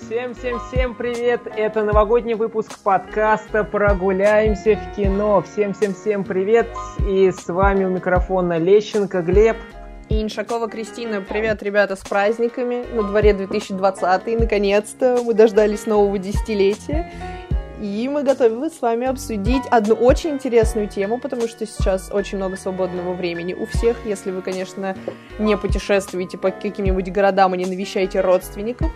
Всем-всем-всем 0.00 0.94
привет! 0.94 1.40
Это 1.56 1.82
новогодний 1.82 2.34
выпуск 2.34 2.78
подкаста 2.84 3.64
«Прогуляемся 3.64 4.76
в 4.76 4.96
кино». 4.96 5.42
Всем-всем-всем 5.42 6.22
привет! 6.24 6.68
И 7.06 7.30
с 7.32 7.48
вами 7.48 7.84
у 7.84 7.88
микрофона 7.90 8.58
Лещенко 8.58 9.22
Глеб. 9.22 9.56
И 10.08 10.22
Иншакова 10.22 10.68
Кристина. 10.68 11.20
Привет, 11.20 11.62
ребята, 11.64 11.96
с 11.96 12.00
праздниками. 12.00 12.84
На 12.94 13.02
дворе 13.02 13.34
2020 13.34 14.40
наконец-то 14.40 15.18
мы 15.24 15.34
дождались 15.34 15.86
нового 15.86 16.16
десятилетия. 16.16 17.12
И 17.82 18.08
мы 18.08 18.22
готовы 18.22 18.70
с 18.70 18.80
вами 18.80 19.06
обсудить 19.06 19.62
одну 19.70 19.94
очень 19.94 20.30
интересную 20.30 20.88
тему, 20.88 21.18
потому 21.18 21.48
что 21.48 21.66
сейчас 21.66 22.10
очень 22.12 22.38
много 22.38 22.56
свободного 22.56 23.14
времени 23.14 23.52
у 23.52 23.66
всех. 23.66 23.96
Если 24.04 24.30
вы, 24.30 24.42
конечно, 24.42 24.96
не 25.38 25.56
путешествуете 25.56 26.38
по 26.38 26.50
каким-нибудь 26.50 27.10
городам 27.10 27.54
и 27.54 27.58
не 27.58 27.66
навещаете 27.66 28.20
родственников, 28.20 28.90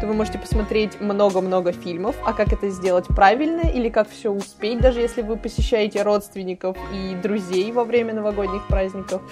то 0.00 0.06
вы 0.06 0.14
можете 0.14 0.38
посмотреть 0.38 1.00
много-много 1.00 1.72
фильмов. 1.72 2.16
А 2.24 2.32
как 2.32 2.52
это 2.52 2.68
сделать 2.70 3.06
правильно 3.08 3.60
или 3.60 3.88
как 3.88 4.08
все 4.08 4.30
успеть, 4.30 4.80
даже 4.80 5.00
если 5.00 5.22
вы 5.22 5.36
посещаете 5.36 6.02
родственников 6.02 6.76
и 6.92 7.14
друзей 7.14 7.70
во 7.72 7.84
время 7.84 8.14
новогодних 8.14 8.66
праздников, 8.66 9.22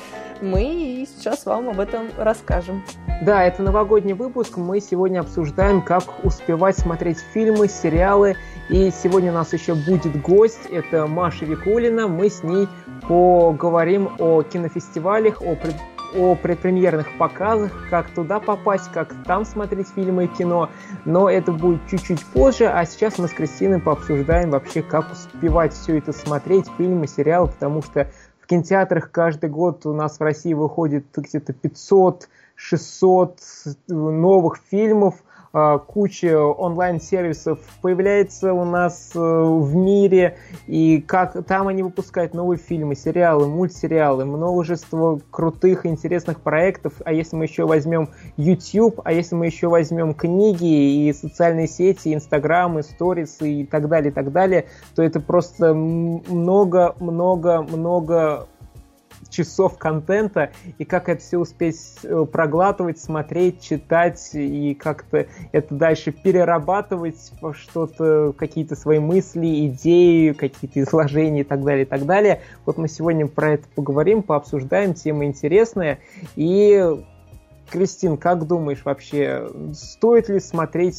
мы 0.40 1.06
сейчас 1.08 1.46
вам 1.46 1.68
об 1.68 1.80
этом 1.80 2.08
расскажем. 2.16 2.82
Да, 3.22 3.44
это 3.44 3.62
новогодний 3.62 4.14
выпуск. 4.14 4.56
Мы 4.56 4.80
сегодня 4.80 5.20
обсуждаем, 5.20 5.82
как 5.82 6.24
успевать 6.24 6.78
смотреть 6.78 7.18
фильмы, 7.32 7.68
сериалы 7.68 8.36
и 8.70 8.92
сегодня 8.92 9.32
у 9.32 9.34
нас 9.34 9.52
еще 9.52 9.74
будет 9.74 10.22
гость, 10.22 10.66
это 10.70 11.08
Маша 11.08 11.44
Викулина. 11.44 12.06
Мы 12.06 12.30
с 12.30 12.44
ней 12.44 12.68
поговорим 13.08 14.10
о 14.20 14.42
кинофестивалях, 14.42 15.42
о, 15.42 15.56
пред, 15.56 15.74
о 16.14 16.34
предпремьерных 16.34 17.16
показах, 17.18 17.72
как 17.90 18.10
туда 18.10 18.40
попасть, 18.40 18.90
как 18.92 19.14
там 19.24 19.44
смотреть 19.44 19.88
фильмы 19.88 20.24
и 20.24 20.28
кино. 20.28 20.68
Но 21.04 21.30
это 21.30 21.52
будет 21.52 21.80
чуть-чуть 21.88 22.24
позже, 22.26 22.66
а 22.66 22.84
сейчас 22.84 23.18
мы 23.18 23.28
с 23.28 23.32
Кристиной 23.32 23.80
пообсуждаем 23.80 24.50
вообще, 24.50 24.82
как 24.82 25.12
успевать 25.12 25.72
все 25.72 25.98
это 25.98 26.12
смотреть, 26.12 26.66
фильмы, 26.76 27.06
сериалы, 27.06 27.48
потому 27.48 27.82
что 27.82 28.10
в 28.40 28.46
кинотеатрах 28.46 29.10
каждый 29.10 29.50
год 29.50 29.86
у 29.86 29.92
нас 29.92 30.18
в 30.18 30.22
России 30.22 30.54
выходит 30.54 31.06
где-то 31.14 31.52
500-600 31.52 33.38
новых 33.88 34.58
фильмов– 34.70 35.14
куча 35.52 36.38
онлайн-сервисов 36.38 37.58
появляется 37.82 38.54
у 38.54 38.64
нас 38.64 39.10
э, 39.14 39.18
в 39.18 39.74
мире, 39.74 40.36
и 40.68 41.00
как 41.00 41.44
там 41.44 41.66
они 41.66 41.82
выпускают 41.82 42.34
новые 42.34 42.58
фильмы, 42.58 42.94
сериалы, 42.94 43.48
мультсериалы, 43.48 44.24
множество 44.24 45.18
крутых, 45.30 45.86
интересных 45.86 46.40
проектов, 46.40 46.92
а 47.04 47.12
если 47.12 47.34
мы 47.34 47.46
еще 47.46 47.66
возьмем 47.66 48.10
YouTube, 48.36 49.00
а 49.04 49.12
если 49.12 49.34
мы 49.34 49.46
еще 49.46 49.66
возьмем 49.66 50.14
книги 50.14 51.08
и 51.08 51.12
социальные 51.12 51.66
сети, 51.66 52.14
Инстаграм, 52.14 52.78
и 52.78 52.82
и 53.40 53.64
так 53.64 53.88
далее, 53.88 54.10
и 54.10 54.14
так 54.14 54.30
далее, 54.30 54.66
то 54.94 55.02
это 55.02 55.18
просто 55.18 55.74
много-много-много 55.74 58.46
часов 59.30 59.78
контента, 59.78 60.50
и 60.78 60.84
как 60.84 61.08
это 61.08 61.20
все 61.22 61.38
успеть 61.38 61.78
э, 62.02 62.26
проглатывать, 62.30 62.98
смотреть, 62.98 63.60
читать, 63.60 64.30
и 64.34 64.74
как-то 64.74 65.26
это 65.52 65.74
дальше 65.74 66.12
перерабатывать 66.12 67.32
во 67.40 67.54
что-то, 67.54 68.34
какие-то 68.36 68.76
свои 68.76 68.98
мысли, 68.98 69.68
идеи, 69.68 70.32
какие-то 70.32 70.80
изложения 70.80 71.40
и 71.40 71.44
так 71.44 71.64
далее, 71.64 71.84
и 71.84 71.88
так 71.88 72.04
далее. 72.04 72.42
Вот 72.66 72.76
мы 72.76 72.88
сегодня 72.88 73.26
про 73.26 73.54
это 73.54 73.66
поговорим, 73.74 74.22
пообсуждаем, 74.22 74.94
тема 74.94 75.24
интересная, 75.24 76.00
и 76.36 76.84
Кристин, 77.70 78.16
как 78.16 78.46
думаешь 78.46 78.82
вообще, 78.84 79.48
стоит 79.72 80.28
ли 80.28 80.40
смотреть 80.40 80.96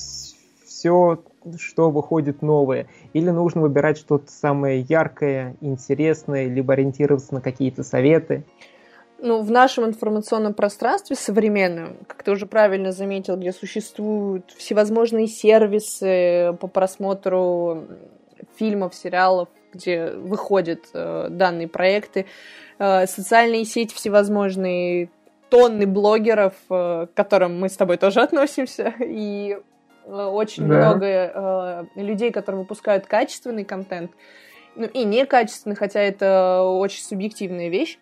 все 0.65 1.21
что 1.57 1.89
выходит 1.89 2.41
новое, 2.41 2.87
или 3.13 3.29
нужно 3.29 3.61
выбирать 3.61 3.97
что-то 3.97 4.31
самое 4.31 4.81
яркое, 4.81 5.55
интересное, 5.61 6.47
либо 6.47 6.73
ориентироваться 6.73 7.33
на 7.33 7.41
какие-то 7.41 7.83
советы? 7.83 8.43
Ну, 9.23 9.43
в 9.43 9.51
нашем 9.51 9.85
информационном 9.85 10.55
пространстве 10.55 11.15
современном, 11.15 11.97
как 12.07 12.23
ты 12.23 12.31
уже 12.31 12.47
правильно 12.47 12.91
заметил, 12.91 13.37
где 13.37 13.51
существуют 13.51 14.51
всевозможные 14.57 15.27
сервисы 15.27 16.57
по 16.59 16.67
просмотру 16.67 17.83
фильмов, 18.57 18.95
сериалов, 18.95 19.49
где 19.73 20.07
выходят 20.09 20.85
э, 20.93 21.27
данные 21.29 21.67
проекты, 21.67 22.25
э, 22.79 23.05
социальные 23.05 23.65
сети 23.65 23.93
всевозможные, 23.93 25.09
тонны 25.49 25.85
блогеров, 25.85 26.53
э, 26.69 27.05
к 27.05 27.13
которым 27.13 27.59
мы 27.59 27.69
с 27.69 27.77
тобой 27.77 27.97
тоже 27.97 28.21
относимся, 28.21 28.93
и 28.99 29.59
очень 30.11 30.67
да. 30.67 30.75
много 30.75 31.05
э, 31.05 31.85
людей, 31.95 32.31
которые 32.31 32.61
выпускают 32.61 33.05
качественный 33.05 33.65
контент, 33.65 34.11
ну 34.75 34.85
и 34.85 35.03
некачественный, 35.03 35.75
хотя 35.75 35.99
это 36.01 36.63
очень 36.63 37.03
субъективная 37.03 37.69
вещь. 37.69 37.97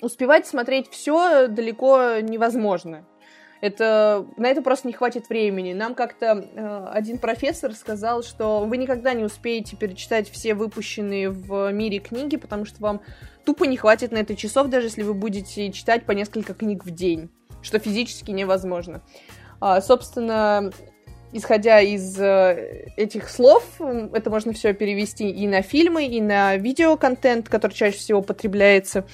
Успевать 0.00 0.46
смотреть 0.46 0.88
все 0.90 1.48
далеко 1.48 2.20
невозможно. 2.20 3.04
Это, 3.60 4.24
на 4.36 4.46
это 4.46 4.62
просто 4.62 4.86
не 4.86 4.94
хватит 4.94 5.28
времени. 5.28 5.72
Нам 5.72 5.96
как-то 5.96 6.26
э, 6.26 6.86
один 6.92 7.18
профессор 7.18 7.74
сказал, 7.74 8.22
что 8.22 8.60
вы 8.60 8.76
никогда 8.76 9.14
не 9.14 9.24
успеете 9.24 9.76
перечитать 9.76 10.30
все 10.30 10.54
выпущенные 10.54 11.30
в 11.30 11.72
мире 11.72 11.98
книги, 11.98 12.36
потому 12.36 12.64
что 12.64 12.80
вам 12.80 13.00
тупо 13.44 13.64
не 13.64 13.76
хватит 13.76 14.12
на 14.12 14.18
это 14.18 14.36
часов, 14.36 14.68
даже 14.68 14.86
если 14.86 15.02
вы 15.02 15.14
будете 15.14 15.72
читать 15.72 16.04
по 16.04 16.12
несколько 16.12 16.54
книг 16.54 16.84
в 16.84 16.90
день, 16.90 17.30
что 17.60 17.80
физически 17.80 18.30
невозможно. 18.30 19.02
А, 19.60 19.80
собственно, 19.80 20.70
исходя 21.32 21.80
из 21.80 22.18
э, 22.18 22.90
этих 22.96 23.28
слов, 23.28 23.64
это 23.80 24.30
можно 24.30 24.52
все 24.52 24.72
перевести 24.72 25.28
и 25.28 25.46
на 25.46 25.62
фильмы, 25.62 26.06
и 26.06 26.20
на 26.20 26.56
видеоконтент, 26.56 27.48
который 27.48 27.72
чаще 27.72 27.98
всего 27.98 28.22
потребляется, 28.22 29.04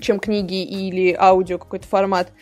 чем 0.00 0.20
книги 0.20 0.62
или 0.62 1.16
аудио 1.18 1.58
какой-то 1.58 1.86
формат. 1.86 2.32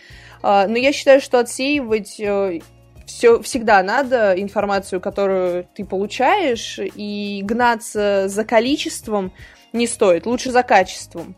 А, 0.42 0.66
но 0.66 0.76
я 0.78 0.92
считаю, 0.92 1.20
что 1.20 1.38
отсеивать 1.38 2.18
э, 2.20 2.60
все 3.06 3.40
всегда 3.42 3.82
надо 3.82 4.34
информацию, 4.36 5.00
которую 5.00 5.66
ты 5.74 5.84
получаешь, 5.84 6.78
и 6.78 7.40
гнаться 7.44 8.28
за 8.28 8.44
количеством 8.44 9.32
не 9.72 9.86
стоит, 9.86 10.26
лучше 10.26 10.50
за 10.50 10.62
качеством. 10.62 11.36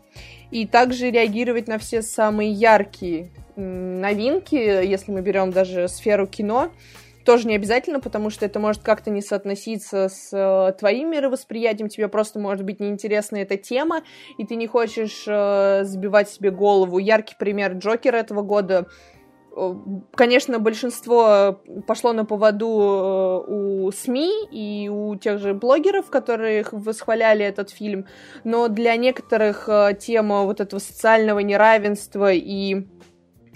И 0.51 0.67
также 0.67 1.11
реагировать 1.11 1.67
на 1.67 1.77
все 1.79 2.01
самые 2.01 2.51
яркие 2.51 3.31
новинки, 3.55 4.55
если 4.55 5.11
мы 5.11 5.21
берем 5.21 5.51
даже 5.51 5.87
сферу 5.87 6.27
кино, 6.27 6.71
тоже 7.25 7.47
не 7.47 7.55
обязательно, 7.55 7.99
потому 7.99 8.29
что 8.29 8.45
это 8.45 8.59
может 8.59 8.81
как-то 8.81 9.09
не 9.09 9.21
соотноситься 9.21 10.09
с 10.09 10.29
э, 10.31 10.73
твоим 10.79 11.11
мировосприятием, 11.11 11.89
тебе 11.89 12.07
просто 12.07 12.39
может 12.39 12.65
быть 12.65 12.79
неинтересна 12.79 13.37
эта 13.37 13.57
тема, 13.57 14.01
и 14.37 14.45
ты 14.45 14.55
не 14.55 14.67
хочешь 14.67 15.25
э, 15.27 15.83
сбивать 15.83 16.29
себе 16.29 16.51
голову. 16.51 16.97
Яркий 16.97 17.35
пример 17.37 17.73
Джокера 17.73 18.17
этого 18.17 18.41
года. 18.41 18.87
Э, 19.55 19.73
Конечно, 20.13 20.59
большинство 20.59 21.61
пошло 21.87 22.13
на 22.13 22.25
поводу 22.25 22.67
у 23.47 23.91
СМИ 23.91 24.47
и 24.51 24.89
у 24.89 25.15
тех 25.15 25.39
же 25.39 25.53
блогеров, 25.53 26.09
которые 26.09 26.65
восхваляли 26.71 27.45
этот 27.45 27.69
фильм, 27.69 28.05
но 28.43 28.67
для 28.67 28.95
некоторых 28.95 29.69
тема 29.99 30.43
вот 30.43 30.61
этого 30.61 30.79
социального 30.79 31.39
неравенства 31.39 32.31
и 32.31 32.87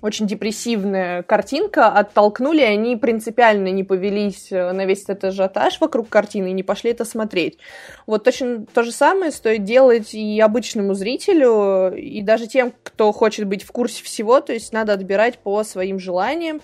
очень 0.05 0.27
депрессивная 0.27 1.23
картинка, 1.23 1.87
оттолкнули, 1.87 2.61
они 2.61 2.95
принципиально 2.95 3.69
не 3.69 3.83
повелись 3.83 4.51
э, 4.51 4.71
на 4.71 4.85
весь 4.85 5.01
этот 5.03 5.25
ажиотаж 5.25 5.81
вокруг 5.81 6.09
картины 6.09 6.51
и 6.51 6.53
не 6.53 6.61
пошли 6.61 6.91
это 6.91 7.05
смотреть. 7.05 7.57
Вот 8.05 8.23
точно 8.23 8.67
то 8.67 8.83
же 8.83 8.91
самое 8.91 9.31
стоит 9.31 9.63
делать 9.63 10.13
и 10.13 10.39
обычному 10.39 10.93
зрителю, 10.93 11.91
и 11.95 12.21
даже 12.21 12.45
тем, 12.45 12.71
кто 12.83 13.11
хочет 13.11 13.47
быть 13.47 13.63
в 13.63 13.71
курсе 13.71 14.03
всего, 14.03 14.41
то 14.41 14.53
есть 14.53 14.73
надо 14.73 14.93
отбирать 14.93 15.39
по 15.39 15.63
своим 15.63 15.97
желаниям, 15.97 16.61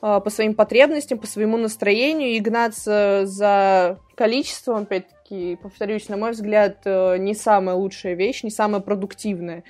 э, 0.00 0.20
по 0.24 0.30
своим 0.30 0.54
потребностям, 0.54 1.18
по 1.18 1.26
своему 1.26 1.56
настроению 1.56 2.30
и 2.30 2.38
гнаться 2.38 3.22
за 3.24 3.98
количеством, 4.14 4.82
опять-таки, 4.82 5.58
повторюсь, 5.60 6.08
на 6.08 6.16
мой 6.16 6.30
взгляд, 6.30 6.76
э, 6.84 7.16
не 7.18 7.34
самая 7.34 7.74
лучшая 7.74 8.14
вещь, 8.14 8.44
не 8.44 8.50
самая 8.50 8.80
продуктивная 8.80 9.64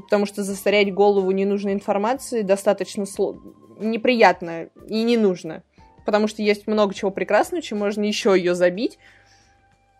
потому 0.00 0.26
что 0.26 0.42
засорять 0.42 0.92
голову 0.92 1.30
ненужной 1.30 1.72
информацией 1.72 2.42
достаточно 2.42 3.06
сло... 3.06 3.36
неприятно 3.78 4.68
и 4.88 5.02
не 5.02 5.16
нужно. 5.16 5.62
Потому 6.04 6.28
что 6.28 6.42
есть 6.42 6.66
много 6.66 6.94
чего 6.94 7.10
прекрасного, 7.10 7.62
чем 7.62 7.78
можно 7.78 8.04
еще 8.04 8.34
ее 8.36 8.54
забить, 8.54 8.98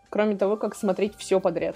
кроме 0.09 0.35
того, 0.37 0.55
как 0.55 0.75
смотреть 0.75 1.15
все 1.17 1.39
подряд. 1.39 1.75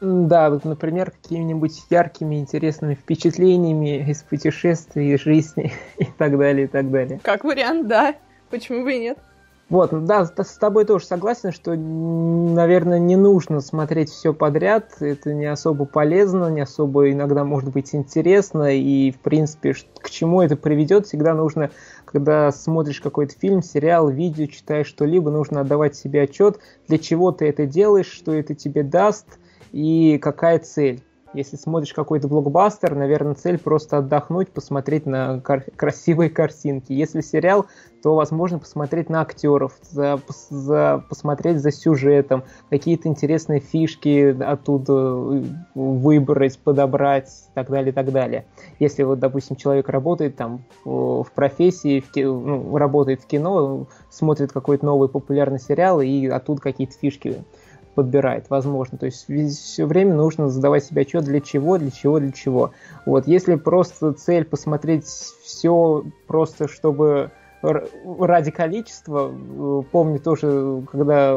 Да, 0.00 0.50
вот, 0.50 0.64
например, 0.64 1.12
какими-нибудь 1.12 1.82
яркими, 1.88 2.36
интересными 2.36 2.94
впечатлениями 2.94 4.10
из 4.10 4.22
путешествий, 4.22 5.14
из 5.14 5.20
жизни 5.20 5.72
и 5.98 6.06
так 6.06 6.36
далее, 6.36 6.64
и 6.64 6.68
так 6.68 6.90
далее. 6.90 7.20
Как 7.22 7.44
вариант, 7.44 7.86
да. 7.86 8.16
Почему 8.50 8.82
бы 8.82 8.94
и 8.94 8.98
нет? 8.98 9.18
Вот, 9.72 10.04
да, 10.04 10.26
с 10.26 10.58
тобой 10.58 10.84
тоже 10.84 11.06
согласен, 11.06 11.50
что, 11.50 11.74
наверное, 11.74 12.98
не 12.98 13.16
нужно 13.16 13.60
смотреть 13.60 14.10
все 14.10 14.34
подряд, 14.34 14.96
это 15.00 15.32
не 15.32 15.46
особо 15.46 15.86
полезно, 15.86 16.48
не 16.50 16.60
особо 16.60 17.10
иногда 17.10 17.42
может 17.42 17.70
быть 17.70 17.94
интересно, 17.94 18.76
и, 18.76 19.10
в 19.12 19.20
принципе, 19.20 19.72
к 19.98 20.10
чему 20.10 20.42
это 20.42 20.56
приведет, 20.56 21.06
всегда 21.06 21.32
нужно 21.32 21.70
когда 22.04 22.52
смотришь 22.52 23.00
какой-то 23.00 23.32
фильм, 23.38 23.62
сериал, 23.62 24.10
видео, 24.10 24.44
читаешь 24.44 24.88
что-либо, 24.88 25.30
нужно 25.30 25.62
отдавать 25.62 25.96
себе 25.96 26.24
отчет, 26.24 26.58
для 26.86 26.98
чего 26.98 27.32
ты 27.32 27.46
это 27.48 27.64
делаешь, 27.64 28.12
что 28.12 28.34
это 28.34 28.54
тебе 28.54 28.82
даст 28.82 29.38
и 29.72 30.18
какая 30.18 30.58
цель. 30.58 31.02
Если 31.34 31.56
смотришь 31.56 31.94
какой-то 31.94 32.28
блокбастер, 32.28 32.94
наверное, 32.94 33.34
цель 33.34 33.58
просто 33.58 33.98
отдохнуть, 33.98 34.50
посмотреть 34.50 35.06
на 35.06 35.40
кар- 35.40 35.64
красивые 35.76 36.28
картинки. 36.28 36.92
Если 36.92 37.22
сериал, 37.22 37.66
то 38.02 38.14
возможно 38.14 38.58
посмотреть 38.58 39.08
на 39.08 39.22
актеров, 39.22 39.78
за, 39.82 40.20
за, 40.50 41.02
посмотреть 41.08 41.58
за 41.58 41.70
сюжетом, 41.70 42.44
какие-то 42.68 43.08
интересные 43.08 43.60
фишки 43.60 44.36
оттуда 44.42 44.92
э, 44.92 45.44
выбрать, 45.74 46.58
подобрать 46.58 47.30
и 47.30 47.54
так 47.54 47.70
далее, 47.70 47.92
и 47.92 47.94
так 47.94 48.12
далее. 48.12 48.44
Если 48.78 49.02
вот, 49.02 49.18
допустим, 49.18 49.56
человек 49.56 49.88
работает 49.88 50.36
там 50.36 50.64
в 50.84 51.26
профессии, 51.34 52.00
в 52.00 52.14
ну, 52.16 52.76
работает 52.76 53.22
в 53.22 53.26
кино, 53.26 53.86
смотрит 54.10 54.52
какой-то 54.52 54.84
новый 54.84 55.08
популярный 55.08 55.60
сериал 55.60 56.00
и 56.00 56.26
оттуда 56.26 56.60
какие-то 56.60 56.94
фишки 56.98 57.44
подбирает, 57.94 58.46
возможно. 58.48 58.98
То 58.98 59.06
есть 59.06 59.26
все 59.26 59.86
время 59.86 60.14
нужно 60.14 60.48
задавать 60.48 60.84
себе 60.84 61.02
отчет, 61.02 61.24
для 61.24 61.40
чего, 61.40 61.78
для 61.78 61.90
чего, 61.90 62.18
для 62.18 62.32
чего. 62.32 62.72
Вот, 63.06 63.26
если 63.26 63.54
просто 63.56 64.12
цель 64.12 64.44
посмотреть 64.44 65.04
все 65.04 66.04
просто, 66.26 66.68
чтобы 66.68 67.30
ради 67.62 68.50
количества. 68.50 69.32
Э, 69.32 69.82
помню 69.90 70.18
тоже, 70.18 70.82
когда 70.90 71.36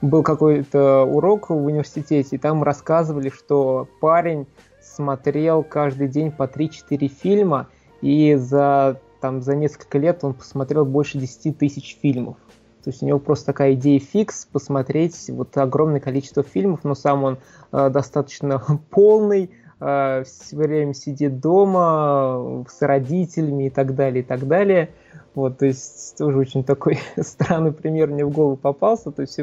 был 0.00 0.22
какой-то 0.22 1.04
урок 1.04 1.50
в 1.50 1.64
университете, 1.64 2.36
и 2.36 2.38
там 2.38 2.62
рассказывали, 2.62 3.28
что 3.28 3.88
парень 4.00 4.46
смотрел 4.80 5.62
каждый 5.62 6.08
день 6.08 6.32
по 6.32 6.44
3-4 6.44 7.08
фильма, 7.08 7.68
и 8.00 8.34
за, 8.34 9.00
там, 9.20 9.42
за 9.42 9.54
несколько 9.54 9.98
лет 9.98 10.24
он 10.24 10.34
посмотрел 10.34 10.84
больше 10.84 11.18
10 11.18 11.56
тысяч 11.58 11.98
фильмов. 12.00 12.36
То 12.84 12.90
есть 12.90 13.02
у 13.02 13.06
него 13.06 13.18
просто 13.18 13.46
такая 13.46 13.74
идея 13.74 14.00
фикс 14.00 14.46
посмотреть 14.46 15.30
вот 15.30 15.56
огромное 15.56 16.00
количество 16.00 16.42
фильмов, 16.42 16.80
но 16.82 16.94
сам 16.94 17.22
он 17.24 17.38
э, 17.70 17.90
достаточно 17.90 18.60
полный, 18.90 19.50
э, 19.80 20.24
все 20.24 20.56
время 20.56 20.92
сидит 20.92 21.40
дома 21.40 22.64
э, 22.66 22.70
с 22.70 22.82
родителями 22.82 23.66
и 23.66 23.70
так 23.70 23.94
далее, 23.94 24.22
и 24.22 24.26
так 24.26 24.48
далее. 24.48 24.90
Вот, 25.34 25.58
то 25.58 25.66
есть 25.66 26.16
тоже 26.18 26.36
очень 26.38 26.64
такой 26.64 26.98
странный 27.20 27.72
пример 27.72 28.08
мне 28.08 28.24
в 28.24 28.30
голову 28.30 28.56
попался. 28.56 29.12
То 29.12 29.22
есть 29.22 29.38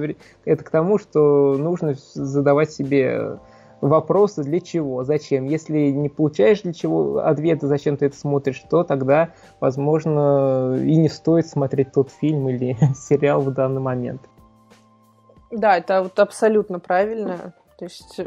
это 0.45 0.63
к 0.63 0.69
тому, 0.69 0.99
что 0.99 1.57
нужно 1.57 1.95
задавать 2.13 2.71
себе 2.71 3.39
вопросы 3.81 4.43
для 4.43 4.59
чего, 4.59 5.03
зачем. 5.03 5.45
Если 5.45 5.89
не 5.89 6.09
получаешь 6.09 6.61
для 6.61 6.73
чего 6.73 7.19
ответа, 7.19 7.67
зачем 7.67 7.97
ты 7.97 8.07
это 8.07 8.17
смотришь, 8.17 8.63
то 8.69 8.83
тогда, 8.83 9.33
возможно, 9.59 10.75
и 10.77 10.95
не 10.95 11.09
стоит 11.09 11.47
смотреть 11.47 11.91
тот 11.91 12.11
фильм 12.11 12.49
или 12.49 12.77
сериал 12.95 13.41
в 13.41 13.53
данный 13.53 13.81
момент. 13.81 14.21
Да, 15.51 15.77
это 15.77 16.03
вот 16.03 16.19
абсолютно 16.19 16.79
правильно. 16.79 17.53
То 17.77 17.85
есть 17.85 18.19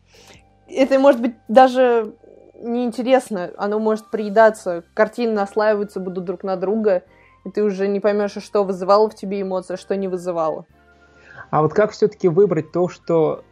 это 0.68 0.98
может 0.98 1.20
быть 1.20 1.34
даже 1.48 2.14
неинтересно, 2.54 3.50
оно 3.56 3.78
может 3.78 4.10
приедаться, 4.10 4.84
картины 4.94 5.32
наслаиваются 5.32 6.00
будут 6.00 6.24
друг 6.24 6.44
на 6.44 6.56
друга, 6.56 7.02
и 7.44 7.50
ты 7.50 7.62
уже 7.62 7.88
не 7.88 8.00
поймешь, 8.00 8.36
что 8.42 8.64
вызывало 8.64 9.10
в 9.10 9.14
тебе 9.14 9.42
эмоции, 9.42 9.74
а 9.74 9.76
что 9.76 9.96
не 9.96 10.08
вызывало. 10.08 10.64
А 11.50 11.62
вот 11.62 11.74
как 11.74 11.90
все-таки 11.90 12.28
выбрать 12.28 12.72
то, 12.72 12.88
что 12.88 13.44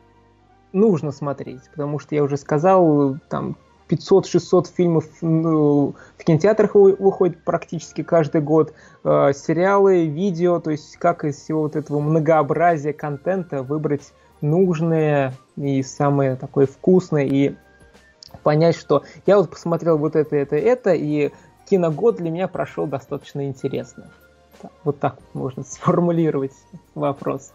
нужно 0.73 1.13
смотреть, 1.13 1.63
потому 1.71 1.99
что 1.99 2.15
я 2.15 2.23
уже 2.23 2.37
сказал, 2.37 3.17
там 3.29 3.57
500-600 3.89 4.69
фильмов 4.75 5.05
ну, 5.21 5.95
в 6.19 6.25
кинотеатрах 6.25 6.75
выходит 6.75 7.43
практически 7.45 8.03
каждый 8.03 8.41
год, 8.41 8.73
э, 9.05 9.33
сериалы, 9.35 10.07
видео, 10.07 10.61
то 10.61 10.71
есть 10.71 10.97
как 10.97 11.25
из 11.25 11.37
всего 11.37 11.63
вот 11.63 11.77
этого 11.77 12.01
многообразия 12.01 12.93
контента 12.93 13.63
выбрать 13.63 14.13
нужное 14.41 15.35
и 15.57 15.83
самое 15.83 16.37
такое 16.37 16.67
вкусное 16.67 17.25
и 17.25 17.55
понять, 18.43 18.77
что 18.77 19.05
я 19.27 19.37
вот 19.37 19.51
посмотрел 19.51 19.99
вот 19.99 20.17
это, 20.17 20.37
это, 20.37 20.57
это, 20.57 20.95
и 20.95 21.31
киногод 21.69 22.17
для 22.17 22.31
меня 22.31 22.49
прошел 22.49 22.87
достаточно 22.87 23.47
интересно. 23.47 24.11
Вот 24.85 24.99
так 25.01 25.17
можно 25.35 25.65
сформулировать 25.65 26.53
вопрос. 26.95 27.53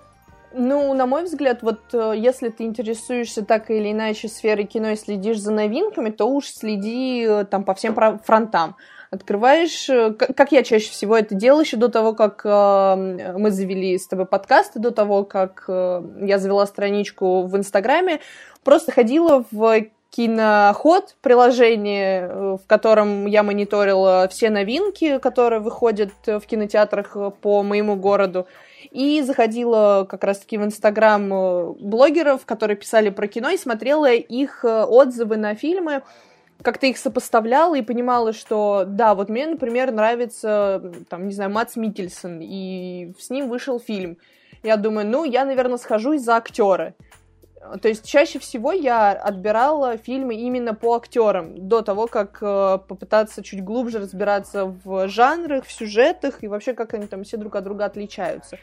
Ну, 0.53 0.93
на 0.93 1.05
мой 1.05 1.23
взгляд, 1.23 1.61
вот 1.61 1.79
э, 1.93 2.13
если 2.15 2.49
ты 2.49 2.63
интересуешься 2.63 3.43
так 3.43 3.69
или 3.69 3.91
иначе 3.91 4.29
сферой 4.29 4.65
кино 4.65 4.91
и 4.91 4.95
следишь 4.95 5.39
за 5.39 5.51
новинками, 5.51 6.09
то 6.09 6.25
уж 6.25 6.47
следи 6.47 7.25
э, 7.27 7.45
там 7.45 7.65
по 7.65 7.73
всем 7.73 7.95
фронтам. 8.23 8.75
Открываешь, 9.11 9.89
э, 9.89 10.11
как 10.13 10.53
я 10.53 10.63
чаще 10.63 10.89
всего 10.89 11.17
это 11.17 11.35
делаю 11.35 11.63
еще 11.63 11.75
до 11.75 11.89
того, 11.89 12.13
как 12.13 12.45
мы 12.45 13.51
завели 13.51 13.97
с 13.97 14.07
тобой 14.07 14.25
подкасты, 14.25 14.79
до 14.79 14.91
того, 14.91 15.25
как 15.25 15.65
я 15.67 16.39
завела 16.39 16.65
страничку 16.65 17.43
в 17.43 17.57
Инстаграме, 17.57 18.21
просто 18.63 18.91
ходила 18.91 19.43
в 19.51 19.81
киноход, 20.11 21.15
приложение, 21.21 22.57
в 22.57 22.61
котором 22.67 23.25
я 23.25 23.43
мониторила 23.43 24.27
все 24.29 24.49
новинки, 24.49 25.19
которые 25.19 25.59
выходят 25.59 26.11
в 26.25 26.41
кинотеатрах 26.41 27.17
по 27.41 27.63
моему 27.63 27.95
городу 27.95 28.47
и 28.97 29.21
заходила 29.21 30.07
как 30.09 30.23
раз-таки 30.23 30.57
в 30.57 30.63
Инстаграм 30.63 31.31
э, 31.31 31.73
блогеров, 31.79 32.47
которые 32.47 32.75
писали 32.75 33.11
про 33.11 33.27
кино, 33.27 33.51
и 33.51 33.57
смотрела 33.57 34.11
их 34.11 34.65
э, 34.65 34.85
отзывы 34.85 35.37
на 35.37 35.53
фильмы, 35.53 36.01
как-то 36.63 36.87
их 36.87 36.97
сопоставляла 36.97 37.75
и 37.77 37.83
понимала, 37.83 38.33
что 38.33 38.85
да, 38.87 39.13
вот 39.13 39.29
мне, 39.29 39.45
например, 39.45 39.91
нравится, 39.91 40.91
там, 41.09 41.27
не 41.27 41.33
знаю, 41.35 41.51
Мац 41.51 41.75
Микельсон, 41.75 42.39
и 42.41 43.13
с 43.19 43.29
ним 43.29 43.49
вышел 43.49 43.79
фильм. 43.79 44.17
Я 44.63 44.77
думаю, 44.77 45.05
ну, 45.05 45.25
я, 45.25 45.45
наверное, 45.45 45.77
схожу 45.77 46.13
из-за 46.13 46.35
актера. 46.35 46.95
То 47.81 47.87
есть 47.87 48.05
чаще 48.07 48.39
всего 48.39 48.71
я 48.71 49.11
отбирала 49.11 49.97
фильмы 49.97 50.35
именно 50.35 50.73
по 50.73 50.95
актерам, 50.95 51.67
до 51.67 51.81
того, 51.81 52.07
как 52.07 52.37
э, 52.41 52.79
попытаться 52.87 53.43
чуть 53.43 53.63
глубже 53.63 53.99
разбираться 53.99 54.65
в 54.65 55.07
жанрах, 55.07 55.65
в 55.65 55.71
сюжетах 55.71 56.43
и 56.43 56.47
вообще, 56.47 56.73
как 56.73 56.93
они 56.93 57.07
там 57.07 57.23
все 57.23 57.37
друг 57.37 57.55
от 57.55 57.63
друга 57.63 57.85
отличаются. 57.85 58.57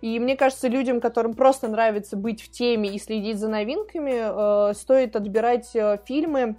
И 0.00 0.18
мне 0.20 0.36
кажется, 0.36 0.68
людям, 0.68 1.00
которым 1.00 1.34
просто 1.34 1.68
нравится 1.68 2.16
быть 2.16 2.42
в 2.42 2.50
теме 2.50 2.90
и 2.90 2.98
следить 2.98 3.38
за 3.38 3.48
новинками, 3.48 4.70
э, 4.70 4.74
стоит 4.74 5.16
отбирать 5.16 5.74
э, 5.74 5.98
фильмы 6.06 6.56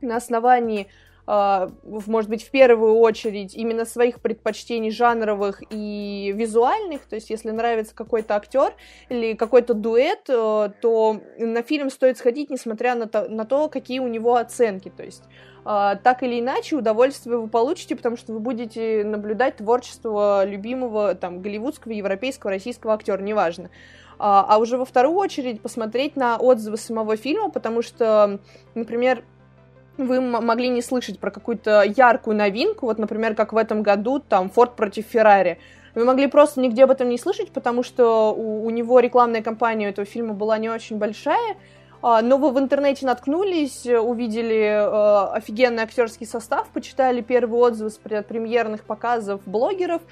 на 0.00 0.16
основании 0.16 0.88
может 1.84 2.28
быть, 2.28 2.42
в 2.42 2.50
первую 2.50 2.96
очередь 2.96 3.54
именно 3.54 3.84
своих 3.86 4.20
предпочтений 4.20 4.90
жанровых 4.90 5.62
и 5.70 6.32
визуальных, 6.36 7.06
то 7.06 7.14
есть 7.14 7.30
если 7.30 7.50
нравится 7.50 7.94
какой-то 7.94 8.36
актер 8.36 8.74
или 9.08 9.32
какой-то 9.32 9.72
дуэт, 9.72 10.28
э, 10.28 10.70
то 10.82 11.20
на 11.38 11.62
фильм 11.62 11.88
стоит 11.90 12.18
сходить, 12.18 12.50
несмотря 12.50 12.94
на 12.94 13.06
то, 13.06 13.28
на 13.30 13.46
то 13.46 13.68
какие 13.68 14.00
у 14.00 14.08
него 14.08 14.36
оценки, 14.36 14.92
то 14.94 15.02
есть 15.02 15.22
а, 15.64 15.94
так 15.96 16.22
или 16.22 16.40
иначе 16.40 16.76
удовольствие 16.76 17.38
вы 17.38 17.48
получите, 17.48 17.94
потому 17.96 18.16
что 18.16 18.32
вы 18.32 18.40
будете 18.40 19.04
наблюдать 19.04 19.56
творчество 19.56 20.44
любимого 20.44 21.14
там 21.14 21.40
голливудского, 21.40 21.92
европейского, 21.92 22.50
российского 22.50 22.94
актера, 22.94 23.22
неважно. 23.22 23.70
А, 24.18 24.44
а 24.48 24.58
уже 24.58 24.76
во 24.76 24.84
вторую 24.84 25.16
очередь 25.16 25.60
посмотреть 25.62 26.16
на 26.16 26.36
отзывы 26.36 26.76
самого 26.76 27.16
фильма, 27.16 27.50
потому 27.50 27.82
что, 27.82 28.40
например, 28.74 29.24
вы 29.98 30.20
могли 30.20 30.68
не 30.68 30.82
слышать 30.82 31.18
про 31.18 31.30
какую-то 31.30 31.82
яркую 31.82 32.36
новинку, 32.36 32.86
вот, 32.86 32.98
например, 32.98 33.34
как 33.34 33.52
в 33.52 33.56
этом 33.56 33.82
году, 33.82 34.18
там, 34.20 34.50
Форд 34.50 34.76
против 34.76 35.06
Феррари. 35.06 35.58
Вы 35.94 36.04
могли 36.04 36.26
просто 36.26 36.60
нигде 36.60 36.84
об 36.84 36.90
этом 36.90 37.08
не 37.08 37.18
слышать, 37.18 37.50
потому 37.50 37.82
что 37.82 38.34
у, 38.34 38.64
у 38.64 38.70
него 38.70 38.98
рекламная 39.00 39.42
кампания 39.42 39.88
этого 39.90 40.06
фильма 40.06 40.32
была 40.32 40.56
не 40.58 40.70
очень 40.70 40.96
большая, 40.96 41.56
а, 42.00 42.20
но 42.22 42.36
вы 42.38 42.50
в 42.50 42.58
интернете 42.58 43.06
наткнулись, 43.06 43.86
увидели 43.86 44.56
э, 44.56 45.32
офигенный 45.34 45.84
актерский 45.84 46.26
состав, 46.26 46.68
почитали 46.70 47.20
первые 47.20 47.62
отзывы 47.62 47.90
с 47.90 47.98
премьерных 47.98 48.84
показов 48.84 49.40
блогеров, 49.46 50.02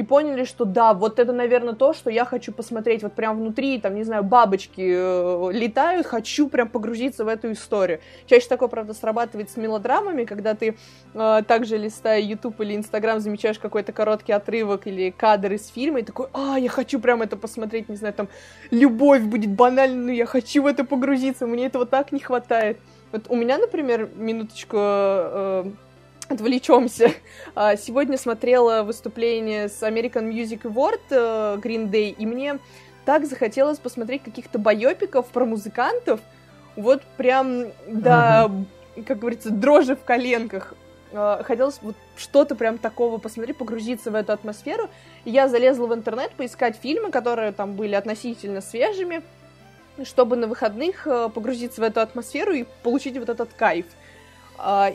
и 0.00 0.02
поняли, 0.02 0.44
что 0.44 0.64
да, 0.64 0.94
вот 0.94 1.18
это, 1.18 1.30
наверное, 1.32 1.74
то, 1.74 1.92
что 1.92 2.08
я 2.08 2.24
хочу 2.24 2.52
посмотреть, 2.52 3.02
вот 3.02 3.12
прям 3.12 3.36
внутри, 3.36 3.78
там, 3.78 3.94
не 3.94 4.02
знаю, 4.02 4.22
бабочки 4.24 4.80
э, 4.80 5.52
летают, 5.52 6.06
хочу 6.06 6.48
прям 6.48 6.70
погрузиться 6.70 7.22
в 7.22 7.28
эту 7.28 7.52
историю. 7.52 8.00
Чаще 8.24 8.48
такое, 8.48 8.68
правда, 8.68 8.94
срабатывает 8.94 9.50
с 9.50 9.58
мелодрамами, 9.58 10.24
когда 10.24 10.54
ты 10.54 10.78
э, 11.12 11.42
также 11.46 11.76
листая 11.76 12.18
YouTube 12.22 12.58
или 12.62 12.76
Instagram, 12.76 13.20
замечаешь 13.20 13.58
какой-то 13.58 13.92
короткий 13.92 14.32
отрывок 14.32 14.86
или 14.86 15.10
кадр 15.10 15.52
из 15.52 15.68
фильма, 15.68 15.98
и 15.98 16.02
такой, 16.02 16.28
а, 16.32 16.58
я 16.58 16.70
хочу 16.70 16.98
прям 16.98 17.20
это 17.20 17.36
посмотреть, 17.36 17.90
не 17.90 17.96
знаю, 17.96 18.14
там, 18.14 18.28
любовь 18.70 19.20
будет 19.20 19.50
банальной, 19.50 20.04
но 20.06 20.12
я 20.12 20.24
хочу 20.24 20.62
в 20.62 20.66
это 20.66 20.82
погрузиться, 20.84 21.46
мне 21.46 21.66
этого 21.66 21.84
так 21.84 22.10
не 22.10 22.20
хватает. 22.20 22.78
Вот 23.12 23.26
у 23.28 23.36
меня, 23.36 23.58
например, 23.58 24.08
минуточку 24.16 24.78
э, 24.78 25.64
отвлечемся. 26.30 27.12
А, 27.54 27.76
сегодня 27.76 28.16
смотрела 28.16 28.82
выступление 28.82 29.68
с 29.68 29.82
American 29.82 30.30
Music 30.30 30.62
Award 30.62 31.00
э, 31.10 31.58
Green 31.60 31.90
Day, 31.90 32.14
и 32.16 32.26
мне 32.26 32.58
так 33.04 33.26
захотелось 33.26 33.78
посмотреть 33.78 34.22
каких-то 34.22 34.58
байопиков 34.58 35.26
про 35.26 35.44
музыкантов. 35.44 36.20
Вот 36.76 37.02
прям, 37.16 37.66
да, 37.88 38.50
как 39.06 39.18
говорится, 39.18 39.50
дрожи 39.50 39.96
в 39.96 40.04
коленках. 40.04 40.74
э, 41.12 41.42
хотелось 41.44 41.80
вот 41.82 41.96
что-то 42.16 42.54
прям 42.54 42.78
такого 42.78 43.18
посмотреть, 43.18 43.56
погрузиться 43.56 44.10
в 44.10 44.14
эту 44.14 44.32
атмосферу. 44.32 44.88
И 45.24 45.30
я 45.30 45.48
залезла 45.48 45.88
в 45.88 45.94
интернет 45.94 46.30
поискать 46.32 46.76
фильмы, 46.76 47.10
которые 47.10 47.50
там 47.50 47.74
были 47.74 47.96
относительно 47.96 48.60
свежими, 48.60 49.22
чтобы 50.04 50.36
на 50.36 50.46
выходных 50.46 51.06
э, 51.08 51.28
погрузиться 51.34 51.80
в 51.80 51.84
эту 51.84 52.00
атмосферу 52.00 52.52
и 52.52 52.64
получить 52.84 53.18
вот 53.18 53.28
этот 53.28 53.52
кайф. 53.52 53.86
А, 53.86 54.00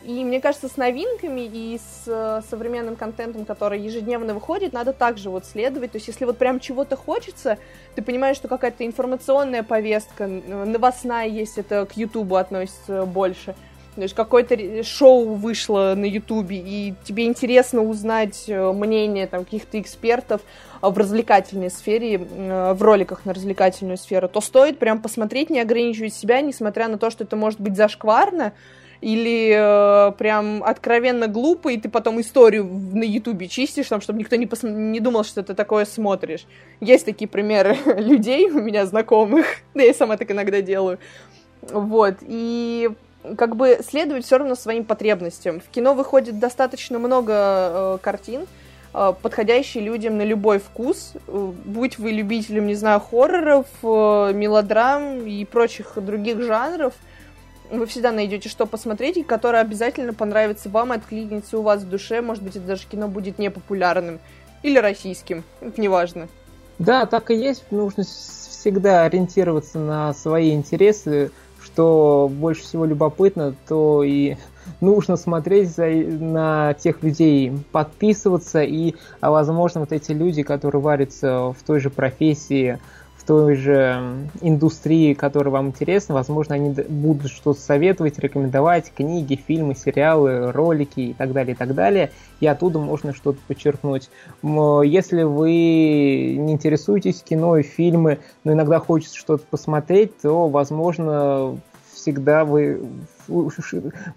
и 0.06 0.24
мне 0.24 0.42
кажется, 0.42 0.68
с 0.68 0.78
новинками 0.78 1.42
и 1.42 1.80
с 1.80 2.04
э, 2.08 2.42
современным 2.50 2.96
контентом, 2.96 3.46
который 3.46 3.80
ежедневно 3.80 4.34
выходит, 4.34 4.74
надо 4.74 4.94
также 4.94 5.30
вот 5.30 5.46
следовать. 5.46 5.92
То 5.92 5.98
есть, 5.98 6.08
если 6.08 6.26
вот 6.26 6.38
прям 6.38 6.60
чего-то 6.60 6.96
хочется, 6.96 7.58
ты 7.96 8.02
понимаешь, 8.02 8.38
что 8.38 8.48
какая-то 8.48 8.86
информационная 8.86 9.64
повестка, 9.64 10.28
новостная 10.28 11.28
есть, 11.28 11.58
это 11.58 11.86
к 11.86 11.98
Ютубу 11.98 12.36
относится 12.36 13.06
больше. 13.06 13.56
То 13.96 14.02
есть 14.02 14.14
какое-то 14.14 14.84
шоу 14.84 15.34
вышло 15.36 15.94
на 15.96 16.06
Ютубе, 16.06 16.58
и 16.58 16.94
тебе 17.06 17.26
интересно 17.26 17.82
узнать 17.82 18.44
э, 18.48 18.72
мнение 18.72 19.26
там, 19.26 19.46
каких-то 19.46 19.80
экспертов 19.80 20.42
в 20.82 20.98
развлекательной 20.98 21.72
сфере, 21.72 22.16
э, 22.16 22.74
в 22.74 22.82
роликах 22.84 23.26
на 23.26 23.34
развлекательную 23.34 23.98
сферу, 23.98 24.28
то 24.28 24.42
стоит 24.42 24.80
прям 24.80 25.02
посмотреть, 25.02 25.50
не 25.50 25.62
ограничивать 25.62 26.14
себя, 26.14 26.42
несмотря 26.42 26.90
на 26.90 26.98
то, 26.98 27.10
что 27.10 27.24
это 27.24 27.36
может 27.36 27.62
быть 27.62 27.78
зашкварно, 27.78 28.52
или 29.02 29.54
э, 29.56 30.12
прям 30.14 30.64
откровенно 30.64 31.28
глупо, 31.28 31.70
и 31.70 31.78
ты 31.78 31.90
потом 31.90 32.20
историю 32.22 32.66
на 32.66 33.04
Ютубе 33.04 33.48
чистишь, 33.48 33.88
там, 33.88 34.02
чтобы 34.02 34.20
никто 34.20 34.36
не, 34.36 34.46
пос... 34.46 34.64
не 34.64 35.00
думал, 35.00 35.24
что 35.24 35.44
ты 35.44 35.54
такое 35.54 35.86
смотришь. 35.86 36.46
Есть 36.80 37.06
такие 37.06 37.28
примеры 37.28 37.78
людей 37.98 38.50
у 38.50 38.62
меня 38.62 38.86
знакомых, 38.86 39.46
да 39.74 39.84
я 39.84 39.94
сама 39.94 40.18
так 40.18 40.32
иногда 40.32 40.62
делаю. 40.62 41.00
Вот, 41.62 42.16
и 42.22 42.90
как 43.38 43.56
бы 43.56 43.80
следовать 43.88 44.26
все 44.26 44.38
равно 44.38 44.56
своим 44.56 44.86
потребностям. 44.86 45.60
В 45.60 45.68
кино 45.70 45.94
выходит 45.94 46.40
достаточно 46.40 47.00
много 47.00 47.34
э, 47.34 47.98
картин, 48.02 48.46
э, 48.94 49.14
подходящие 49.20 49.84
людям 49.84 50.18
на 50.18 50.24
любой 50.24 50.60
вкус. 50.60 51.14
Э, 51.28 51.52
будь 51.66 51.98
вы 51.98 52.12
любителем, 52.12 52.68
не 52.68 52.76
знаю, 52.76 53.00
хорроров, 53.00 53.66
э, 53.82 54.32
мелодрам 54.34 55.26
и 55.26 55.44
прочих 55.44 55.94
других 55.98 56.42
жанров– 56.42 56.94
вы 57.72 57.86
всегда 57.86 58.12
найдете, 58.12 58.50
что 58.50 58.66
посмотреть, 58.66 59.18
и 59.18 59.24
которое 59.24 59.62
обязательно 59.62 60.14
понравится 60.14 60.70
вам, 60.70 60.92
откликнется 60.92 61.58
у 61.60 61.62
вас 61.62 61.82
в 61.82 61.90
душе. 61.90 62.22
Может 62.22 62.44
быть, 62.44 62.56
это 62.56 62.66
даже 62.66 62.88
кино 62.88 63.08
будет 63.08 63.40
непопулярным. 63.40 64.20
Или 64.64 64.80
российским. 64.80 65.44
Это 65.62 65.80
неважно. 65.80 66.28
Да, 66.80 67.06
так 67.06 67.32
и 67.32 67.36
есть. 67.36 67.64
Нужно 67.72 68.04
всегда 68.04 69.04
ориентироваться 69.04 69.80
на 69.80 70.14
свои 70.14 70.54
интересы. 70.54 71.32
Что 71.64 72.30
больше 72.32 72.62
всего 72.62 72.86
любопытно, 72.86 73.56
то 73.68 74.04
и 74.04 74.36
нужно 74.82 75.18
смотреть 75.18 75.70
за, 75.70 75.88
на 75.88 76.74
тех 76.76 77.02
людей, 77.02 77.52
подписываться, 77.72 78.62
и, 78.62 78.96
а 79.20 79.32
возможно, 79.32 79.82
вот 79.82 79.92
эти 79.92 80.12
люди, 80.12 80.44
которые 80.44 80.82
варятся 80.82 81.54
в 81.54 81.58
той 81.66 81.80
же 81.80 81.90
профессии, 81.90 82.80
той 83.26 83.56
же 83.56 84.28
индустрии, 84.42 85.14
которая 85.14 85.52
вам 85.52 85.68
интересна, 85.68 86.16
возможно, 86.16 86.56
они 86.56 86.76
будут 86.88 87.32
что-то 87.32 87.60
советовать, 87.60 88.20
рекомендовать, 88.20 88.92
книги, 88.96 89.36
фильмы, 89.36 89.76
сериалы, 89.76 90.52
ролики 90.52 91.00
и 91.00 91.14
так 91.14 91.34
далее, 91.34 91.54
и 91.54 91.58
так 91.58 91.74
далее, 91.74 92.12
и 92.40 92.48
оттуда 92.48 92.80
можно 92.80 93.14
что-то 93.14 93.40
подчеркнуть. 93.48 94.10
Если 94.44 95.24
вы 95.24 95.50
не 95.50 96.54
интересуетесь 96.54 97.24
кино 97.24 97.58
и 97.58 97.64
фильмы, 97.64 98.20
но 98.44 98.54
иногда 98.54 98.80
хочется 98.80 99.18
что-то 99.18 99.44
посмотреть, 99.50 100.18
то, 100.22 100.48
возможно, 100.48 101.58
всегда 101.94 102.46
вы 102.46 102.86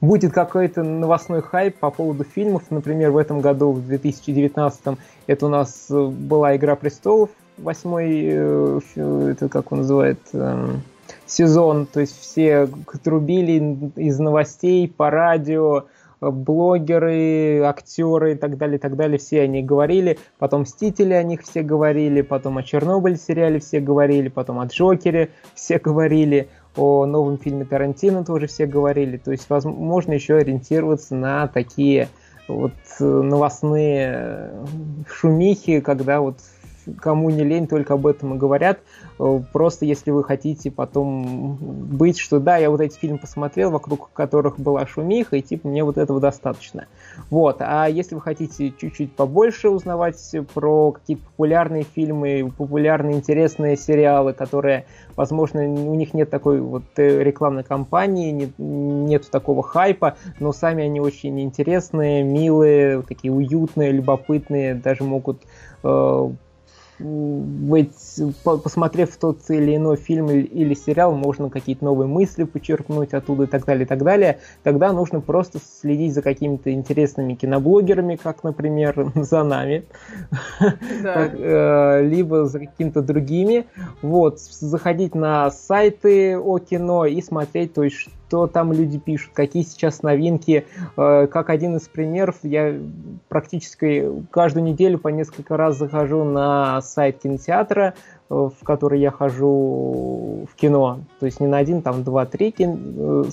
будет 0.01 0.33
какой-то 0.33 0.83
новостной 0.83 1.41
хайп 1.41 1.79
по 1.79 1.91
поводу 1.91 2.25
фильмов. 2.25 2.65
Например, 2.71 3.11
в 3.11 3.17
этом 3.17 3.41
году, 3.41 3.73
в 3.73 3.87
2019, 3.87 4.99
это 5.27 5.47
у 5.47 5.49
нас 5.49 5.87
была 5.89 6.55
«Игра 6.57 6.77
престолов», 6.77 7.31
восьмой, 7.59 8.23
э, 8.25 8.81
это 8.97 9.49
как 9.49 9.73
он 9.73 9.79
называет, 9.79 10.21
эм, 10.33 10.83
сезон, 11.27 11.87
то 11.87 12.01
есть 12.01 12.19
все 12.19 12.69
трубили 13.03 13.93
из 13.97 14.19
новостей 14.19 14.89
по 14.89 15.11
радио, 15.11 15.85
блогеры, 16.21 17.63
актеры 17.65 18.33
и 18.33 18.35
так 18.35 18.59
далее, 18.59 18.79
и 18.79 18.81
так 18.81 18.97
далее, 18.97 19.19
все 19.19 19.43
они 19.43 19.63
говорили, 19.63 20.19
потом 20.39 20.63
«Мстители» 20.63 21.13
о 21.13 21.23
них 21.23 21.43
все 21.43 21.63
говорили, 21.63 22.23
потом 22.23 22.59
о 22.59 22.63
«Чернобыль» 22.63 23.17
сериале 23.17 23.61
все 23.61 23.81
говорили, 23.81 24.29
потом 24.29 24.59
о 24.59 24.67
«Джокере» 24.67 25.31
все 25.55 25.79
говорили, 25.79 26.49
о 26.77 27.07
новом 27.07 27.39
фильме 27.39 27.65
Тарантино 27.65 28.25
тоже 28.25 28.47
все 28.47 28.67
говорили, 28.67 29.17
то 29.17 29.31
есть 29.31 29.49
возможно 29.49 30.13
еще 30.13 30.37
ориентироваться 30.37 31.15
на 31.15 31.47
такие 31.47 32.09
вот 32.49 32.73
э, 32.99 33.05
новостные 33.05 34.09
э, 34.11 34.65
шумихи, 35.07 35.81
когда 35.81 36.21
вот 36.21 36.39
кому 37.01 37.31
не 37.31 37.45
лень, 37.45 37.67
только 37.67 37.95
об 37.95 38.07
этом 38.07 38.35
и 38.35 38.39
говорят. 38.39 38.81
Э, 39.19 39.41
просто 39.53 39.85
если 39.85 40.11
вы 40.11 40.25
хотите 40.25 40.71
потом 40.71 41.57
быть, 41.61 42.19
что 42.19 42.41
да, 42.41 42.57
я 42.57 42.71
вот 42.71 42.81
эти 42.81 42.99
фильмы 42.99 43.19
посмотрел, 43.19 43.71
вокруг 43.71 44.11
которых 44.13 44.59
была 44.59 44.87
шумиха, 44.87 45.37
и 45.37 45.43
типа 45.43 45.69
мне 45.69 45.85
вот 45.85 45.99
этого 45.99 46.21
достаточно. 46.21 46.87
Вот. 47.31 47.57
А 47.61 47.87
если 47.87 48.15
вы 48.15 48.21
хотите 48.21 48.73
чуть-чуть 48.79 49.13
побольше 49.13 49.69
узнавать 49.69 50.35
про 50.55 50.93
какие-то 50.93 51.25
популярные 51.25 51.85
фильмы, 51.85 52.53
популярные 52.57 53.17
интересные 53.17 53.77
сериалы, 53.77 54.33
которые, 54.33 54.87
возможно, 55.17 55.63
у 55.63 55.95
них 55.95 56.15
нет 56.15 56.31
такой 56.31 56.61
вот 56.61 56.85
э, 56.97 57.23
рекламной 57.23 57.65
кампании, 57.65 58.31
нет, 58.31 58.51
нет 58.59 59.31
такого 59.31 59.63
хайпа, 59.63 60.17
но 60.41 60.53
сами 60.53 60.85
они 60.85 61.01
очень 61.01 61.41
интересные, 61.41 62.23
милые, 62.23 63.03
такие 63.03 63.33
уютные, 63.33 63.93
любопытные, 63.93 64.75
даже 64.75 65.05
могут 65.05 65.43
э, 65.83 66.31
быть, 67.01 67.95
посмотрев 68.45 69.17
тот 69.17 69.39
или 69.49 69.77
иной 69.77 69.97
фильм 69.97 70.31
или 70.31 70.75
сериал, 70.75 71.15
можно 71.15 71.51
какие-то 71.51 71.85
новые 71.85 72.09
мысли 72.09 72.45
почерпнуть 72.45 73.15
оттуда 73.15 73.45
и 73.45 73.47
так 73.47 73.65
далее, 73.65 73.85
и 73.85 73.89
так 73.89 74.03
далее. 74.03 74.39
Тогда 74.63 74.93
нужно 74.93 75.21
просто 75.21 75.59
следить 75.59 76.15
за 76.15 76.23
какими-то 76.23 76.73
интересными 76.73 77.35
киноблогерами, 77.35 78.17
как, 78.17 78.43
например, 78.43 79.13
за 79.15 79.43
нами, 79.43 79.85
да. 81.03 81.31
Э, 81.33 82.03
либо 82.03 82.47
за 82.47 82.61
какими-то 82.61 83.03
другими. 83.03 83.67
Вот, 84.03 84.41
заходить 84.41 85.15
на 85.15 85.51
сайты 85.51 86.39
о 86.39 86.59
кино 86.59 87.07
и 87.07 87.21
смотреть, 87.23 87.75
то 87.75 87.83
есть, 87.83 88.09
что 88.29 88.47
там 88.47 88.73
люди 88.73 88.99
пишут, 88.99 89.31
какие 89.33 89.63
сейчас 89.63 90.03
новинки. 90.03 90.67
Э, 90.97 91.27
как 91.27 91.49
один 91.49 91.77
из 91.77 91.89
примеров, 91.89 92.37
я 92.43 92.75
практически 93.29 94.07
каждую 94.31 94.65
неделю 94.65 94.99
по 94.99 95.09
несколько 95.09 95.57
раз 95.57 95.79
захожу 95.79 96.25
на 96.25 96.83
сайт 96.83 97.21
кинотеатра, 97.23 97.95
в 98.29 98.57
который 98.63 99.01
я 99.01 99.11
хожу 99.11 100.47
в 100.51 100.55
кино. 100.57 101.01
То 101.19 101.27
есть 101.27 101.41
не 101.41 101.47
на 101.47 101.59
один, 101.59 101.83
там 101.83 102.05
два, 102.05 102.27
три, 102.27 102.51
кин... 102.51 102.95
Э, 102.97 103.25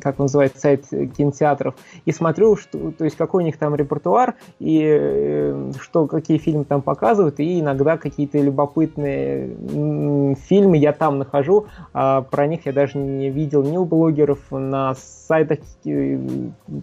как 0.00 0.18
он 0.18 0.24
называется, 0.24 0.58
сайт 0.60 0.86
кинотеатров. 0.88 1.74
И 2.04 2.12
смотрю, 2.12 2.56
что, 2.56 2.92
то 2.92 3.04
есть 3.04 3.16
какой 3.16 3.42
у 3.42 3.46
них 3.46 3.58
там 3.58 3.74
репертуар, 3.74 4.34
и 4.58 4.84
э, 4.84 5.72
что, 5.80 6.06
какие 6.06 6.38
фильмы 6.38 6.64
там 6.64 6.82
показывают, 6.82 7.40
и 7.40 7.60
иногда 7.60 7.96
какие-то 7.96 8.38
любопытные 8.38 10.36
фильмы 10.36 10.76
я 10.78 10.92
там 10.92 11.18
нахожу, 11.18 11.66
а 11.92 12.22
про 12.22 12.46
них 12.46 12.66
я 12.66 12.72
даже 12.72 12.98
не 12.98 13.30
видел 13.30 13.62
ни 13.62 13.76
у 13.76 13.84
блогеров, 13.84 14.38
на 14.50 14.94
сайтах, 15.28 15.58
э, 15.84 16.18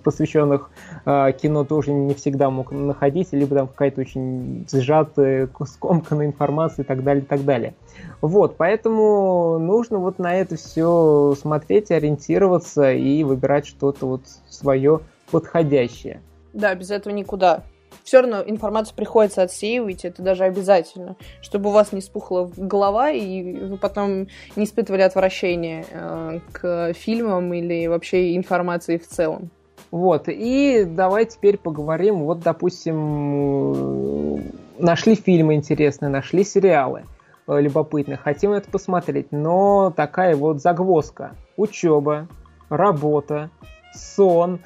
посвященных 0.04 0.70
кино, 1.04 1.66
тоже 1.66 1.92
не 1.92 2.14
всегда 2.14 2.50
мог 2.50 2.72
находить, 2.72 3.34
либо 3.34 3.56
там 3.56 3.68
какая-то 3.68 4.02
очень 4.02 4.66
сжатая, 4.72 5.50
скомканная 5.66 6.28
информация 6.28 6.84
и 6.84 6.86
так 6.88 7.04
далее, 7.04 7.24
и 7.24 7.28
так 7.28 7.44
далее. 7.44 7.74
Вот, 8.22 8.56
поэтому 8.58 9.58
нужно 9.60 10.00
вот 10.00 10.20
на 10.20 10.36
это 10.36 10.56
все 10.56 11.36
смотреть, 11.40 11.92
ориентироваться 11.92 12.92
и 12.94 13.24
выбирать 13.24 13.68
что-то 13.68 14.06
вот 14.06 14.22
свое 14.50 15.02
подходящее. 15.32 16.22
Да, 16.54 16.74
без 16.75 16.92
этого 16.92 17.14
никуда. 17.14 17.64
Все 18.06 18.22
равно 18.22 18.44
информацию 18.46 18.96
приходится 18.96 19.42
отсеивать, 19.42 20.06
это 20.06 20.22
даже 20.22 20.44
обязательно, 20.44 21.16
чтобы 21.42 21.70
у 21.70 21.74
вас 21.74 21.92
не 21.92 22.02
спухла 22.02 22.50
голова 22.56 23.10
и 23.10 23.66
вы 23.66 23.78
потом 23.78 24.28
не 24.56 24.66
испытывали 24.66 25.02
отвращение 25.02 25.86
э, 25.90 26.40
к 26.52 26.94
фильмам 26.94 27.52
или 27.52 27.88
вообще 27.88 28.38
информации 28.38 29.00
в 29.00 29.08
целом. 29.08 29.50
Вот, 29.90 30.26
и 30.28 30.86
давай 30.86 31.26
теперь 31.26 31.58
поговорим, 31.58 32.26
вот, 32.26 32.42
допустим, 32.42 32.94
нашли 34.78 35.16
фильмы 35.16 35.56
интересные, 35.56 36.10
нашли 36.10 36.44
сериалы. 36.44 37.06
Э, 37.48 37.60
любопытно, 37.60 38.18
хотим 38.18 38.52
это 38.52 38.70
посмотреть, 38.70 39.32
но 39.32 39.92
такая 39.96 40.36
вот 40.36 40.62
загвоздка. 40.62 41.32
Учеба, 41.58 42.28
работа, 42.70 43.50
сон, 43.96 44.60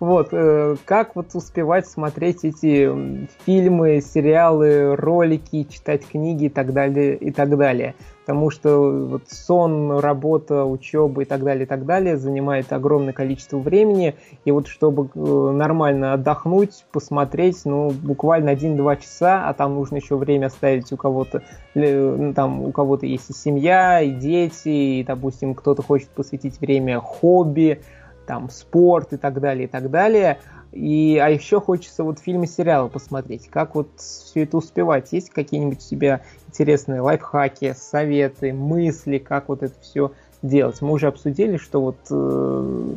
Вот, 0.00 0.28
э, 0.32 0.76
как 0.84 1.16
вот 1.16 1.34
успевать 1.34 1.86
смотреть 1.86 2.44
эти 2.44 3.26
фильмы, 3.44 4.00
сериалы, 4.00 4.94
ролики, 4.96 5.64
читать 5.64 6.06
книги 6.06 6.44
и 6.44 6.48
так 6.48 6.72
далее, 6.72 7.16
и 7.16 7.30
так 7.30 7.56
далее. 7.56 7.94
Потому 8.28 8.50
что 8.50 9.06
вот 9.08 9.22
сон, 9.30 10.00
работа, 10.00 10.66
учеба 10.66 11.22
и 11.22 11.24
так 11.24 11.42
далее, 11.42 11.64
и 11.64 11.66
так 11.66 11.86
далее 11.86 12.18
занимает 12.18 12.70
огромное 12.74 13.14
количество 13.14 13.56
времени. 13.56 14.16
И 14.44 14.50
вот 14.50 14.68
чтобы 14.68 15.08
э, 15.14 15.50
нормально 15.52 16.12
отдохнуть, 16.12 16.84
посмотреть, 16.92 17.62
ну, 17.64 17.90
буквально 17.90 18.50
1-2 18.50 19.00
часа, 19.00 19.48
а 19.48 19.54
там 19.54 19.76
нужно 19.76 19.96
еще 19.96 20.16
время 20.16 20.46
оставить 20.46 20.92
у 20.92 20.98
кого-то, 20.98 21.42
ну, 21.74 22.34
там 22.34 22.60
у 22.60 22.70
кого-то 22.70 23.06
есть 23.06 23.30
и 23.30 23.32
семья, 23.32 24.02
и 24.02 24.10
дети, 24.10 24.68
и, 24.68 25.04
допустим, 25.04 25.54
кто-то 25.54 25.82
хочет 25.82 26.10
посвятить 26.10 26.60
время 26.60 27.00
хобби, 27.00 27.80
там 28.28 28.50
спорт 28.50 29.14
и 29.14 29.16
так 29.16 29.40
далее, 29.40 29.64
и 29.64 29.66
так 29.66 29.90
далее. 29.90 30.38
И, 30.70 31.18
а 31.20 31.30
еще 31.30 31.60
хочется 31.62 32.04
вот 32.04 32.18
фильмы, 32.18 32.46
сериалы 32.46 32.90
посмотреть. 32.90 33.48
Как 33.48 33.74
вот 33.74 33.88
все 33.96 34.42
это 34.42 34.58
успевать? 34.58 35.08
Есть 35.12 35.30
какие-нибудь 35.30 35.78
у 35.78 35.88
тебя 35.88 36.20
интересные 36.46 37.00
лайфхаки, 37.00 37.74
советы, 37.76 38.52
мысли, 38.52 39.16
как 39.16 39.48
вот 39.48 39.62
это 39.62 39.74
все 39.80 40.12
делать? 40.42 40.82
Мы 40.82 40.92
уже 40.92 41.06
обсудили, 41.06 41.56
что 41.56 41.80
вот 41.80 41.96
э, 42.10 42.94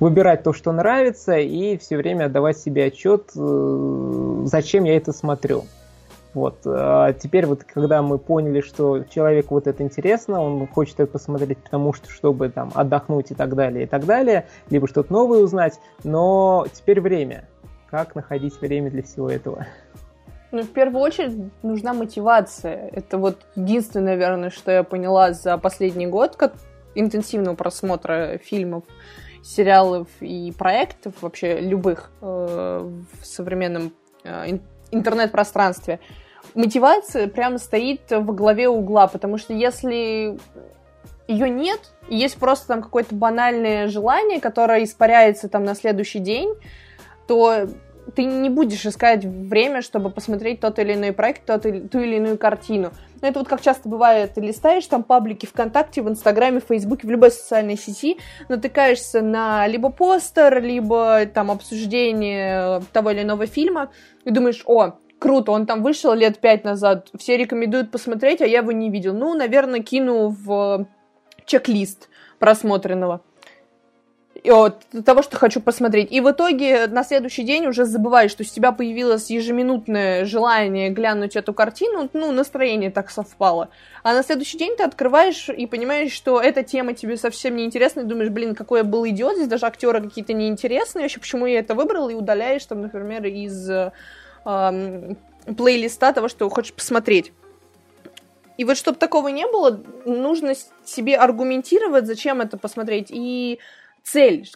выбирать 0.00 0.42
то, 0.42 0.52
что 0.52 0.70
нравится, 0.70 1.38
и 1.38 1.78
все 1.78 1.96
время 1.96 2.26
отдавать 2.26 2.58
себе 2.58 2.84
отчет, 2.84 3.30
э, 3.34 4.42
зачем 4.44 4.84
я 4.84 4.98
это 4.98 5.12
смотрю. 5.12 5.64
Вот. 6.34 6.58
А 6.66 7.12
теперь 7.12 7.46
вот, 7.46 7.62
когда 7.64 8.02
мы 8.02 8.18
поняли, 8.18 8.60
что 8.60 9.04
человеку 9.04 9.54
вот 9.54 9.66
это 9.68 9.82
интересно, 9.82 10.42
он 10.42 10.66
хочет 10.66 10.98
это 11.00 11.12
посмотреть, 11.12 11.58
потому 11.58 11.92
что, 11.92 12.10
чтобы 12.10 12.48
там 12.48 12.72
отдохнуть 12.74 13.30
и 13.30 13.34
так 13.34 13.54
далее, 13.54 13.84
и 13.84 13.86
так 13.86 14.04
далее, 14.04 14.46
либо 14.68 14.88
что-то 14.88 15.12
новое 15.12 15.40
узнать, 15.40 15.78
но 16.02 16.66
теперь 16.72 17.00
время. 17.00 17.48
Как 17.88 18.16
находить 18.16 18.60
время 18.60 18.90
для 18.90 19.04
всего 19.04 19.30
этого? 19.30 19.66
Ну, 20.50 20.62
в 20.62 20.70
первую 20.70 21.00
очередь, 21.02 21.52
нужна 21.62 21.94
мотивация. 21.94 22.88
Это 22.92 23.18
вот 23.18 23.38
единственное, 23.54 24.14
наверное, 24.14 24.50
что 24.50 24.72
я 24.72 24.82
поняла 24.82 25.32
за 25.32 25.56
последний 25.58 26.06
год 26.06 26.36
как 26.36 26.54
интенсивного 26.94 27.54
просмотра 27.54 28.38
фильмов, 28.38 28.84
сериалов 29.42 30.08
и 30.20 30.52
проектов, 30.56 31.14
вообще 31.20 31.60
любых 31.60 32.10
э, 32.20 32.24
в 33.20 33.26
современном 33.26 33.92
э, 34.24 34.58
интернет-пространстве 34.90 36.00
мотивация 36.54 37.28
прямо 37.28 37.58
стоит 37.58 38.02
во 38.10 38.32
главе 38.32 38.68
угла, 38.68 39.06
потому 39.06 39.38
что 39.38 39.52
если 39.52 40.38
ее 41.26 41.48
нет, 41.48 41.80
есть 42.08 42.36
просто 42.36 42.68
там 42.68 42.82
какое-то 42.82 43.14
банальное 43.14 43.88
желание, 43.88 44.40
которое 44.40 44.84
испаряется 44.84 45.48
там 45.48 45.64
на 45.64 45.74
следующий 45.74 46.18
день, 46.18 46.54
то 47.26 47.68
ты 48.14 48.24
не 48.24 48.50
будешь 48.50 48.84
искать 48.84 49.24
время, 49.24 49.80
чтобы 49.80 50.10
посмотреть 50.10 50.60
тот 50.60 50.78
или 50.78 50.94
иной 50.94 51.12
проект, 51.12 51.46
тот 51.46 51.64
или, 51.64 51.80
ту 51.80 52.00
или 52.00 52.16
иную 52.16 52.36
картину. 52.36 52.92
Но 53.22 53.28
это 53.28 53.38
вот 53.38 53.48
как 53.48 53.62
часто 53.62 53.88
бывает, 53.88 54.34
ты 54.34 54.42
листаешь 54.42 54.86
там 54.86 55.02
паблики 55.02 55.46
ВКонтакте, 55.46 56.02
в 56.02 56.08
Инстаграме, 56.08 56.60
в 56.60 56.64
Фейсбуке, 56.64 57.06
в 57.06 57.10
любой 57.10 57.30
социальной 57.30 57.78
сети, 57.78 58.18
натыкаешься 58.48 59.22
на 59.22 59.66
либо 59.66 59.90
постер, 59.90 60.62
либо 60.62 61.24
там 61.26 61.50
обсуждение 61.50 62.82
того 62.92 63.10
или 63.10 63.22
иного 63.22 63.46
фильма, 63.46 63.90
и 64.24 64.30
думаешь, 64.30 64.62
о, 64.66 64.98
круто, 65.24 65.52
он 65.52 65.64
там 65.64 65.82
вышел 65.82 66.12
лет 66.12 66.38
пять 66.38 66.64
назад, 66.64 67.08
все 67.18 67.38
рекомендуют 67.38 67.90
посмотреть, 67.90 68.42
а 68.42 68.46
я 68.46 68.58
его 68.58 68.72
не 68.72 68.90
видел. 68.90 69.14
Ну, 69.14 69.32
наверное, 69.32 69.80
кину 69.80 70.28
в 70.28 70.86
чек-лист 71.46 72.10
просмотренного. 72.38 73.22
И 74.42 74.50
вот, 74.50 74.82
того, 75.06 75.22
что 75.22 75.38
хочу 75.38 75.62
посмотреть. 75.62 76.12
И 76.12 76.20
в 76.20 76.30
итоге 76.30 76.88
на 76.88 77.04
следующий 77.04 77.42
день 77.42 77.66
уже 77.66 77.86
забываешь, 77.86 78.32
что 78.32 78.42
у 78.42 78.44
тебя 78.44 78.72
появилось 78.72 79.30
ежеминутное 79.30 80.26
желание 80.26 80.90
глянуть 80.90 81.36
эту 81.36 81.54
картину, 81.54 82.10
ну, 82.12 82.30
настроение 82.30 82.90
так 82.90 83.08
совпало. 83.08 83.70
А 84.02 84.12
на 84.12 84.22
следующий 84.22 84.58
день 84.58 84.76
ты 84.76 84.82
открываешь 84.82 85.48
и 85.48 85.66
понимаешь, 85.66 86.12
что 86.12 86.38
эта 86.38 86.62
тема 86.62 86.92
тебе 86.92 87.16
совсем 87.16 87.56
не 87.56 87.64
интересна, 87.64 88.00
и 88.00 88.04
думаешь, 88.04 88.28
блин, 88.28 88.54
какой 88.54 88.80
я 88.80 88.84
был 88.84 89.08
идиот, 89.08 89.36
здесь 89.36 89.48
даже 89.48 89.64
актеры 89.64 90.02
какие-то 90.02 90.34
неинтересные, 90.34 91.04
вообще, 91.04 91.18
почему 91.18 91.46
я 91.46 91.60
это 91.60 91.74
выбрал, 91.74 92.10
и 92.10 92.14
удаляешь 92.14 92.66
там, 92.66 92.82
например, 92.82 93.24
из 93.24 93.70
э, 94.44 95.14
плейлиста 95.56 96.12
того, 96.12 96.28
что 96.28 96.48
хочешь 96.48 96.72
посмотреть. 96.72 97.32
И 98.56 98.64
вот 98.64 98.76
чтобы 98.76 98.98
такого 98.98 99.28
не 99.28 99.46
было, 99.46 99.82
нужно 100.04 100.54
себе 100.84 101.16
аргументировать, 101.16 102.06
зачем 102.06 102.40
это 102.40 102.56
посмотреть, 102.56 103.08
и 103.10 103.58
цель, 104.04 104.48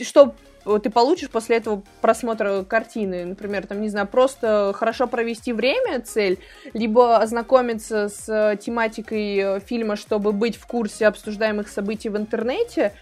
что 0.00 0.34
ты 0.82 0.90
получишь 0.90 1.28
после 1.28 1.56
этого 1.56 1.82
просмотра 2.00 2.62
картины, 2.62 3.24
например, 3.24 3.66
там, 3.66 3.80
не 3.80 3.88
знаю, 3.88 4.06
просто 4.06 4.72
хорошо 4.74 5.06
провести 5.06 5.52
время, 5.52 6.00
цель, 6.00 6.38
либо 6.72 7.18
ознакомиться 7.18 8.08
с 8.08 8.56
тематикой 8.56 9.60
фильма, 9.60 9.96
чтобы 9.96 10.32
быть 10.32 10.56
в 10.56 10.66
курсе 10.66 11.06
обсуждаемых 11.06 11.68
событий 11.68 12.08
в 12.08 12.16
интернете, 12.16 12.92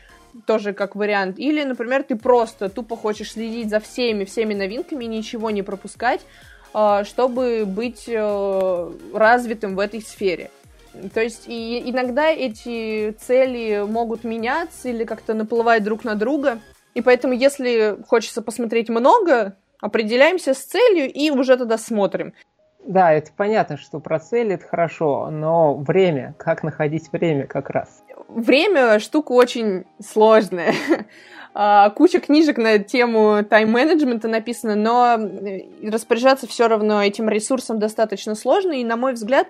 тоже 0.47 0.73
как 0.73 0.97
вариант, 0.97 1.39
или, 1.39 1.63
например, 1.63 2.03
ты 2.03 2.17
просто 2.17 2.69
тупо 2.69 2.97
хочешь 2.97 3.33
следить 3.33 3.71
за 3.71 3.81
всеми, 3.81 4.25
всеми 4.25 4.55
новинками, 4.55 5.05
ничего 5.05 5.51
не 5.51 5.63
пропускать, 5.63 6.21
а, 6.73 7.05
чтобы 7.05 7.65
быть 7.67 8.05
э, 8.07 8.91
развитым 9.13 9.77
в 9.77 9.81
этой 9.81 10.01
сфере. 10.01 10.51
То 11.15 11.21
есть 11.21 11.45
и 11.47 11.83
иногда 11.91 12.29
эти 12.29 13.13
цели 13.13 13.85
могут 13.87 14.25
меняться 14.25 14.89
или 14.89 15.05
как-то 15.05 15.35
наплывать 15.35 15.85
друг 15.85 16.05
на 16.05 16.15
друга. 16.15 16.59
И 16.95 17.03
поэтому, 17.03 17.33
если 17.33 17.97
хочется 18.09 18.43
посмотреть 18.43 18.89
много, 18.89 19.57
определяемся 19.81 20.55
с 20.55 20.59
целью 20.59 21.11
и 21.11 21.31
уже 21.31 21.57
тогда 21.57 21.79
смотрим. 21.79 22.35
Да, 22.85 23.13
это 23.13 23.31
понятно, 23.37 23.77
что 23.77 24.01
про 24.01 24.19
цели 24.19 24.55
это 24.55 24.67
хорошо, 24.67 25.31
но 25.31 25.77
время, 25.77 26.35
как 26.39 26.63
находить 26.63 27.13
время 27.13 27.47
как 27.47 27.71
раз? 27.71 28.03
Время 28.35 28.99
штука 29.01 29.33
очень 29.33 29.85
сложная. 30.03 30.75
А, 31.53 31.91
куча 31.91 32.21
книжек 32.21 32.59
на 32.59 32.79
тему 32.79 33.43
тайм-менеджмента 33.43 34.29
написано, 34.29 34.77
но 34.77 35.17
э, 35.19 35.91
распоряжаться 35.91 36.47
все 36.47 36.69
равно 36.69 37.03
этим 37.03 37.29
ресурсом 37.29 37.81
достаточно 37.81 38.37
сложно, 38.37 38.71
и, 38.71 38.85
на 38.85 38.97
мой 38.97 39.15
взгляд, 39.15 39.49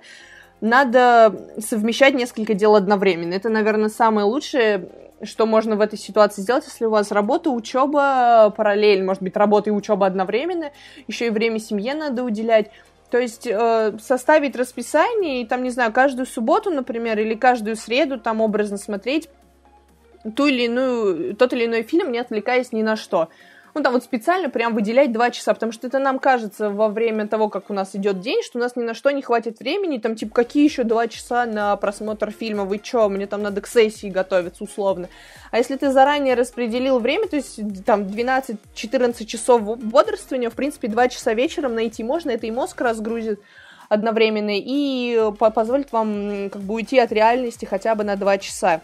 надо 0.63 1.53
совмещать 1.59 2.15
несколько 2.15 2.55
дел 2.55 2.75
одновременно. 2.75 3.35
Это, 3.35 3.51
наверное, 3.51 3.91
самое 3.91 4.27
лучшее, 4.27 4.89
что 5.23 5.45
можно 5.45 5.77
в 5.77 5.81
этой 5.83 5.99
ситуации 5.99 6.41
сделать, 6.41 6.65
если 6.67 6.87
у 6.87 6.91
вас 6.91 7.11
работа, 7.13 7.51
учеба 7.51 8.53
параллель, 8.57 9.05
может 9.05 9.23
быть, 9.23 9.37
работа 9.37 9.69
и 9.69 9.73
учеба 9.73 10.07
одновременно, 10.07 10.71
еще 11.07 11.27
и 11.27 11.31
время 11.31 11.59
семье 11.59 11.95
надо 11.95 12.25
уделять. 12.25 12.71
То 13.11 13.19
есть 13.19 13.47
э, 13.47 13.99
составить 14.01 14.57
расписание 14.57 15.43
и 15.43 15.47
там, 15.47 15.63
не 15.63 15.71
знаю, 15.71 15.93
каждую 15.93 16.27
субботу, 16.27 16.71
например, 16.71 17.19
или 17.19 17.35
каждую 17.35 17.77
среду 17.77 18.21
там 18.21 18.41
образно 18.41 18.77
смотреть 18.77 19.29
ту 20.37 20.47
или 20.47 20.65
иную, 20.65 21.35
тот 21.35 21.53
или 21.53 21.67
иной 21.67 21.83
фильм, 21.83 22.13
не 22.13 22.19
отвлекаясь 22.19 22.73
ни 22.73 22.83
на 22.83 22.97
что. 22.97 23.29
Ну, 23.75 23.83
там 23.83 23.93
вот 23.93 24.03
специально 24.03 24.51
прям 24.51 24.75
выделять 24.75 25.13
два 25.13 25.31
часа, 25.31 25.55
потому 25.55 25.71
что 25.73 25.87
это 25.87 25.99
нам 25.99 26.19
кажется 26.19 26.71
во 26.71 26.89
время 26.89 27.29
того, 27.29 27.49
как 27.49 27.71
у 27.71 27.73
нас 27.73 27.95
идет 27.95 28.21
день, 28.21 28.43
что 28.43 28.59
у 28.59 28.61
нас 28.61 28.75
ни 28.77 28.83
на 28.83 28.95
что 28.95 29.11
не 29.11 29.23
хватит 29.23 29.61
времени, 29.61 29.99
там, 29.99 30.17
типа, 30.17 30.35
какие 30.35 30.65
еще 30.65 30.83
два 30.83 31.07
часа 31.07 31.47
на 31.47 31.77
просмотр 31.77 32.31
фильма, 32.33 32.65
вы 32.65 32.79
чё, 32.79 33.09
мне 33.09 33.27
там 33.27 33.43
надо 33.43 33.61
к 33.61 33.67
сессии 33.67 34.09
готовиться, 34.09 34.65
условно. 34.65 35.09
А 35.51 35.59
если 35.59 35.77
ты 35.77 35.91
заранее 35.93 36.35
распределил 36.35 36.99
время, 36.99 37.29
то 37.29 37.37
есть 37.37 37.61
там 37.85 38.03
12-14 38.03 39.25
часов 39.25 39.63
бодрствования, 39.63 40.51
в 40.51 40.55
принципе, 40.55 40.89
два 40.89 41.09
часа 41.09 41.35
вечером 41.35 41.75
найти 41.75 42.03
можно, 42.03 42.31
это 42.31 42.47
и 42.47 42.51
мозг 42.51 42.81
разгрузит 42.81 43.41
одновременно, 43.89 44.53
и 44.55 45.33
позволит 45.39 45.93
вам 45.93 46.51
как 46.51 46.63
бы 46.63 46.75
уйти 46.75 46.99
от 46.99 47.11
реальности 47.13 47.65
хотя 47.65 47.95
бы 47.95 48.05
на 48.05 48.17
два 48.17 48.39
часа. 48.39 48.81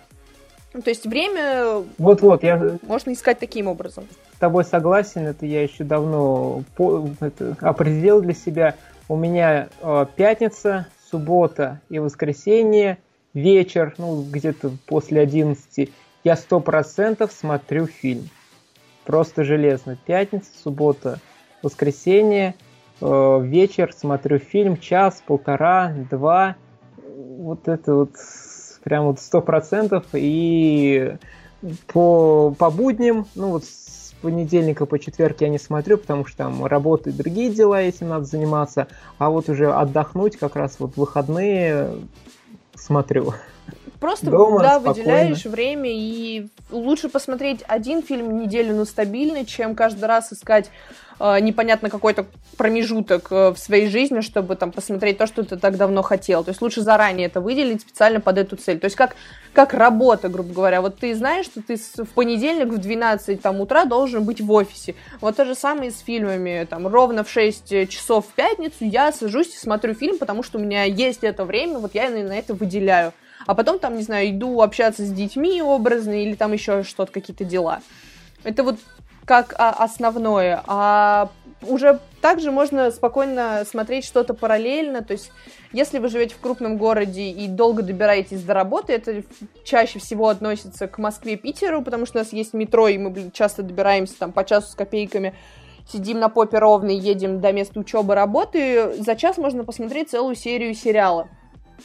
Ну, 0.77 0.83
то 0.83 0.91
есть 0.91 1.07
время 1.07 1.83
вот-вот, 1.97 2.43
я... 2.43 2.77
можно 2.83 3.15
искать 3.15 3.39
таким 3.39 3.67
образом. 3.67 4.05
С 4.35 4.39
тобой 4.39 4.63
согласен, 4.63 5.23
это 5.27 5.47
я 5.47 5.63
еще 5.63 5.85
давно 5.85 6.65
по... 6.77 7.09
это, 7.21 7.57
определил 7.63 8.21
для 8.21 8.35
себя. 8.35 8.75
У 9.09 9.17
меня 9.17 9.71
э, 9.81 10.07
пятница, 10.17 10.87
суббота 11.11 11.81
и 11.89 11.99
воскресенье, 11.99 12.99
вечер, 13.33 13.95
ну, 13.97 14.23
где-то 14.23 14.71
после 14.87 15.23
11, 15.23 15.91
я 16.25 16.37
сто 16.37 16.61
процентов 16.61 17.33
смотрю 17.33 17.87
фильм. 17.87 18.29
Просто 19.07 19.45
железно. 19.45 19.97
Пятница, 20.05 20.51
суббота, 20.63 21.21
воскресенье, 21.63 22.55
э, 23.01 23.41
вечер 23.43 23.95
смотрю 23.95 24.41
фильм, 24.41 24.77
час, 24.77 25.23
полтора, 25.27 25.95
два. 26.11 26.57
Вот 27.07 27.67
это 27.67 27.95
вот 27.95 28.11
прям 28.87 29.07
вот 29.07 29.19
сто 29.19 29.43
процентов. 29.43 30.05
И 30.13 31.17
по, 31.89 32.55
по 32.57 32.71
будням, 32.71 33.27
ну 33.35 33.51
вот 33.51 33.65
с 33.65 34.15
понедельника 34.23 34.87
по 34.87 35.01
четверг 35.01 35.41
я 35.41 35.49
не 35.49 35.59
смотрю, 35.59 35.99
потому 35.99 36.25
что 36.25 36.39
там 36.39 36.65
работа 36.65 37.11
и 37.11 37.13
другие 37.13 37.51
дела, 37.51 37.83
этим 37.83 38.09
надо 38.11 38.27
заниматься. 38.27 38.87
А 39.19 39.29
вот 39.29 39.49
уже 39.49 39.73
отдохнуть 39.73 40.37
как 40.37 40.55
раз 40.55 40.77
вот 40.79 40.97
выходные 40.97 41.97
смотрю. 42.77 43.35
Просто 44.01 44.31
Дома, 44.31 44.61
да, 44.61 44.79
выделяешь 44.79 45.45
время 45.45 45.91
и 45.93 46.49
лучше 46.71 47.09
посмотреть 47.09 47.63
один 47.67 48.03
фильм 48.03 48.29
в 48.29 48.33
неделю, 48.33 48.75
но 48.75 48.85
стабильный, 48.85 49.45
чем 49.45 49.75
каждый 49.75 50.05
раз 50.05 50.33
искать 50.33 50.71
э, 51.19 51.41
непонятно 51.41 51.91
какой-то 51.91 52.27
промежуток 52.57 53.29
э, 53.31 53.51
в 53.51 53.59
своей 53.59 53.89
жизни, 53.89 54.21
чтобы 54.21 54.57
там 54.57 54.73
посмотреть 54.73 55.19
то, 55.19 55.27
что 55.27 55.45
ты 55.45 55.57
так 55.57 55.77
давно 55.77 56.03
хотел. 56.03 56.45
То 56.45 56.51
есть 56.51 56.63
лучше 56.63 56.81
заранее 56.83 57.27
это 57.27 57.41
выделить 57.41 57.83
специально 57.83 58.21
под 58.21 58.39
эту 58.39 58.57
цель. 58.57 58.79
То 58.79 58.87
есть 58.87 58.97
как, 58.97 59.17
как 59.53 59.75
работа, 59.75 60.29
грубо 60.29 60.53
говоря. 60.53 60.81
Вот 60.81 60.99
ты 60.99 61.15
знаешь, 61.15 61.47
что 61.47 61.63
ты 61.63 61.77
в 61.77 62.09
понедельник 62.15 62.69
в 62.69 62.79
12 62.79 63.41
там, 63.41 63.61
утра 63.61 63.85
должен 63.85 64.25
быть 64.25 64.41
в 64.41 64.51
офисе. 64.53 64.95
Вот 65.21 65.37
то 65.37 65.45
же 65.45 65.55
самое 65.55 65.91
и 65.91 65.93
с 65.93 66.01
фильмами. 66.01 66.67
Там, 66.69 66.87
ровно 66.87 67.25
в 67.25 67.31
6 67.31 67.89
часов 67.89 68.27
в 68.27 68.33
пятницу 68.33 68.77
я 68.81 69.13
сажусь 69.13 69.55
и 69.55 69.59
смотрю 69.59 69.95
фильм, 69.95 70.19
потому 70.19 70.43
что 70.43 70.59
у 70.59 70.61
меня 70.61 70.85
есть 70.85 71.25
это 71.25 71.45
время, 71.45 71.79
вот 71.79 71.95
я 71.95 72.11
на 72.11 72.37
это 72.37 72.55
выделяю. 72.55 73.13
А 73.47 73.55
потом 73.55 73.79
там, 73.79 73.97
не 73.97 74.03
знаю, 74.03 74.31
иду 74.31 74.61
общаться 74.61 75.05
с 75.05 75.11
детьми 75.11 75.63
образно 75.63 76.23
или 76.23 76.35
там 76.35 76.53
еще 76.53 76.83
что-то, 76.83 77.13
какие-то 77.13 77.45
дела. 77.45 77.81
Это 78.45 78.63
вот 78.63 78.79
как 79.25 79.55
а, 79.59 79.71
основное. 79.71 80.63
А 80.67 81.31
уже 81.63 82.01
также 82.21 82.51
можно 82.51 82.91
спокойно 82.91 83.65
смотреть 83.69 84.05
что-то 84.05 84.35
параллельно. 84.35 85.03
То 85.03 85.13
есть, 85.13 85.31
если 85.73 85.99
вы 85.99 86.09
живете 86.09 86.35
в 86.35 86.41
крупном 86.41 86.77
городе 86.77 87.31
и 87.31 87.49
долго 87.49 87.83
добираетесь 87.83 88.43
до 88.43 88.55
работы, 88.55 88.93
это 88.93 89.23
чаще 89.65 89.99
всего 89.99 90.29
относится 90.29 90.87
к 90.87 90.99
Москве, 90.99 91.37
Питеру, 91.37 91.83
потому 91.83 92.07
что 92.07 92.19
у 92.19 92.23
нас 92.23 92.33
есть 92.33 92.55
метро, 92.55 92.89
и 92.89 92.99
мы 92.99 93.11
блин, 93.11 93.31
часто 93.33 93.63
добираемся 93.63 94.19
там 94.19 94.33
по 94.33 94.45
часу 94.45 94.69
с 94.71 94.75
копейками 94.75 95.35
сидим 95.89 96.19
на 96.19 96.29
попе 96.29 96.59
ровно 96.59 96.91
едем 96.91 97.41
до 97.41 97.53
места 97.53 97.79
учебы, 97.79 98.15
работы, 98.15 98.95
за 99.01 99.15
час 99.15 99.39
можно 99.39 99.65
посмотреть 99.65 100.11
целую 100.11 100.35
серию 100.35 100.75
сериала. 100.75 101.29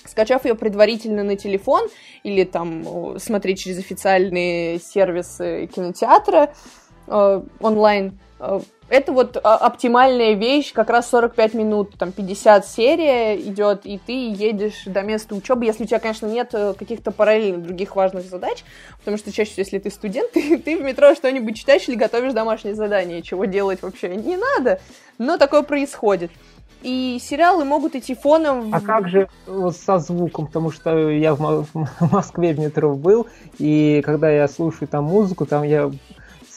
Скачав 0.06 0.46
ее 0.46 0.56
предварительно 0.56 1.24
на 1.24 1.36
телефон 1.36 1.88
или 2.24 2.44
там 2.44 3.18
смотреть 3.20 3.60
через 3.60 3.80
официальные 3.80 4.80
сервисы 4.80 5.68
кинотеатра, 5.74 6.54
э, 7.08 7.42
онлайн. 7.60 8.20
Э, 8.40 8.60
это 8.92 9.14
вот 9.14 9.38
а, 9.42 9.56
оптимальная 9.56 10.34
вещь, 10.34 10.74
как 10.74 10.90
раз 10.90 11.10
45 11.10 11.54
минут, 11.54 11.94
там 11.98 12.12
50 12.12 12.68
серия 12.68 13.40
идет, 13.40 13.86
и 13.86 13.98
ты 13.98 14.12
едешь 14.12 14.84
до 14.86 15.02
места 15.02 15.34
учебы, 15.34 15.64
если 15.64 15.86
у 15.86 15.88
тебя, 15.88 16.00
конечно, 16.00 16.26
нет 16.26 16.50
э, 16.52 16.74
каких-то 16.78 17.12
параллельных 17.12 17.64
других 17.64 17.96
важных 17.96 18.26
задач, 18.26 18.66
потому 18.98 19.16
что 19.16 19.32
чаще 19.32 19.52
всего, 19.52 19.62
если 19.62 19.80
ты 19.80 19.90
студент, 19.92 20.32
ты, 20.34 20.58
ты 20.58 20.78
в 20.78 20.82
метро 20.82 21.16
что-нибудь 21.16 21.56
читаешь 21.56 21.88
или 21.88 21.96
готовишь 21.96 22.34
домашнее 22.34 22.76
задание, 22.76 23.22
чего 23.22 23.46
делать 23.46 23.82
вообще 23.82 24.10
не 24.10 24.36
надо, 24.36 24.82
но 25.18 25.38
такое 25.38 25.62
происходит. 25.62 26.32
И 26.82 27.20
сериалы 27.22 27.66
могут 27.66 27.96
идти 27.96 28.16
фоном. 28.16 28.74
А 28.74 28.82
как 28.82 29.08
же 29.08 29.28
со 29.72 30.00
звуком? 30.00 30.48
Потому 30.48 30.72
что 30.72 31.10
я 31.10 31.36
в 31.36 31.66
Москве 32.12 32.54
в 32.54 32.60
метро 32.60 32.96
был, 32.96 33.28
и 33.58 34.02
когда 34.06 34.30
я 34.30 34.48
слушаю 34.48 34.88
там 34.88 35.06
музыку, 35.06 35.46
там 35.46 35.64
я 35.64 35.92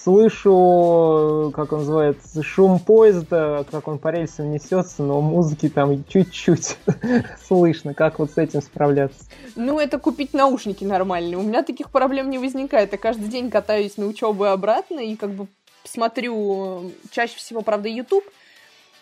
слышу, 0.05 1.51
как 1.55 1.73
он 1.73 1.79
называется, 1.79 2.43
шум 2.43 2.79
поезда, 2.79 3.65
как 3.71 3.89
он 3.89 3.99
по 3.99 4.09
рельсам 4.09 4.51
несется, 4.53 5.03
но 5.03 5.23
музыки 5.23 5.71
там 5.71 6.05
чуть-чуть 6.05 6.77
слышно. 7.49 7.95
Как 7.95 8.19
вот 8.19 8.31
с 8.31 8.37
этим 8.37 8.61
справляться? 8.61 9.25
Ну, 9.57 9.81
это 9.81 9.99
купить 9.99 10.35
наушники 10.35 10.85
нормальные. 10.85 11.39
У 11.39 11.43
меня 11.43 11.63
таких 11.63 11.91
проблем 11.91 12.29
не 12.29 12.39
возникает. 12.39 12.93
Я 12.93 12.99
каждый 12.99 13.29
день 13.29 13.51
катаюсь 13.51 13.97
на 13.97 14.07
учебу 14.07 14.45
и 14.45 14.49
обратно, 14.49 15.01
и 15.01 15.17
как 15.17 15.31
бы 15.31 15.47
смотрю 15.85 16.93
чаще 17.11 17.37
всего, 17.37 17.63
правда, 17.63 17.89
YouTube 17.89 18.25
э, 18.25 18.44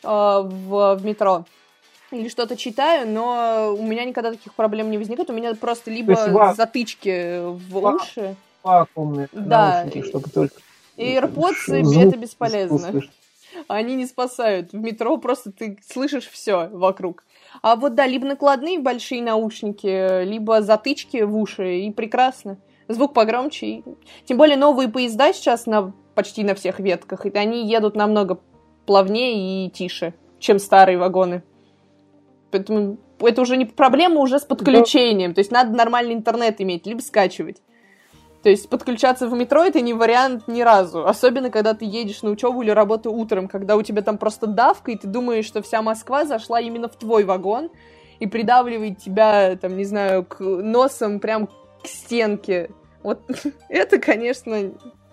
в, 0.03 0.97
в 0.97 1.05
метро 1.05 1.45
или 2.11 2.29
что-то 2.29 2.57
читаю, 2.57 3.09
но 3.09 3.75
у 3.79 3.83
меня 3.83 4.05
никогда 4.05 4.33
таких 4.33 4.55
проблем 4.55 4.91
не 4.91 4.99
возникает. 4.99 5.31
У 5.31 5.33
меня 5.33 5.55
просто 5.55 5.91
либо 5.91 6.13
есть, 6.13 6.57
затычки 6.57 7.41
в 7.41 7.79
уши. 7.79 8.37
Вакуумные 8.63 9.29
да. 9.33 9.85
наушники, 9.85 10.07
чтобы 10.07 10.29
только 10.29 10.57
и 10.97 11.17
AirPods 11.17 12.09
это 12.09 12.19
бесполезно. 12.19 13.03
Они 13.69 13.97
не 13.97 14.07
спасают. 14.07 14.73
В 14.73 14.77
метро 14.77 15.17
просто 15.19 15.53
ты 15.53 15.79
слышишь 15.87 16.29
все 16.29 16.69
вокруг. 16.69 17.25
А 17.61 17.77
вот 17.77 17.95
да, 17.95 18.07
либо 18.07 18.27
накладные 18.27 18.79
большие 18.79 19.23
наушники, 19.23 20.25
либо 20.25 20.63
затычки 20.63 21.23
в 21.23 21.37
уши, 21.37 21.81
и 21.81 21.91
прекрасно. 21.91 22.59
Звук 22.89 23.13
погромче. 23.13 23.67
И... 23.67 23.85
Тем 24.25 24.39
более 24.39 24.57
новые 24.57 24.89
поезда 24.89 25.33
сейчас 25.35 25.67
на 25.67 25.93
почти 26.15 26.45
на 26.45 26.55
всех 26.55 26.81
ветках, 26.81 27.27
и 27.27 27.31
они 27.31 27.67
едут 27.67 27.95
намного 27.95 28.41
плавнее 28.87 29.67
и 29.67 29.71
тише, 29.71 30.15
чем 30.39 30.59
старые 30.59 30.99
вагоны. 30.99 31.43
Поэтому 32.51 32.99
это 33.21 33.43
уже 33.43 33.57
не 33.57 33.65
проблема 33.65 34.21
уже 34.21 34.39
с 34.39 34.45
подключением. 34.45 35.35
То 35.35 35.41
есть 35.41 35.51
надо 35.51 35.75
нормальный 35.77 36.15
интернет 36.15 36.61
иметь, 36.61 36.87
либо 36.87 37.01
скачивать. 37.01 37.63
То 38.43 38.51
есть 38.51 38.69
подключаться 38.69 39.29
в 39.29 39.33
метро 39.35 39.63
это 39.63 39.81
не 39.81 39.95
вариант 39.95 40.49
ни 40.49 40.63
разу. 40.63 41.07
Особенно, 41.07 41.51
когда 41.51 41.75
ты 41.75 41.85
едешь 41.85 42.23
на 42.23 42.31
учебу 42.31 42.63
или 42.63 42.71
работу 42.71 43.13
утром, 43.13 43.47
когда 43.47 43.77
у 43.77 43.83
тебя 43.83 44.03
там 44.03 44.19
просто 44.19 44.47
давка, 44.49 44.91
и 44.91 44.97
ты 44.97 45.07
думаешь, 45.07 45.47
что 45.47 45.63
вся 45.63 45.81
Москва 45.81 46.25
зашла 46.25 46.61
именно 46.61 46.89
в 46.89 46.97
твой 46.97 47.23
вагон 47.23 47.71
и 48.19 48.27
придавливает 48.27 48.99
тебя, 48.99 49.57
там, 49.57 49.77
не 49.77 49.85
знаю, 49.85 50.25
к 50.25 50.41
носом 50.41 51.21
прям 51.21 51.47
к 51.47 51.87
стенке. 51.87 52.71
Вот 53.05 53.21
это, 53.69 53.99
конечно, 53.99 54.73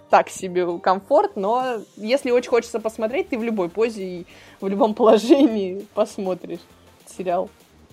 так 0.10 0.30
себе 0.30 0.80
комфорт, 0.80 1.36
но 1.36 1.78
если 1.96 2.32
очень 2.32 2.50
хочется 2.50 2.80
посмотреть, 2.80 3.30
ты 3.30 3.38
в 3.38 3.44
любой 3.44 3.70
позе 3.70 4.04
и 4.04 4.26
в 4.62 4.68
любом 4.68 4.94
положении 4.94 5.86
посмотришь 5.94 6.62
сериал. 7.06 7.50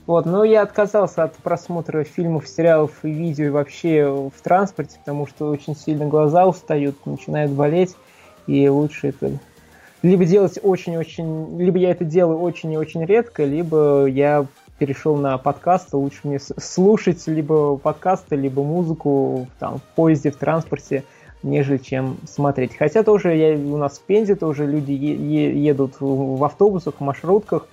Вот, 0.07 0.25
но 0.25 0.45
я 0.45 0.63
отказался 0.63 1.25
от 1.25 1.35
просмотра 1.35 2.05
фильмов, 2.05 2.47
сериалов 2.47 3.05
и 3.05 3.11
видео 3.11 3.53
вообще 3.53 4.07
в 4.09 4.41
транспорте, 4.41 4.99
потому 5.01 5.27
что 5.27 5.49
очень 5.51 5.75
сильно 5.75 6.07
глаза 6.07 6.47
устают, 6.47 7.05
начинают 7.07 7.51
болеть, 7.51 7.97
и 8.47 8.69
лучше 8.69 9.09
это 9.09 9.33
либо 10.03 10.25
делать 10.25 10.61
очень-очень, 10.63 11.59
либо 11.59 11.79
я 11.79 11.91
это 11.91 12.05
делаю 12.05 12.39
очень 12.39 12.73
и 12.73 12.77
очень 12.77 13.05
редко, 13.05 13.45
либо 13.45 14.07
я 14.07 14.47
перешел 14.79 15.17
на 15.17 15.39
подкасты, 15.39 15.97
лучше 15.97 16.21
мне 16.25 16.39
слушать 16.39 17.27
либо 17.27 17.77
подкасты, 17.77 18.37
либо 18.37 18.63
музыку 18.63 19.49
там, 19.59 19.79
в 19.79 19.83
поезде, 19.95 20.31
в 20.31 20.37
транспорте, 20.37 21.03
нежели 21.47 21.79
чем 21.79 22.19
смотреть. 22.29 22.77
Хотя 22.77 23.03
тоже 23.03 23.35
я, 23.35 23.57
у 23.57 23.77
нас 23.77 23.99
в 23.99 24.03
Пензе 24.03 24.35
тоже 24.35 24.67
люди 24.67 24.93
е- 24.93 25.65
едут 25.65 25.95
в 26.01 26.43
автобусах, 26.45 26.95
в 26.99 27.01
маршрутках, 27.01 27.67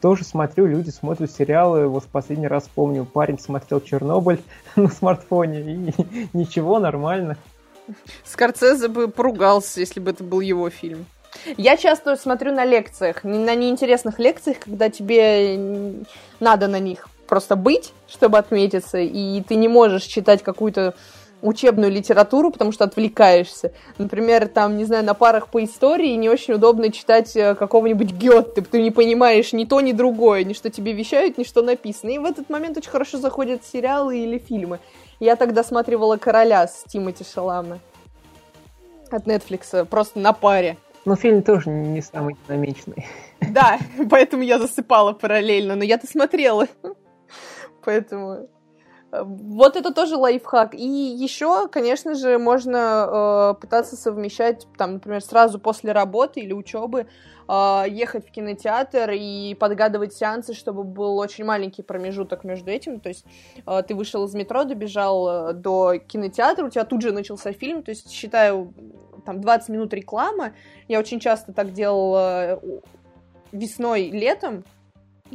тоже 0.00 0.24
смотрю, 0.24 0.66
люди 0.66 0.90
смотрят 0.90 1.30
сериалы. 1.30 1.88
Вот 1.88 2.04
в 2.04 2.08
последний 2.08 2.46
раз 2.46 2.68
помню, 2.72 3.04
парень 3.04 3.38
смотрел 3.38 3.80
Чернобыль 3.80 4.40
на 4.76 4.88
смартфоне, 4.88 5.60
и 5.60 5.94
ничего, 6.32 6.78
нормально. 6.78 7.36
Скорцезе 8.24 8.88
бы 8.88 9.08
поругался, 9.08 9.80
если 9.80 10.00
бы 10.00 10.10
это 10.10 10.24
был 10.24 10.40
его 10.40 10.70
фильм. 10.70 11.06
Я 11.56 11.76
часто 11.76 12.16
смотрю 12.16 12.52
на 12.52 12.64
лекциях, 12.64 13.24
на 13.24 13.54
неинтересных 13.54 14.18
лекциях, 14.20 14.60
когда 14.60 14.88
тебе 14.88 16.04
надо 16.38 16.68
на 16.68 16.78
них 16.78 17.08
просто 17.26 17.56
быть, 17.56 17.92
чтобы 18.08 18.38
отметиться, 18.38 18.98
и 18.98 19.42
ты 19.42 19.56
не 19.56 19.66
можешь 19.66 20.04
читать 20.04 20.42
какую-то 20.42 20.94
учебную 21.44 21.92
литературу, 21.92 22.50
потому 22.50 22.72
что 22.72 22.84
отвлекаешься. 22.84 23.72
Например, 23.98 24.48
там, 24.48 24.76
не 24.76 24.84
знаю, 24.84 25.04
на 25.04 25.14
парах 25.14 25.48
по 25.48 25.62
истории 25.62 26.14
не 26.14 26.28
очень 26.28 26.54
удобно 26.54 26.90
читать 26.90 27.36
э, 27.36 27.54
какого-нибудь 27.54 28.12
Гетте, 28.12 28.62
ты 28.62 28.82
не 28.82 28.90
понимаешь 28.90 29.52
ни 29.52 29.64
то, 29.64 29.80
ни 29.80 29.92
другое, 29.92 30.44
ни 30.44 30.54
что 30.54 30.70
тебе 30.70 30.92
вещают, 30.92 31.38
ни 31.38 31.44
что 31.44 31.62
написано. 31.62 32.10
И 32.10 32.18
в 32.18 32.24
этот 32.24 32.48
момент 32.48 32.78
очень 32.78 32.90
хорошо 32.90 33.18
заходят 33.18 33.64
сериалы 33.64 34.18
или 34.18 34.38
фильмы. 34.38 34.80
Я 35.20 35.36
тогда 35.36 35.62
смотрела 35.62 36.16
«Короля» 36.16 36.66
с 36.66 36.84
Тимоти 36.88 37.24
Шаламе 37.24 37.80
от 39.10 39.26
Netflix, 39.26 39.84
просто 39.84 40.18
на 40.18 40.32
паре. 40.32 40.76
Но 41.04 41.16
фильм 41.16 41.42
тоже 41.42 41.68
не 41.68 42.00
самый 42.00 42.36
динамичный. 42.48 43.06
Да, 43.40 43.78
поэтому 44.10 44.42
я 44.42 44.58
засыпала 44.58 45.12
параллельно, 45.12 45.76
но 45.76 45.84
я-то 45.84 46.06
смотрела. 46.06 46.66
Поэтому 47.84 48.48
вот 49.22 49.76
это 49.76 49.92
тоже 49.92 50.16
лайфхак. 50.16 50.74
И 50.74 50.86
еще, 50.86 51.68
конечно 51.68 52.14
же, 52.14 52.38
можно 52.38 53.54
э, 53.56 53.60
пытаться 53.60 53.96
совмещать, 53.96 54.66
там, 54.76 54.94
например, 54.94 55.22
сразу 55.22 55.58
после 55.58 55.92
работы 55.92 56.40
или 56.40 56.52
учебы 56.52 57.06
э, 57.48 57.84
ехать 57.88 58.26
в 58.26 58.30
кинотеатр 58.30 59.10
и 59.12 59.54
подгадывать 59.54 60.14
сеансы, 60.14 60.54
чтобы 60.54 60.84
был 60.84 61.18
очень 61.18 61.44
маленький 61.44 61.82
промежуток 61.82 62.44
между 62.44 62.70
этим. 62.70 63.00
То 63.00 63.10
есть 63.10 63.24
э, 63.66 63.82
ты 63.86 63.94
вышел 63.94 64.24
из 64.24 64.34
метро, 64.34 64.64
добежал 64.64 65.28
э, 65.28 65.52
до 65.52 65.98
кинотеатра, 65.98 66.66
у 66.66 66.70
тебя 66.70 66.84
тут 66.84 67.02
же 67.02 67.12
начался 67.12 67.52
фильм. 67.52 67.82
То 67.82 67.90
есть, 67.90 68.10
считаю, 68.10 68.72
там 69.24 69.40
20 69.40 69.68
минут 69.70 69.94
реклама. 69.94 70.52
Я 70.88 70.98
очень 70.98 71.20
часто 71.20 71.52
так 71.52 71.72
делала 71.72 72.60
э, 72.62 72.80
весной, 73.52 74.10
летом, 74.10 74.64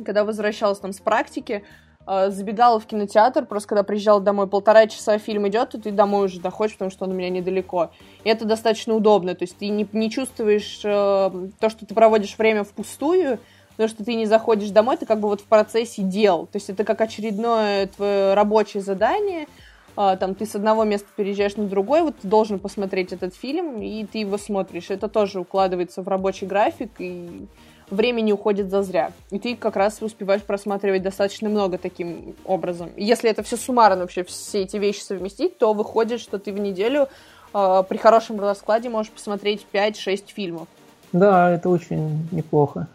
когда 0.05 0.23
возвращалась 0.23 0.79
там 0.79 0.93
с 0.93 0.99
практики 0.99 1.63
забегала 2.09 2.79
в 2.79 2.85
кинотеатр, 2.85 3.45
просто 3.45 3.69
когда 3.69 3.83
приезжала 3.83 4.19
домой, 4.19 4.47
полтора 4.47 4.87
часа 4.87 5.17
фильм 5.19 5.47
идет, 5.47 5.75
и 5.75 5.81
ты 5.81 5.91
домой 5.91 6.25
уже 6.25 6.39
доходишь, 6.39 6.73
потому 6.73 6.91
что 6.91 7.05
он 7.05 7.11
у 7.11 7.13
меня 7.13 7.29
недалеко. 7.29 7.91
И 8.23 8.29
это 8.29 8.45
достаточно 8.45 8.95
удобно, 8.95 9.35
то 9.35 9.43
есть 9.43 9.57
ты 9.57 9.67
не, 9.67 9.87
не 9.91 10.09
чувствуешь 10.09 10.81
э, 10.83 10.89
то, 11.59 11.69
что 11.69 11.85
ты 11.85 11.93
проводишь 11.93 12.37
время 12.37 12.63
впустую, 12.63 13.39
потому 13.71 13.89
что 13.89 14.03
ты 14.03 14.15
не 14.15 14.25
заходишь 14.25 14.71
домой, 14.71 14.97
ты 14.97 15.05
как 15.05 15.19
бы 15.19 15.29
вот 15.29 15.41
в 15.41 15.45
процессе 15.45 16.01
дел. 16.01 16.47
То 16.47 16.55
есть 16.55 16.69
это 16.69 16.83
как 16.83 16.99
очередное 16.99 17.87
твое 17.87 18.33
рабочее 18.33 18.81
задание, 18.81 19.47
а, 19.95 20.15
там 20.15 20.33
ты 20.33 20.45
с 20.45 20.55
одного 20.55 20.85
места 20.85 21.07
переезжаешь 21.15 21.57
на 21.57 21.65
другой, 21.65 22.01
вот 22.01 22.17
ты 22.19 22.27
должен 22.27 22.57
посмотреть 22.59 23.13
этот 23.13 23.35
фильм, 23.35 23.81
и 23.81 24.05
ты 24.05 24.19
его 24.19 24.37
смотришь. 24.37 24.89
Это 24.89 25.09
тоже 25.09 25.41
укладывается 25.41 26.01
в 26.01 26.07
рабочий 26.07 26.47
график, 26.47 26.91
и 26.99 27.47
времени 27.89 28.31
уходит 28.31 28.69
зазря. 28.69 29.11
И 29.31 29.39
ты 29.39 29.55
как 29.55 29.75
раз 29.75 30.01
успеваешь 30.01 30.43
просматривать 30.43 31.01
достаточно 31.01 31.49
много 31.49 31.77
таким 31.77 32.35
образом. 32.45 32.89
И 32.95 33.03
если 33.03 33.29
это 33.29 33.43
все 33.43 33.57
суммарно 33.57 34.01
вообще, 34.01 34.23
все 34.23 34.63
эти 34.63 34.77
вещи 34.77 35.01
совместить, 35.01 35.57
то 35.57 35.73
выходит, 35.73 36.21
что 36.21 36.39
ты 36.39 36.51
в 36.51 36.59
неделю 36.59 37.07
э, 37.53 37.83
при 37.87 37.97
хорошем 37.97 38.39
раскладе 38.39 38.89
можешь 38.89 39.11
посмотреть 39.11 39.65
5-6 39.73 40.23
фильмов. 40.27 40.67
Да, 41.11 41.51
это 41.51 41.69
очень 41.69 42.27
неплохо. 42.31 42.87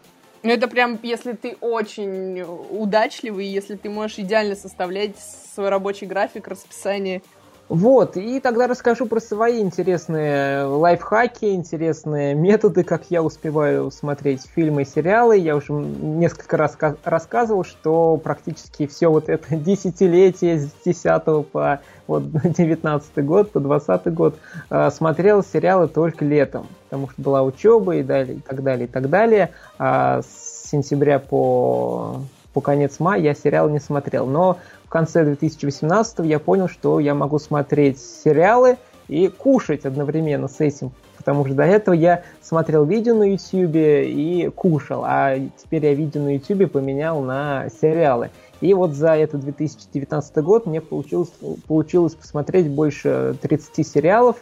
Ну, 0.43 0.51
это 0.51 0.67
прям, 0.67 0.99
если 1.01 1.33
ты 1.33 1.57
очень 1.59 2.41
удачливый, 2.43 3.47
если 3.47 3.75
ты 3.75 3.89
можешь 3.89 4.19
идеально 4.19 4.55
составлять 4.55 5.15
свой 5.17 5.69
рабочий 5.69 6.05
график, 6.05 6.47
расписание. 6.47 7.23
Вот, 7.67 8.15
и 8.15 8.39
тогда 8.39 8.67
расскажу 8.67 9.07
про 9.07 9.19
свои 9.19 9.59
интересные 9.59 10.65
лайфхаки, 10.65 11.45
интересные 11.45 12.35
методы, 12.35 12.83
как 12.83 13.05
я 13.09 13.23
успеваю 13.23 13.89
смотреть 13.89 14.43
фильмы 14.53 14.83
и 14.83 14.85
сериалы. 14.85 15.37
Я 15.37 15.55
уже 15.55 15.73
несколько 15.73 16.57
раз 16.57 16.77
рассказывал, 17.03 17.63
что 17.63 18.17
практически 18.17 18.85
все 18.85 19.07
вот 19.09 19.29
это 19.29 19.55
десятилетие 19.55 20.59
с 20.59 20.71
10 20.85 21.47
по 21.51 21.79
вот, 22.05 22.23
19 22.43 23.25
год, 23.25 23.51
по 23.51 23.59
20 23.59 24.13
год 24.13 24.35
э, 24.69 24.91
смотрел 24.91 25.43
сериалы 25.43 25.87
только 25.87 26.23
летом, 26.23 26.67
потому 26.83 27.09
что 27.09 27.19
была 27.19 27.41
учеба 27.41 27.95
и, 27.95 28.03
далее, 28.03 28.37
и 28.37 28.41
так 28.41 28.61
далее, 28.61 28.85
и 28.85 28.89
так 28.89 29.09
далее. 29.09 29.49
А 29.79 30.21
с 30.21 30.69
сентября 30.69 31.17
по 31.17 32.21
по 32.55 32.61
конец 32.61 33.01
мая 33.01 33.21
я 33.21 33.35
сериал 33.35 33.69
не 33.69 33.79
смотрел. 33.79 34.25
Но 34.27 34.57
в 34.85 34.89
конце 34.89 35.25
2018 35.25 36.19
я 36.19 36.39
понял, 36.39 36.69
что 36.69 37.01
я 37.01 37.13
могу 37.13 37.37
смотреть 37.37 37.99
сериалы 37.99 38.77
и 39.09 39.27
кушать 39.27 39.83
одновременно 39.83 40.47
с 40.47 40.61
этим. 40.61 40.93
Потому 41.17 41.45
что 41.45 41.53
до 41.53 41.63
этого 41.63 41.93
я 41.93 42.23
смотрел 42.41 42.85
видео 42.85 43.13
на 43.13 43.23
YouTube 43.23 43.75
и 43.75 44.49
кушал, 44.55 45.03
а 45.05 45.37
теперь 45.57 45.85
я 45.85 45.93
видео 45.93 46.21
на 46.21 46.35
YouTube 46.35 46.71
поменял 46.71 47.19
на 47.19 47.67
сериалы. 47.81 48.29
И 48.61 48.73
вот 48.73 48.93
за 48.93 49.17
этот 49.17 49.41
2019 49.41 50.37
год 50.37 50.65
мне 50.65 50.79
получилось, 50.79 51.33
получилось 51.67 52.15
посмотреть 52.15 52.69
больше 52.69 53.35
30 53.41 53.85
сериалов, 53.85 54.37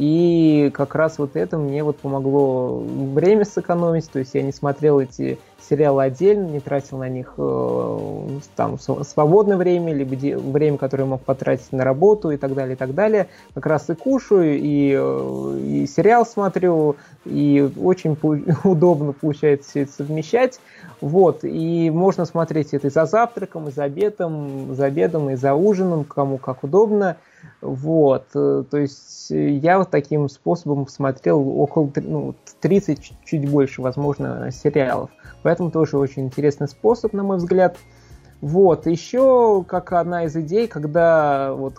и 0.00 0.70
как 0.72 0.94
раз 0.94 1.18
вот 1.18 1.36
это 1.36 1.58
мне 1.58 1.84
вот 1.84 1.98
помогло 1.98 2.78
время 2.78 3.44
сэкономить, 3.44 4.10
то 4.10 4.18
есть 4.18 4.32
я 4.32 4.40
не 4.40 4.50
смотрел 4.50 4.98
эти 4.98 5.38
сериалы 5.68 6.04
отдельно, 6.04 6.46
не 6.46 6.60
тратил 6.60 6.96
на 6.96 7.08
них 7.10 7.34
э, 7.36 8.28
там 8.56 8.78
свободное 8.78 9.58
время, 9.58 9.92
либо 9.92 10.14
время, 10.40 10.78
которое 10.78 11.04
мог 11.04 11.20
потратить 11.20 11.70
на 11.72 11.84
работу 11.84 12.30
и 12.30 12.38
так 12.38 12.54
далее, 12.54 12.76
и 12.76 12.78
так 12.78 12.94
далее. 12.94 13.28
Как 13.52 13.66
раз 13.66 13.90
и 13.90 13.94
кушаю, 13.94 14.58
и, 14.58 14.96
э, 14.98 15.58
и 15.60 15.86
сериал 15.86 16.24
смотрю, 16.24 16.96
и 17.26 17.70
очень 17.78 18.16
удобно 18.64 19.12
получается 19.12 19.68
все 19.68 19.82
это 19.82 19.92
совмещать. 19.92 20.60
Вот, 21.02 21.40
и 21.42 21.90
можно 21.90 22.24
смотреть 22.24 22.72
это 22.72 22.86
и 22.86 22.90
за 22.90 23.04
завтраком, 23.04 23.68
и 23.68 23.70
за 23.70 23.84
обедом, 23.84 24.74
за 24.74 24.86
обедом, 24.86 25.28
и 25.28 25.34
за 25.34 25.52
ужином, 25.52 26.04
кому 26.04 26.38
как 26.38 26.64
удобно. 26.64 27.18
Вот, 27.60 28.26
э, 28.34 28.64
то 28.70 28.78
есть 28.78 29.26
я 29.30 29.78
вот 29.78 29.90
таким 29.90 30.28
способом 30.28 30.88
смотрел 30.88 31.46
около 31.60 31.90
ну, 31.96 32.34
30, 32.60 33.12
чуть 33.24 33.50
больше, 33.50 33.82
возможно, 33.82 34.50
сериалов. 34.50 35.10
Поэтому 35.42 35.70
тоже 35.70 35.98
очень 35.98 36.24
интересный 36.24 36.68
способ, 36.68 37.12
на 37.12 37.22
мой 37.22 37.36
взгляд. 37.36 37.76
Вот, 38.40 38.86
еще 38.86 39.62
как 39.68 39.92
одна 39.92 40.24
из 40.24 40.34
идей, 40.34 40.66
когда 40.66 41.52
вот 41.52 41.74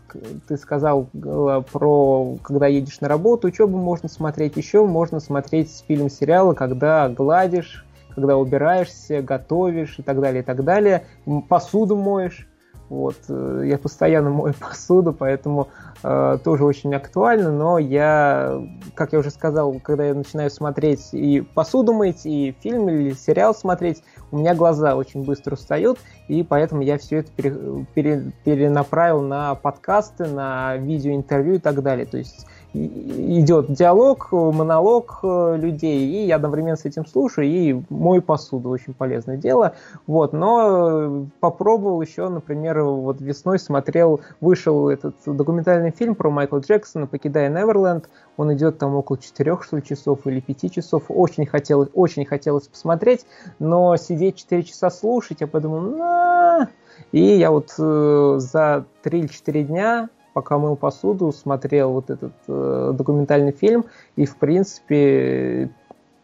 ты 0.47 0.57
сказал 0.57 1.09
э, 1.13 1.63
про, 1.71 2.37
когда 2.43 2.67
едешь 2.67 3.01
на 3.01 3.07
работу, 3.07 3.47
учебу 3.47 3.77
можно 3.77 4.07
смотреть, 4.07 4.57
еще 4.57 4.85
можно 4.85 5.19
смотреть 5.19 5.83
фильм, 5.87 6.09
сериалы, 6.11 6.53
когда 6.53 7.09
гладишь, 7.09 7.83
когда 8.13 8.37
убираешься, 8.37 9.23
готовишь 9.23 9.97
и 9.97 10.03
так 10.03 10.21
далее, 10.21 10.43
и 10.43 10.45
так 10.45 10.63
далее, 10.63 11.05
посуду 11.49 11.95
моешь. 11.95 12.47
Вот, 12.91 13.15
э, 13.29 13.63
я 13.67 13.77
постоянно 13.77 14.29
мою 14.31 14.53
посуду, 14.59 15.13
поэтому 15.13 15.69
э, 16.03 16.37
тоже 16.43 16.65
очень 16.65 16.93
актуально, 16.93 17.49
но 17.49 17.79
я, 17.79 18.61
как 18.95 19.13
я 19.13 19.19
уже 19.19 19.31
сказал, 19.31 19.79
когда 19.81 20.07
я 20.07 20.13
начинаю 20.13 20.51
смотреть 20.51 21.07
и 21.13 21.39
посуду 21.39 21.93
мыть, 21.93 22.25
и 22.25 22.53
фильм 22.59 22.89
или 22.89 23.13
сериал 23.13 23.55
смотреть, 23.55 24.03
у 24.31 24.39
меня 24.39 24.55
глаза 24.55 24.97
очень 24.97 25.23
быстро 25.23 25.53
устают, 25.53 25.99
и 26.27 26.43
поэтому 26.43 26.81
я 26.81 26.97
все 26.97 27.19
это 27.19 27.31
пере, 27.31 27.85
пере, 27.93 28.33
перенаправил 28.43 29.21
на 29.21 29.55
подкасты, 29.55 30.27
на 30.27 30.75
видеоинтервью 30.75 31.55
и 31.55 31.59
так 31.59 31.81
далее. 31.81 32.05
То 32.05 32.17
есть 32.17 32.45
идет 32.73 33.71
диалог, 33.71 34.31
монолог 34.31 35.19
э, 35.23 35.57
людей, 35.57 36.07
и 36.07 36.25
я 36.25 36.37
одновременно 36.37 36.77
с 36.77 36.85
этим 36.85 37.05
слушаю, 37.05 37.47
и 37.47 37.81
мою 37.89 38.21
посуду, 38.21 38.69
очень 38.69 38.93
полезное 38.93 39.37
дело. 39.37 39.73
Вот, 40.07 40.33
но 40.33 41.27
попробовал 41.39 42.01
еще, 42.01 42.29
например, 42.29 42.81
вот 42.83 43.19
весной 43.19 43.59
смотрел, 43.59 44.21
вышел 44.39 44.89
этот 44.89 45.15
документальный 45.25 45.91
фильм 45.91 46.15
про 46.15 46.29
Майкла 46.29 46.59
Джексона 46.59 47.07
«Покидая 47.07 47.49
Неверленд», 47.49 48.09
он 48.37 48.53
идет 48.53 48.77
там 48.77 48.95
около 48.95 49.17
4 49.17 49.57
что 49.61 49.77
ли, 49.77 49.83
часов 49.83 50.25
или 50.25 50.39
5 50.39 50.71
часов, 50.71 51.03
очень 51.09 51.45
хотелось, 51.45 51.89
очень 51.93 52.25
хотелось 52.25 52.67
посмотреть, 52.67 53.25
но 53.59 53.97
сидеть 53.97 54.37
4 54.37 54.63
часа 54.63 54.89
слушать, 54.89 55.41
я 55.41 55.47
подумал, 55.47 55.81
на 55.81 56.69
и 57.11 57.21
я 57.21 57.51
вот 57.51 57.73
э, 57.77 58.35
за 58.37 58.85
3 59.03 59.19
или 59.19 59.27
4 59.27 59.63
дня 59.63 60.09
пока 60.33 60.57
мыл 60.57 60.75
посуду, 60.75 61.31
смотрел 61.31 61.91
вот 61.91 62.09
этот 62.09 62.33
э, 62.47 62.93
документальный 62.95 63.51
фильм, 63.51 63.85
и, 64.15 64.25
в 64.25 64.37
принципе, 64.37 65.69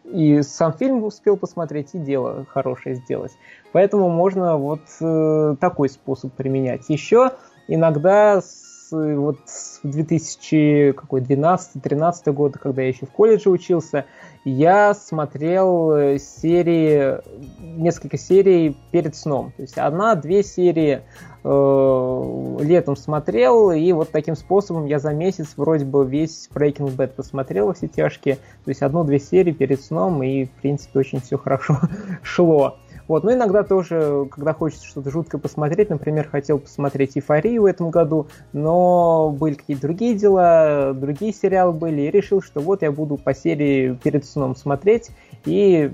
и 0.04 0.42
сам 0.42 0.72
фильм 0.72 1.04
успел 1.04 1.36
посмотреть, 1.36 1.90
и 1.94 1.98
дело 1.98 2.46
хорошее 2.48 2.96
сделать. 2.96 3.32
Поэтому 3.72 4.08
можно 4.08 4.56
вот 4.56 4.80
э, 5.00 5.56
такой 5.60 5.88
способ 5.88 6.32
применять. 6.32 6.88
Еще 6.88 7.32
иногда 7.66 8.40
с, 8.40 8.67
вот 8.90 9.38
с 9.46 9.80
2012-2013 9.84 12.32
года, 12.32 12.58
когда 12.58 12.82
я 12.82 12.88
еще 12.88 13.06
в 13.06 13.10
колледже 13.10 13.50
учился, 13.50 14.06
я 14.44 14.94
смотрел 14.94 15.92
э, 15.92 16.18
серии, 16.18 17.18
несколько 17.60 18.18
серий 18.18 18.76
перед 18.90 19.14
сном. 19.16 19.52
То 19.56 19.62
есть 19.62 19.78
одна-две 19.78 20.42
серии 20.42 21.02
э, 21.44 22.56
летом 22.60 22.96
смотрел, 22.96 23.70
и 23.70 23.92
вот 23.92 24.10
таким 24.10 24.34
способом 24.36 24.86
я 24.86 24.98
за 24.98 25.12
месяц 25.12 25.52
вроде 25.56 25.84
бы 25.84 26.06
весь 26.06 26.48
Breaking 26.54 26.96
Bad 26.96 27.08
посмотрел 27.08 27.74
все 27.74 27.88
тяжкие. 27.88 28.36
То 28.64 28.70
есть 28.70 28.80
одну-две 28.82 29.18
серии 29.18 29.52
перед 29.52 29.82
сном, 29.82 30.22
и 30.22 30.46
в 30.46 30.50
принципе 30.50 31.00
очень 31.00 31.20
все 31.20 31.36
хорошо 31.36 31.78
шло. 32.22 32.78
Вот, 33.08 33.24
но 33.24 33.32
иногда 33.32 33.64
тоже, 33.64 34.28
когда 34.30 34.52
хочется 34.52 34.86
что-то 34.86 35.10
жуткое 35.10 35.40
посмотреть, 35.40 35.88
например, 35.88 36.28
хотел 36.28 36.58
посмотреть 36.58 37.16
«Эйфорию» 37.16 37.62
в 37.62 37.64
этом 37.64 37.90
году, 37.90 38.28
но 38.52 39.30
были 39.30 39.54
какие-то 39.54 39.82
другие 39.82 40.14
дела, 40.14 40.92
другие 40.92 41.32
сериалы 41.32 41.72
были, 41.72 42.02
и 42.02 42.10
решил, 42.10 42.42
что 42.42 42.60
вот 42.60 42.82
я 42.82 42.92
буду 42.92 43.16
по 43.16 43.34
серии 43.34 43.94
перед 43.94 44.26
сном 44.26 44.54
смотреть, 44.54 45.10
и 45.46 45.90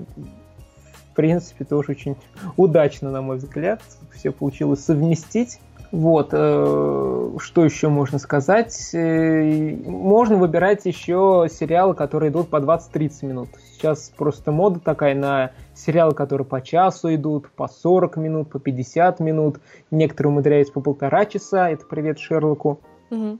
в 1.11 1.15
принципе 1.15 1.63
тоже 1.63 1.91
очень 1.91 2.17
удачно, 2.57 3.09
на 3.11 3.21
мой 3.21 3.37
взгляд, 3.37 3.81
все 4.13 4.31
получилось 4.31 4.83
совместить. 4.83 5.59
Вот, 5.91 6.29
э, 6.33 7.29
что 7.37 7.63
еще 7.63 7.87
можно 7.87 8.19
сказать? 8.19 8.89
Э, 8.93 9.77
можно 9.85 10.35
выбирать 10.35 10.85
еще 10.85 11.47
сериалы, 11.49 11.93
которые 11.93 12.31
идут 12.31 12.49
по 12.49 12.57
20-30 12.57 13.25
минут. 13.25 13.49
Сейчас 13.85 14.11
просто 14.17 14.51
мода 14.51 14.79
такая 14.79 15.13
на 15.13 15.51
сериалы, 15.75 16.15
которые 16.15 16.47
по 16.47 16.59
часу 16.59 17.13
идут, 17.13 17.51
по 17.51 17.67
40 17.67 18.17
минут, 18.17 18.49
по 18.49 18.57
50 18.57 19.19
минут. 19.19 19.59
Некоторые 19.91 20.31
умудряются 20.31 20.73
по 20.73 20.81
полтора 20.81 21.25
часа. 21.27 21.69
Это 21.69 21.85
привет 21.85 22.17
Шерлоку. 22.17 22.79
Угу. 23.11 23.37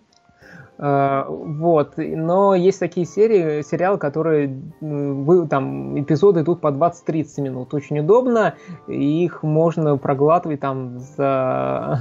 Uh, 0.78 1.24
вот, 1.30 1.94
но 1.96 2.54
есть 2.54 2.82
такие 2.82 3.06
серии, 3.06 3.62
сериалы, 3.62 3.98
которые 3.98 4.60
вы, 4.82 5.48
там 5.48 5.98
эпизоды 5.98 6.42
идут 6.42 6.60
по 6.60 6.68
20-30 6.68 7.42
минут, 7.42 7.74
очень 7.74 8.00
удобно, 8.00 8.56
их 8.86 9.42
можно 9.42 9.96
проглатывать 9.96 10.60
там 10.60 11.00
за, 11.00 11.98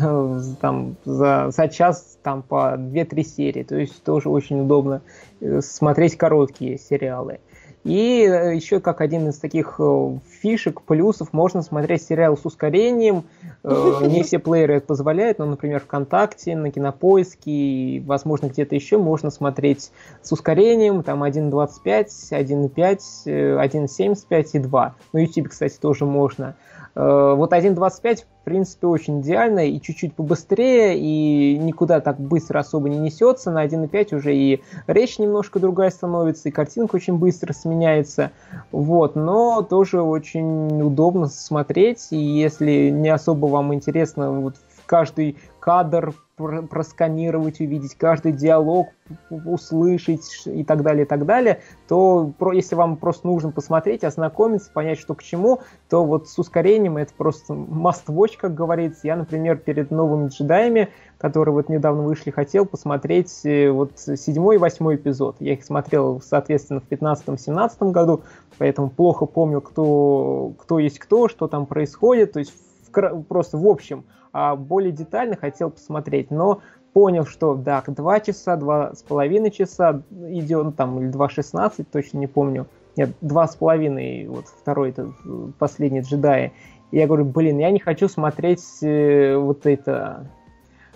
там, 0.61 0.96
за, 1.04 1.50
за 1.50 1.68
час 1.68 2.18
там 2.24 2.42
по 2.42 2.74
2-3 2.76 3.22
серии, 3.22 3.62
то 3.62 3.76
есть 3.76 4.02
тоже 4.02 4.28
очень 4.28 4.62
удобно 4.62 5.02
э, 5.40 5.61
смотреть 5.61 6.16
короткие 6.16 6.76
сериалы. 6.76 7.38
И 7.85 8.23
э, 8.23 8.55
еще 8.55 8.81
как 8.81 9.03
один 9.03 9.29
из 9.29 9.38
таких 9.38 9.77
э, 9.79 10.18
фишек, 10.40 10.81
плюсов, 10.83 11.35
можно 11.35 11.61
смотреть 11.61 12.03
сериал 12.03 12.37
с 12.37 12.44
ускорением. 12.47 13.25
Э, 13.62 14.01
не 14.09 14.23
все 14.23 14.38
плееры 14.38 14.77
это 14.77 14.87
позволяют, 14.87 15.38
но, 15.38 15.44
например, 15.44 15.81
ВКонтакте, 15.81 16.57
на 16.57 16.70
Кинопоиске 16.70 18.03
возможно, 18.07 18.47
где-то 18.47 18.75
еще 18.75 18.97
можно 18.97 19.31
смотреть 19.31 19.90
с 20.23 20.33
ускорением, 20.33 21.03
там 21.03 21.23
1.25, 21.23 22.07
1.5, 22.31 22.99
1.75 23.27 24.47
и 24.55 24.59
2. 24.59 24.94
На 25.12 25.18
YouTube, 25.18 25.49
кстати, 25.49 25.77
тоже 25.79 26.07
можно. 26.07 26.57
Вот 26.94 27.53
1.25 27.53 28.25
принципе, 28.44 28.87
очень 28.87 29.20
идеально 29.20 29.66
и 29.66 29.80
чуть-чуть 29.80 30.14
побыстрее, 30.14 30.98
и 30.98 31.59
никуда 31.59 32.00
так 32.00 32.20
быстро 32.20 32.61
особо 32.61 32.88
не 32.88 32.98
несется. 32.98 33.50
На 33.50 33.64
1.5 33.64 34.16
уже 34.16 34.35
и 34.35 34.62
речь 34.87 35.18
немножко 35.18 35.59
другая 35.59 35.90
становится, 35.90 36.48
и 36.48 36.52
картинка 36.52 36.96
очень 36.96 37.16
быстро 37.16 37.52
сменяется. 37.52 38.30
Вот, 38.70 39.16
но 39.16 39.62
тоже 39.62 40.02
очень 40.02 40.83
удобно 40.83 41.26
смотреть, 41.26 42.09
и 42.11 42.16
если 42.16 42.90
не 42.90 43.09
особо 43.09 43.46
вам 43.46 43.74
интересно 43.74 44.30
вот 44.30 44.57
каждый 44.87 45.37
кадр 45.64 46.12
просканировать, 46.37 47.59
увидеть 47.59 47.94
каждый 47.94 48.33
диалог, 48.33 48.88
услышать 49.31 50.42
и 50.44 50.62
так 50.62 50.83
далее, 50.83 51.07
и 51.07 51.09
так 51.09 51.24
далее, 51.24 51.62
то 51.88 52.35
если 52.53 52.74
вам 52.74 52.98
просто 52.98 53.27
нужно 53.27 53.50
посмотреть, 53.50 54.05
ознакомиться, 54.05 54.70
понять, 54.70 54.98
что 54.98 55.14
к 55.14 55.22
чему, 55.22 55.61
то 55.88 56.05
вот 56.05 56.29
с 56.29 56.38
ускорением 56.38 56.98
это 56.98 57.14
просто 57.16 57.55
must 57.55 58.05
watch, 58.09 58.33
как 58.37 58.55
говорится. 58.55 59.07
Я, 59.07 59.16
например, 59.16 59.57
перед 59.57 59.90
новыми 59.90 60.29
джедаями, 60.29 60.90
которые 61.16 61.55
вот 61.55 61.70
недавно 61.70 62.03
вышли, 62.03 62.31
хотел 62.31 62.66
посмотреть 62.66 63.40
э, 63.46 63.70
вот 63.70 63.92
седьмой 63.98 64.57
и 64.57 64.59
восьмой 64.59 64.96
эпизод. 64.96 65.37
Я 65.40 65.55
их 65.55 65.64
смотрел, 65.64 66.20
соответственно, 66.20 66.81
в 66.81 66.92
15-17 66.92 67.90
году, 67.90 68.22
поэтому 68.59 68.90
плохо 68.90 69.24
помню, 69.24 69.62
кто, 69.62 70.53
кто 70.59 70.79
есть 70.79 70.98
кто, 70.98 71.27
что 71.29 71.48
там 71.48 71.64
происходит, 71.64 72.33
то 72.33 72.40
есть 72.40 72.53
в, 72.92 73.22
просто 73.22 73.57
в 73.57 73.66
общем– 73.66 74.05
более 74.57 74.92
детально 74.92 75.37
хотел 75.37 75.70
посмотреть, 75.70 76.31
но 76.31 76.61
понял, 76.92 77.27
что 77.27 77.55
да, 77.55 77.83
два 77.87 78.20
часа, 78.20 78.57
два 78.57 78.94
с 78.94 79.03
половиной 79.03 79.51
часа 79.51 80.03
идет, 80.11 80.64
ну, 80.64 80.73
там, 80.73 81.01
или 81.01 81.09
два 81.09 81.29
шестнадцать, 81.29 81.90
точно 81.90 82.18
не 82.18 82.27
помню. 82.27 82.66
Нет, 82.97 83.11
два 83.20 83.49
с 83.49 83.57
половиной, 83.57 84.29
вот 84.29 84.47
второй, 84.47 84.90
это 84.90 85.12
последний 85.59 86.01
джедай. 86.01 86.53
И 86.92 86.99
я 86.99 87.07
говорю, 87.07 87.25
блин, 87.25 87.59
я 87.59 87.70
не 87.73 87.81
хочу 87.81 88.09
смотреть 88.09 88.62
э, 88.83 89.37
вот 89.37 89.66
это 89.66 90.31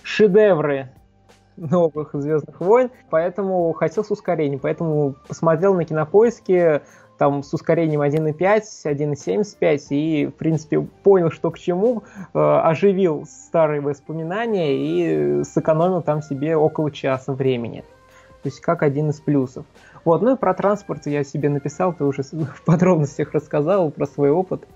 шедевры 0.02 0.90
новых 1.56 2.10
Звездных 2.12 2.60
войн, 2.60 2.90
поэтому 3.10 3.72
хотел 3.72 4.04
с 4.04 4.10
ускорением, 4.12 4.60
поэтому 4.60 5.16
посмотрел 5.26 5.74
на 5.74 5.84
кинопоиске 5.84 6.82
там 7.18 7.42
с 7.42 7.52
ускорением 7.52 8.00
1.5, 8.00 8.62
1.75 8.84 9.86
и, 9.90 10.26
в 10.26 10.34
принципе, 10.34 10.80
понял, 10.80 11.30
что 11.30 11.50
к 11.50 11.58
чему, 11.58 12.04
э, 12.32 12.38
оживил 12.38 13.26
старые 13.28 13.80
воспоминания 13.80 14.74
и 14.74 15.44
сэкономил 15.44 16.00
там 16.02 16.22
себе 16.22 16.56
около 16.56 16.90
часа 16.90 17.32
времени. 17.32 17.84
То 18.42 18.48
есть 18.48 18.60
как 18.60 18.82
один 18.82 19.10
из 19.10 19.20
плюсов. 19.20 19.66
Вот, 20.04 20.22
ну 20.22 20.34
и 20.34 20.38
про 20.38 20.54
транспорт 20.54 21.06
я 21.06 21.24
себе 21.24 21.48
написал, 21.48 21.92
ты 21.92 22.04
уже 22.04 22.22
в 22.32 22.62
подробностях 22.64 23.32
рассказал 23.32 23.90
про 23.90 24.06
свой 24.06 24.30
опыт. 24.30 24.66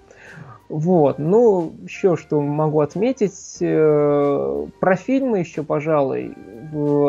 Вот, 0.73 1.19
ну, 1.19 1.75
еще 1.83 2.17
что 2.17 2.41
могу 2.41 2.81
отметить, 2.81 3.59
э, 3.61 4.67
про 4.81 4.97
фильмы 4.97 5.41
еще, 5.41 5.63
пожалуй, 5.63 6.35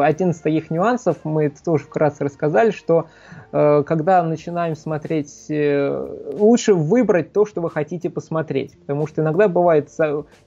один 0.04 0.32
из 0.32 0.40
таких 0.40 0.70
нюансов, 0.70 1.20
мы 1.24 1.50
тоже 1.64 1.86
вкратце 1.86 2.26
рассказали, 2.26 2.72
что 2.72 3.06
э, 3.54 3.84
когда 3.86 4.22
начинаем 4.22 4.76
смотреть, 4.76 5.46
э, 5.48 6.34
лучше 6.34 6.74
выбрать 6.74 7.32
то, 7.32 7.46
что 7.46 7.62
вы 7.62 7.70
хотите 7.70 8.10
посмотреть, 8.10 8.78
потому 8.80 9.08
что 9.08 9.22
иногда 9.22 9.48
бывает, 9.48 9.90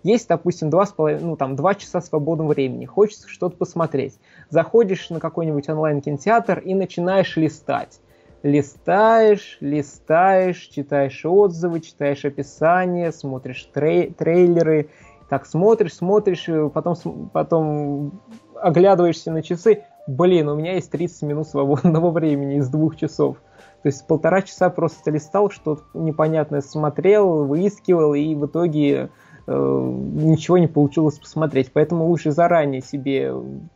есть, 0.02 0.28
допустим, 0.28 0.68
два, 0.68 0.84
с 0.84 0.92
половиной, 0.92 1.24
ну, 1.24 1.36
там, 1.36 1.56
два 1.56 1.74
часа 1.74 2.02
свободного 2.02 2.48
времени, 2.52 2.84
хочется 2.84 3.30
что-то 3.30 3.56
посмотреть, 3.56 4.20
заходишь 4.50 5.08
на 5.08 5.20
какой-нибудь 5.20 5.66
онлайн-кинотеатр 5.70 6.58
и 6.58 6.74
начинаешь 6.74 7.34
листать, 7.38 7.98
листаешь, 8.46 9.58
листаешь, 9.60 10.68
читаешь 10.68 11.24
отзывы, 11.24 11.80
читаешь 11.80 12.24
описание, 12.24 13.12
смотришь 13.12 13.68
трей- 13.74 14.14
трейлеры, 14.14 14.88
так 15.28 15.46
смотришь, 15.46 15.94
смотришь, 15.94 16.46
потом, 16.72 16.96
потом 17.32 18.20
оглядываешься 18.54 19.32
на 19.32 19.42
часы, 19.42 19.82
блин, 20.06 20.48
у 20.48 20.54
меня 20.54 20.74
есть 20.74 20.90
30 20.92 21.22
минут 21.22 21.48
свободного 21.48 22.10
времени 22.12 22.58
из 22.58 22.68
двух 22.68 22.96
часов. 22.96 23.38
То 23.82 23.88
есть 23.88 24.06
полтора 24.06 24.42
часа 24.42 24.70
просто 24.70 25.10
листал, 25.10 25.50
что-то 25.50 25.82
непонятное 25.94 26.60
смотрел, 26.60 27.44
выискивал, 27.44 28.14
и 28.14 28.34
в 28.34 28.46
итоге 28.46 29.10
Э, 29.35 29.35
ничего 29.46 30.58
не 30.58 30.66
получилось 30.66 31.18
посмотреть. 31.18 31.70
Поэтому 31.72 32.06
лучше 32.06 32.32
заранее 32.32 32.82
себе 32.82 33.32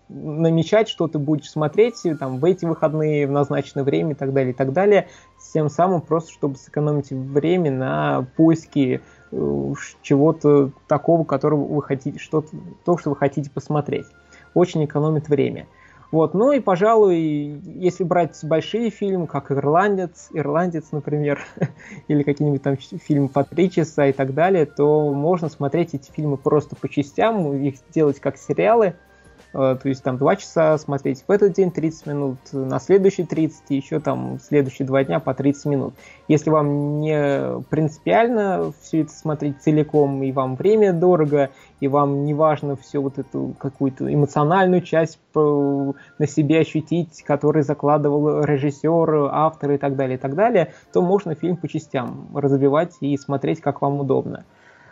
намечать, 0.09 0.89
что 0.89 1.07
ты 1.07 1.19
будешь 1.19 1.51
смотреть 1.51 2.03
там, 2.19 2.39
в 2.39 2.45
эти 2.45 2.65
выходные, 2.65 3.27
в 3.27 3.31
назначенное 3.31 3.85
время 3.85 4.13
и 4.13 4.15
так 4.15 4.33
далее, 4.33 4.53
и 4.53 4.57
так 4.57 4.73
далее. 4.73 5.09
Тем 5.53 5.71
самым 5.71 6.01
просто, 6.01 6.33
чтобы 6.33 6.57
сэкономить 6.57 7.11
время 7.11 7.71
на 7.71 8.27
поиске 8.37 9.01
э, 9.31 9.73
чего-то 10.03 10.73
такого, 10.89 11.25
которого 11.25 11.65
вы 11.65 11.83
хотите, 11.83 12.19
что-то, 12.19 12.49
то, 12.85 12.99
что 12.99 13.11
вы 13.11 13.17
хотите 13.17 13.51
посмотреть. 13.51 14.07
Очень 14.55 14.85
экономит 14.85 15.29
время. 15.29 15.67
Вот, 16.11 16.35
ну 16.35 16.51
и, 16.51 16.59
пожалуй, 16.59 17.61
если 17.65 18.03
брать 18.03 18.37
большие 18.43 18.91
фильмы, 18.91 19.29
как 19.29 19.53
«Ирландец», 19.53 20.29
«Ирландец», 20.33 20.87
например, 20.91 21.41
или 22.09 22.25
какие-нибудь 22.25 22.63
там 22.63 22.77
фильмы 22.77 23.29
по 23.29 23.45
три 23.45 23.71
часа 23.71 24.07
и 24.07 24.13
так 24.13 24.35
далее, 24.35 24.67
то 24.67 25.13
можно 25.13 25.49
смотреть 25.49 25.95
эти 25.95 26.11
фильмы 26.11 26.37
просто 26.37 26.75
по 26.75 26.89
частям, 26.89 27.63
их 27.63 27.77
делать 27.95 28.19
как 28.19 28.37
сериалы– 28.37 28.95
то 29.53 29.81
есть 29.85 30.03
там 30.03 30.17
2 30.17 30.37
часа 30.37 30.79
смотреть 30.79 31.25
в 31.27 31.31
этот 31.31 31.55
день 31.55 31.71
30 31.71 32.07
минут, 32.07 32.39
на 32.53 32.79
следующий 32.79 33.25
30, 33.25 33.63
и 33.71 33.77
еще 33.77 34.01
там 34.01 34.39
следующие 34.41 34.87
два 34.87 35.03
дня 35.05 35.21
по 35.21 35.35
30 35.35 35.65
минут. 35.67 35.95
Если 36.29 36.51
вам 36.51 37.01
не 37.01 37.61
принципиально 37.69 38.73
все 38.81 39.03
это 39.03 39.13
смотреть 39.13 39.61
целиком, 39.61 40.23
и 40.23 40.31
вам 40.33 40.57
время 40.57 40.93
дорого, 40.93 41.51
и 41.81 41.89
вам 41.89 42.25
не 42.25 42.35
важно 42.35 42.77
все 42.77 43.01
вот 43.01 43.19
эту 43.19 43.55
какую-то 43.59 44.13
эмоциональную 44.13 44.83
часть 44.83 45.19
на 45.35 46.27
себе 46.27 46.61
ощутить, 46.61 47.23
который 47.23 47.63
закладывал 47.63 48.43
режиссер, 48.45 49.31
автор 49.33 49.73
и 49.73 49.79
так 49.79 49.97
далее, 49.97 50.17
и 50.17 50.21
так 50.21 50.35
далее, 50.35 50.73
то 50.93 51.03
можно 51.03 51.35
фильм 51.35 51.57
по 51.57 51.69
частям 51.69 52.29
разбивать 52.35 52.97
и 53.01 53.17
смотреть, 53.17 53.61
как 53.61 53.83
вам 53.83 54.01
удобно. 54.01 54.45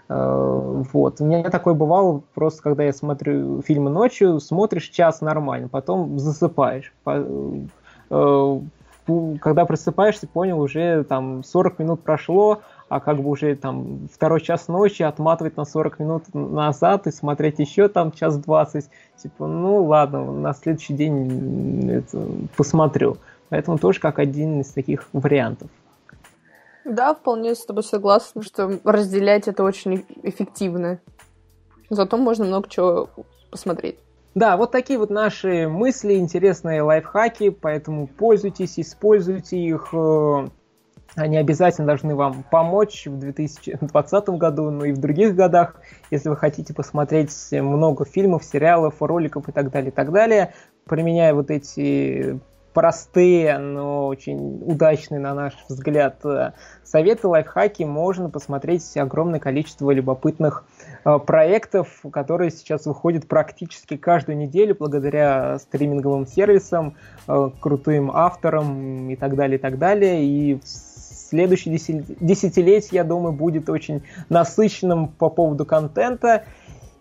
Э, 0.08 0.82
вот. 0.92 1.20
У 1.20 1.24
меня 1.24 1.42
такое 1.50 1.74
бывало 1.74 2.22
просто, 2.34 2.62
когда 2.62 2.84
я 2.84 2.92
смотрю 2.92 3.62
фильмы 3.62 3.90
ночью, 3.90 4.40
смотришь 4.40 4.88
час 4.88 5.20
нормально, 5.20 5.68
потом 5.68 6.18
засыпаешь. 6.18 6.92
Э, 8.10 8.60
когда 9.40 9.64
просыпаешься, 9.64 10.26
понял, 10.26 10.60
уже 10.60 11.02
там 11.04 11.42
40 11.42 11.78
минут 11.78 12.02
прошло, 12.02 12.60
а 12.88 13.00
как 13.00 13.18
бы 13.18 13.30
уже 13.30 13.54
там 13.56 14.08
второй 14.12 14.40
час 14.40 14.68
ночи 14.68 15.02
отматывать 15.02 15.56
на 15.56 15.64
40 15.64 15.98
минут 15.98 16.24
назад 16.34 17.06
и 17.06 17.10
смотреть 17.10 17.58
еще 17.58 17.88
там 17.88 18.12
час 18.12 18.38
20. 18.38 18.88
Типа, 19.16 19.46
ну 19.46 19.84
ладно, 19.84 20.30
на 20.32 20.52
следующий 20.52 20.94
день 20.94 21.90
это 21.90 22.22
посмотрю. 22.56 23.16
Поэтому 23.48 23.78
тоже 23.78 23.98
как 23.98 24.18
один 24.18 24.60
из 24.60 24.68
таких 24.68 25.08
вариантов. 25.12 25.70
Да, 26.88 27.14
вполне 27.14 27.54
с 27.54 27.66
тобой 27.66 27.82
согласна, 27.82 28.42
что 28.42 28.80
разделять 28.82 29.46
это 29.46 29.62
очень 29.62 30.06
эффективно. 30.22 31.00
Зато 31.90 32.16
можно 32.16 32.46
много 32.46 32.68
чего 32.68 33.10
посмотреть. 33.50 33.98
Да, 34.34 34.56
вот 34.56 34.72
такие 34.72 34.98
вот 34.98 35.10
наши 35.10 35.68
мысли, 35.68 36.14
интересные 36.14 36.80
лайфхаки, 36.82 37.50
поэтому 37.50 38.06
пользуйтесь, 38.06 38.78
используйте 38.78 39.58
их. 39.58 39.88
Э, 39.92 40.48
они 41.14 41.36
обязательно 41.36 41.86
должны 41.86 42.14
вам 42.14 42.44
помочь 42.50 43.06
в 43.06 43.18
2020 43.18 44.28
году, 44.30 44.70
но 44.70 44.84
и 44.86 44.92
в 44.92 44.98
других 44.98 45.34
годах, 45.34 45.76
если 46.10 46.28
вы 46.30 46.36
хотите 46.36 46.72
посмотреть 46.72 47.32
много 47.52 48.04
фильмов, 48.04 48.44
сериалов, 48.44 48.94
роликов 49.00 49.48
и 49.48 49.52
так 49.52 49.70
далее, 49.70 49.90
и 49.90 49.94
так 49.94 50.12
далее. 50.12 50.54
Применяя 50.84 51.34
вот 51.34 51.50
эти 51.50 52.38
простые, 52.72 53.58
но 53.58 54.06
очень 54.06 54.62
удачные, 54.64 55.20
на 55.20 55.34
наш 55.34 55.54
взгляд, 55.68 56.24
э, 56.24 56.52
советы, 56.84 57.28
лайфхаки, 57.28 57.82
можно 57.82 58.30
посмотреть 58.30 58.96
огромное 58.96 59.40
количество 59.40 59.90
любопытных 59.90 60.64
э, 61.04 61.18
проектов, 61.18 62.02
которые 62.12 62.50
сейчас 62.50 62.86
выходят 62.86 63.26
практически 63.26 63.96
каждую 63.96 64.38
неделю 64.38 64.76
благодаря 64.78 65.58
стриминговым 65.58 66.26
сервисам, 66.26 66.96
э, 67.26 67.50
крутым 67.60 68.10
авторам 68.12 69.10
и 69.10 69.16
так 69.16 69.34
далее, 69.34 69.58
и 69.58 69.60
так 69.60 69.78
далее. 69.78 70.24
И 70.24 70.60
следующее 70.64 71.74
десятилетие, 72.20 72.98
я 72.98 73.04
думаю, 73.04 73.32
будет 73.32 73.68
очень 73.68 74.02
насыщенным 74.28 75.08
по 75.08 75.28
поводу 75.28 75.64
контента. 75.64 76.44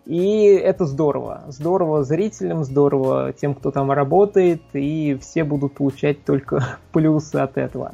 И 0.08 0.44
это 0.46 0.86
здорово. 0.86 1.44
Здорово 1.48 2.02
зрителям, 2.02 2.64
здорово 2.64 3.34
тем, 3.34 3.54
кто 3.54 3.70
там 3.70 3.92
работает, 3.92 4.62
и 4.72 5.18
все 5.20 5.44
будут 5.44 5.74
получать 5.74 6.24
только 6.24 6.78
плюсы 6.92 7.36
от 7.36 7.58
этого. 7.58 7.92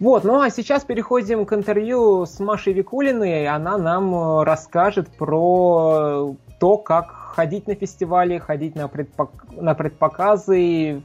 Вот, 0.00 0.24
ну 0.24 0.40
а 0.40 0.48
сейчас 0.48 0.82
переходим 0.84 1.44
к 1.44 1.52
интервью 1.52 2.24
с 2.24 2.40
Машей 2.40 2.72
Викулиной. 2.72 3.46
Она 3.48 3.76
нам 3.76 4.14
э, 4.14 4.44
расскажет 4.44 5.08
про 5.10 6.34
то, 6.58 6.78
как 6.78 7.10
ходить 7.10 7.66
на 7.66 7.74
фестивали, 7.74 8.38
ходить 8.38 8.74
на, 8.74 8.88
предпок... 8.88 9.44
на 9.52 9.74
предпоказы, 9.74 11.02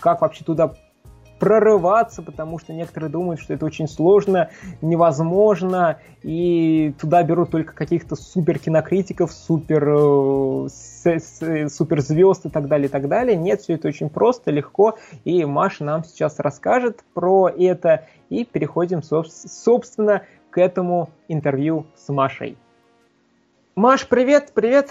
как 0.00 0.20
вообще 0.20 0.44
туда 0.44 0.74
прорываться, 1.38 2.22
потому 2.22 2.58
что 2.58 2.72
некоторые 2.72 3.10
думают, 3.10 3.40
что 3.40 3.54
это 3.54 3.64
очень 3.66 3.88
сложно, 3.88 4.50
невозможно, 4.82 5.98
и 6.22 6.94
туда 7.00 7.22
берут 7.22 7.50
только 7.50 7.74
каких-то 7.74 8.16
супер 8.16 8.58
кинокритиков, 8.58 9.32
супер, 9.32 9.88
э, 9.88 11.68
супер 11.68 12.00
звезд 12.00 12.46
и 12.46 12.50
так 12.50 12.68
далее, 12.68 12.88
и 12.88 12.90
так 12.90 13.08
далее. 13.08 13.36
Нет, 13.36 13.60
все 13.62 13.74
это 13.74 13.88
очень 13.88 14.10
просто, 14.10 14.50
легко, 14.50 14.98
и 15.24 15.44
Маша 15.44 15.84
нам 15.84 16.04
сейчас 16.04 16.38
расскажет 16.38 17.04
про 17.14 17.48
это, 17.48 18.06
и 18.28 18.44
переходим, 18.44 19.02
собственно, 19.02 20.22
к 20.50 20.58
этому 20.58 21.10
интервью 21.28 21.86
с 21.96 22.08
Машей. 22.08 22.56
Маш, 23.76 24.08
привет, 24.08 24.52
привет! 24.54 24.90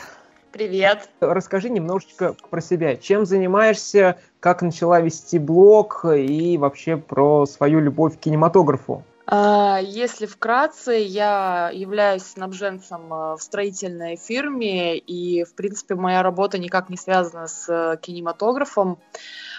Привет. 0.52 1.10
Расскажи 1.20 1.70
немножечко 1.70 2.36
про 2.50 2.62
себя. 2.62 2.96
Чем 2.96 3.26
занимаешься, 3.26 4.20
как 4.40 4.62
начала 4.62 5.02
вести 5.02 5.40
блог 5.40 6.06
и 6.06 6.58
вообще 6.58 6.98
про 6.98 7.46
свою 7.46 7.80
любовь 7.80 8.18
к 8.18 8.22
кинематографу? 8.22 9.04
А, 9.30 9.80
если 9.84 10.26
вкратце, 10.26 10.94
я 10.94 11.70
являюсь 11.74 12.24
снабженцем 12.24 13.14
э, 13.14 13.36
в 13.36 13.40
строительной 13.42 14.16
фирме, 14.16 14.98
и, 14.98 15.44
в 15.44 15.54
принципе, 15.54 15.96
моя 15.96 16.24
работа 16.24 16.58
никак 16.58 16.90
не 16.90 16.96
связана 16.96 17.48
с 17.48 17.68
э, 17.68 17.98
кинематографом. 18.02 19.00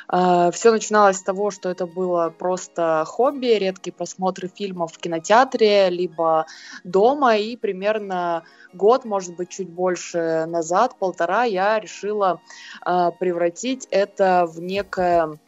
А, 0.09 0.51
Все 0.51 0.71
начиналось 0.71 1.19
с 1.19 1.23
того, 1.23 1.51
что 1.51 1.69
это 1.69 1.87
было 1.87 2.31
просто 2.37 3.05
хобби, 3.07 3.47
редкие 3.47 3.93
просмотры 3.93 4.49
фильмов 4.49 4.93
в 4.93 4.99
кинотеатре, 4.99 5.91
либо 5.91 6.47
дома, 6.83 7.37
и 7.37 7.57
примерно 7.57 8.45
год, 8.73 9.05
может 9.05 9.37
быть, 9.37 9.51
чуть 9.51 9.69
больше 9.69 10.47
назад, 10.47 10.97
полтора, 10.99 11.45
я 11.45 11.79
решила 11.79 12.41
а, 12.81 13.11
превратить 13.11 13.87
это 13.91 14.47
в 14.47 14.61
некое 14.61 15.39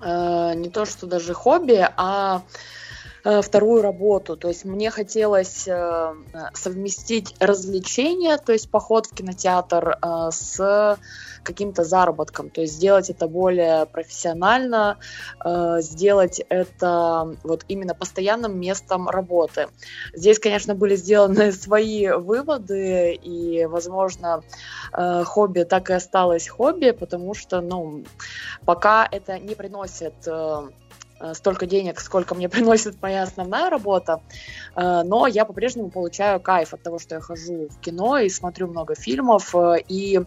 а, 0.00 0.54
не 0.54 0.70
то 0.70 0.86
что 0.86 1.06
даже 1.06 1.34
хобби, 1.34 1.86
а 1.96 2.42
вторую 3.24 3.82
работу. 3.82 4.36
То 4.36 4.48
есть 4.48 4.64
мне 4.64 4.90
хотелось 4.90 5.68
совместить 6.54 7.34
развлечения, 7.40 8.36
то 8.38 8.52
есть 8.52 8.70
поход 8.70 9.06
в 9.06 9.14
кинотеатр 9.14 9.98
с 10.30 10.98
каким-то 11.48 11.84
заработком, 11.84 12.50
то 12.50 12.60
есть 12.60 12.74
сделать 12.74 13.08
это 13.10 13.26
более 13.26 13.86
профессионально, 13.86 14.98
э, 15.44 15.78
сделать 15.80 16.42
это 16.48 17.36
вот 17.42 17.64
именно 17.68 17.94
постоянным 17.94 18.60
местом 18.60 19.08
работы. 19.08 19.68
Здесь, 20.12 20.38
конечно, 20.38 20.74
были 20.74 20.96
сделаны 20.96 21.52
свои 21.64 22.08
выводы, 22.08 23.14
и, 23.14 23.64
возможно, 23.64 24.42
э, 24.92 25.24
хобби 25.24 25.62
так 25.62 25.90
и 25.90 25.94
осталось 25.94 26.48
хобби, 26.48 26.90
потому 26.90 27.34
что, 27.34 27.60
ну, 27.60 28.04
пока 28.66 29.08
это 29.10 29.38
не 29.38 29.54
приносит 29.54 30.14
э, 30.26 30.68
Э, 30.68 30.70
столько 31.34 31.66
денег, 31.66 32.00
сколько 32.00 32.34
мне 32.34 32.48
приносит 32.48 33.00
моя 33.02 33.22
основная 33.22 33.70
работа, 33.70 34.22
э, 34.74 35.02
но 35.04 35.26
я 35.26 35.44
по-прежнему 35.44 35.90
получаю 35.90 36.40
кайф 36.40 36.74
от 36.74 36.82
того, 36.82 36.98
что 36.98 37.16
я 37.16 37.20
хожу 37.20 37.68
в 37.68 37.80
кино 37.80 38.18
и 38.18 38.28
смотрю 38.28 38.68
много 38.68 38.94
фильмов, 38.94 39.54
э, 39.54 39.76
и 39.88 40.20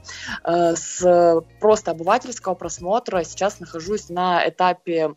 с 0.44 1.44
просто 1.60 1.92
обывательского 1.92 2.56
просмотра 2.56 3.24
сейчас 3.24 3.60
нахожусь 3.60 4.10
на 4.10 4.48
этапе 4.48 5.16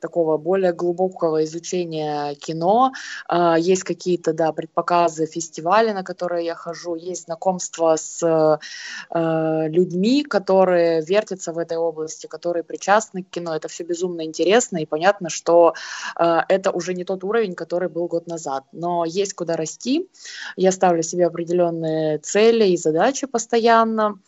такого 0.00 0.36
более 0.38 0.72
глубокого 0.72 1.44
изучения 1.44 2.34
кино. 2.34 2.92
А, 3.28 3.58
есть 3.58 3.84
какие-то, 3.84 4.32
да, 4.32 4.52
предпоказы, 4.52 5.26
фестивали, 5.26 5.92
на 5.92 6.02
которые 6.02 6.46
я 6.46 6.54
хожу, 6.54 6.94
есть 6.94 7.24
знакомство 7.24 7.96
с 7.96 8.22
э, 8.22 9.68
людьми, 9.68 10.24
которые 10.24 11.02
вертятся 11.02 11.52
в 11.52 11.58
этой 11.58 11.76
области, 11.76 12.26
которые 12.26 12.62
причастны 12.62 13.22
к 13.22 13.30
кино. 13.30 13.54
Это 13.54 13.68
все 13.68 13.84
безумно 13.84 14.24
интересно, 14.24 14.78
и 14.78 14.86
понятно, 14.86 15.30
что 15.30 15.74
э, 16.18 16.38
это 16.48 16.70
уже 16.70 16.94
не 16.94 17.04
тот 17.04 17.24
уровень, 17.24 17.54
который 17.54 17.88
был 17.88 18.06
год 18.06 18.26
назад. 18.26 18.64
Но 18.72 19.04
есть 19.04 19.34
куда 19.34 19.56
расти. 19.56 20.08
Я 20.56 20.72
ставлю 20.72 21.02
себе 21.02 21.26
определенные 21.26 22.18
цели 22.18 22.64
и 22.68 22.76
задачи 22.76 23.26
постоянно, 23.26 24.18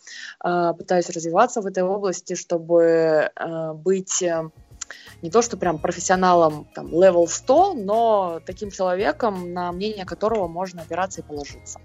э, 0.43 0.73
пытаюсь 0.77 1.09
развиваться 1.09 1.61
в 1.61 1.65
этой 1.65 1.83
области, 1.83 2.35
чтобы 2.35 3.31
быть 3.73 4.23
не 5.23 5.29
то, 5.29 5.41
что 5.41 5.55
прям 5.55 5.79
профессионалом 5.79 6.67
там 6.75 6.87
level 6.87 7.27
100, 7.27 7.73
но 7.75 8.41
таким 8.45 8.69
человеком, 8.69 9.53
на 9.53 9.71
мнение 9.71 10.05
которого 10.05 10.49
можно 10.49 10.81
опираться 10.81 11.21
и 11.21 11.23
положиться. 11.23 11.79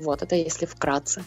Вот, 0.00 0.22
это 0.22 0.36
если 0.36 0.64
вкратце. 0.64 1.24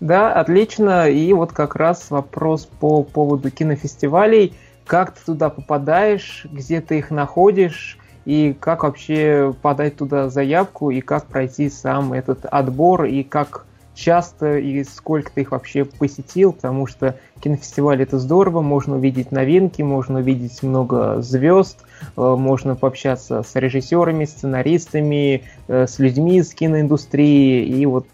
Да, 0.00 0.32
отлично. 0.34 1.08
И 1.08 1.32
вот 1.32 1.52
как 1.52 1.76
раз 1.76 2.10
вопрос 2.10 2.66
по 2.66 3.04
поводу 3.04 3.52
кинофестивалей. 3.52 4.54
Как 4.84 5.12
ты 5.12 5.24
туда 5.24 5.48
попадаешь, 5.48 6.44
где 6.50 6.80
ты 6.80 6.98
их 6.98 7.12
находишь, 7.12 7.96
и 8.24 8.52
как 8.58 8.82
вообще 8.82 9.54
подать 9.62 9.96
туда 9.96 10.28
заявку, 10.28 10.90
и 10.90 11.00
как 11.00 11.26
пройти 11.26 11.70
сам 11.70 12.12
этот 12.12 12.46
отбор, 12.46 13.04
и 13.04 13.22
как 13.22 13.66
часто 13.94 14.58
и 14.58 14.84
сколько 14.84 15.30
ты 15.32 15.42
их 15.42 15.52
вообще 15.52 15.84
посетил, 15.84 16.52
потому 16.52 16.86
что 16.86 17.18
кинофестиваль 17.40 18.02
это 18.02 18.18
здорово, 18.18 18.60
можно 18.60 18.96
увидеть 18.96 19.32
новинки, 19.32 19.82
можно 19.82 20.18
увидеть 20.18 20.62
много 20.62 21.22
звезд, 21.22 21.78
э, 22.16 22.20
можно 22.20 22.76
пообщаться 22.76 23.42
с 23.42 23.54
режиссерами, 23.54 24.24
сценаристами, 24.24 25.44
э, 25.68 25.86
с 25.86 25.98
людьми 25.98 26.38
из 26.38 26.52
киноиндустрии, 26.54 27.64
и 27.64 27.86
вот 27.86 28.06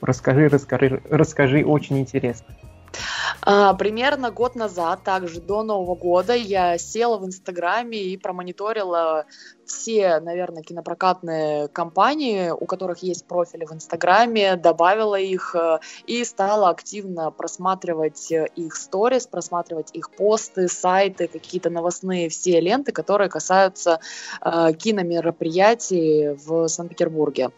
расскажи, 0.00 0.48
расскажи, 0.48 1.02
расскажи, 1.10 1.64
очень 1.64 1.98
интересно. 1.98 2.54
А, 3.42 3.74
примерно 3.74 4.30
год 4.30 4.54
назад, 4.56 5.04
также 5.04 5.40
до 5.40 5.62
Нового 5.62 5.94
года, 5.94 6.34
я 6.34 6.78
села 6.78 7.18
в 7.18 7.26
Инстаграме 7.26 7.98
и 7.98 8.16
промониторила 8.16 9.26
все, 9.68 10.20
наверное, 10.20 10.62
кинопрокатные 10.62 11.68
компании, 11.68 12.50
у 12.50 12.66
которых 12.66 12.98
есть 12.98 13.26
профили 13.26 13.64
в 13.64 13.72
Инстаграме, 13.72 14.56
добавила 14.56 15.16
их 15.18 15.54
э, 15.54 15.78
и 16.06 16.24
стала 16.24 16.70
активно 16.70 17.30
просматривать 17.30 18.32
э, 18.32 18.46
их 18.56 18.74
сторис, 18.76 19.26
просматривать 19.26 19.90
их 19.92 20.10
посты, 20.10 20.68
сайты, 20.68 21.28
какие-то 21.28 21.70
новостные 21.70 22.28
все 22.28 22.60
ленты, 22.60 22.92
которые 22.92 23.28
касаются 23.28 24.00
э, 24.40 24.72
киномероприятий 24.72 26.34
в 26.34 26.68
Санкт-Петербурге. 26.68 27.50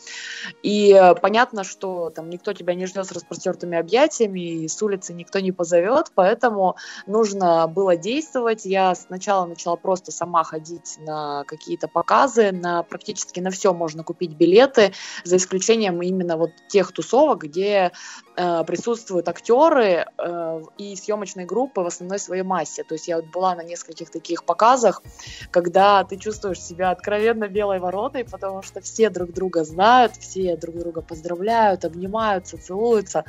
И 0.63 0.93
э, 0.93 1.15
понятно, 1.15 1.65
что 1.65 2.11
там 2.11 2.29
никто 2.31 2.53
тебя 2.53 2.75
не 2.75 2.87
ждет 2.87 3.07
с 3.07 3.13
распростертыми 3.13 3.79
объятиями, 3.79 4.41
и 4.41 4.69
с 4.69 4.83
улицы 4.83 5.13
никто 5.15 5.41
не 5.41 5.53
позовет, 5.53 6.11
поэтому 6.15 6.77
нужно 7.07 7.67
было 7.69 7.97
действовать. 7.97 8.65
Я 8.65 8.95
сначала 8.95 9.47
начала 9.47 9.77
просто 9.77 10.13
сама 10.13 10.45
ходить 10.45 10.99
на 10.99 11.45
какие-то 11.45 11.89
показы, 12.01 12.51
на 12.51 12.83
практически 12.83 13.41
на 13.41 13.51
все 13.51 13.75
можно 13.75 14.03
купить 14.03 14.31
билеты, 14.31 14.95
за 15.23 15.37
исключением 15.37 16.01
именно 16.01 16.39
вот 16.39 16.53
тех 16.67 16.93
тусовок, 16.93 17.43
где 17.43 17.93
э, 18.37 18.65
присутствуют 18.67 19.29
актеры 19.29 20.07
э, 20.17 20.63
и 20.79 20.97
съемочные 20.97 21.45
группы 21.45 21.83
в 21.83 21.87
основной 21.87 22.19
своей 22.19 22.43
массе. 22.43 22.85
То 22.85 22.95
есть 22.95 23.07
я 23.07 23.17
вот 23.17 23.27
была 23.27 23.55
на 23.55 23.63
нескольких 23.63 24.09
таких 24.11 24.45
показах, 24.45 25.03
когда 25.51 26.03
ты 26.05 26.17
чувствуешь 26.17 26.59
себя 26.59 26.91
откровенно 26.91 27.49
белой 27.49 27.81
вороной, 27.81 28.25
потому 28.25 28.63
что 28.63 28.81
все 28.81 29.11
друг 29.11 29.35
друга 29.35 29.65
знают, 29.65 30.17
все 30.17 30.57
друг 30.57 30.79
друга 30.79 31.03
поздравляют, 31.03 31.85
обнимаются, 31.85 32.57
целуются, 32.57 33.25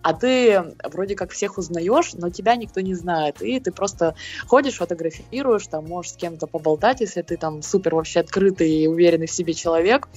а 0.00 0.14
ты 0.14 0.74
вроде 0.84 1.16
как 1.16 1.32
всех 1.32 1.58
узнаешь, 1.58 2.14
но 2.14 2.30
тебя 2.30 2.56
никто 2.56 2.80
не 2.80 2.94
знает, 2.94 3.42
и 3.42 3.60
ты 3.60 3.72
просто 3.72 4.14
ходишь, 4.46 4.78
фотографируешь, 4.78 5.66
там 5.66 5.84
можешь 5.84 6.12
с 6.12 6.16
кем-то 6.16 6.46
поболтать, 6.46 7.02
если 7.02 7.20
ты 7.20 7.36
там 7.36 7.60
супер 7.60 7.94
вообще 8.06 8.20
открытый 8.20 8.70
и 8.70 8.86
уверенный 8.86 9.26
в 9.26 9.32
себе 9.32 9.52
человек. 9.52 10.08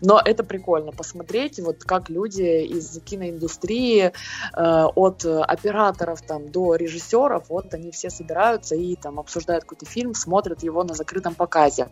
Но 0.00 0.20
это 0.24 0.44
прикольно 0.44 0.92
посмотреть, 0.92 1.58
вот 1.58 1.84
как 1.84 2.08
люди 2.08 2.64
из 2.64 3.00
киноиндустрии, 3.04 4.12
э, 4.56 4.84
от 4.94 5.24
операторов 5.24 6.22
там 6.22 6.50
до 6.50 6.76
режиссеров, 6.76 7.48
вот 7.48 7.74
они 7.74 7.90
все 7.90 8.10
собираются 8.10 8.76
и 8.76 8.94
там 8.96 9.18
обсуждают 9.18 9.64
какой-то 9.64 9.86
фильм, 9.86 10.14
смотрят 10.14 10.62
его 10.62 10.84
на 10.84 10.94
закрытом 10.94 11.34
показе. 11.34 11.88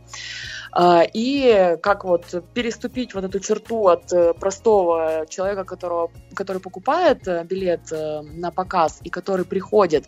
Э, 0.77 1.03
и 1.13 1.77
как 1.83 2.05
вот 2.05 2.45
переступить 2.55 3.15
вот 3.15 3.25
эту 3.25 3.41
черту 3.41 3.89
от 3.89 4.13
э, 4.13 4.35
простого 4.35 5.27
человека, 5.29 5.65
которого, 5.65 6.11
который 6.35 6.61
покупает 6.61 7.27
э, 7.27 7.45
билет 7.45 7.93
э, 7.93 8.21
на 8.23 8.51
показ 8.51 9.01
и 9.03 9.11
который 9.11 9.45
приходит, 9.45 10.07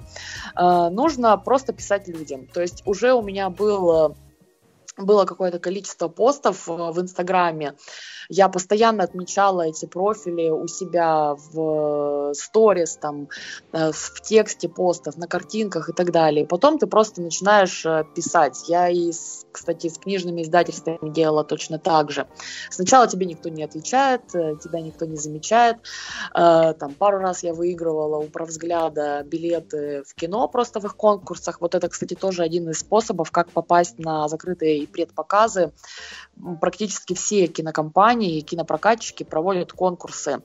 нужно 0.55 1.37
просто 1.39 1.73
писать 1.73 2.09
людям. 2.09 2.47
То 2.47 2.61
есть 2.61 2.83
уже 2.87 3.13
у 3.15 3.23
меня 3.23 3.51
был 3.51 4.15
было 4.97 5.25
какое-то 5.25 5.59
количество 5.59 6.09
постов 6.09 6.67
в 6.67 7.01
Инстаграме. 7.01 7.75
Я 8.29 8.49
постоянно 8.49 9.05
отмечала 9.05 9.63
эти 9.63 9.87
профили 9.87 10.49
у 10.49 10.67
себя 10.67 11.35
в 11.35 12.33
сторис, 12.35 12.97
там, 12.97 13.29
э, 13.73 13.93
в 13.93 14.21
тексте 14.23 14.69
постов, 14.69 15.17
на 15.17 15.27
картинках 15.27 15.89
и 15.89 15.93
так 15.93 16.13
далее. 16.13 16.47
Потом 16.47 16.79
ты 16.79 16.87
просто 16.87 17.21
начинаешь 17.21 17.85
э, 17.85 18.05
писать. 18.15 18.69
Я 18.69 18.89
и, 18.89 19.13
кстати, 19.51 19.89
с 19.89 19.99
книжными 19.99 20.43
издательствами 20.43 21.11
делала 21.11 21.45
точно 21.45 21.79
так 21.79 22.11
же. 22.11 22.27
Сначала 22.71 23.07
тебе 23.07 23.27
никто 23.27 23.49
не 23.49 23.65
отвечает, 23.65 24.23
э, 24.35 24.57
тебя 24.63 24.81
никто 24.81 25.07
не 25.07 25.17
замечает. 25.17 25.77
Там 26.33 26.95
пару 26.99 27.19
раз 27.19 27.43
я 27.43 27.55
выигрывала 27.55 28.19
у 28.19 28.29
правзгляда 28.29 29.23
билеты 29.25 30.03
в 30.07 30.15
кино 30.15 30.49
просто 30.49 30.81
в 30.81 30.85
их 30.85 30.97
конкурсах. 30.97 31.61
Вот 31.61 31.75
это, 31.75 31.89
кстати, 31.89 32.15
тоже 32.15 32.43
один 32.43 32.69
из 32.71 32.81
способов, 32.81 33.31
как 33.31 33.51
попасть 33.51 33.99
на 33.99 34.29
закрытые 34.29 34.82
и 34.83 34.87
предпоказы. 34.87 35.73
Практически 36.61 37.15
все 37.15 37.47
кинокомпании 37.47 38.39
и 38.39 38.43
кинопрокатчики 38.43 39.23
проводят 39.23 39.73
конкурсы. 39.73 40.43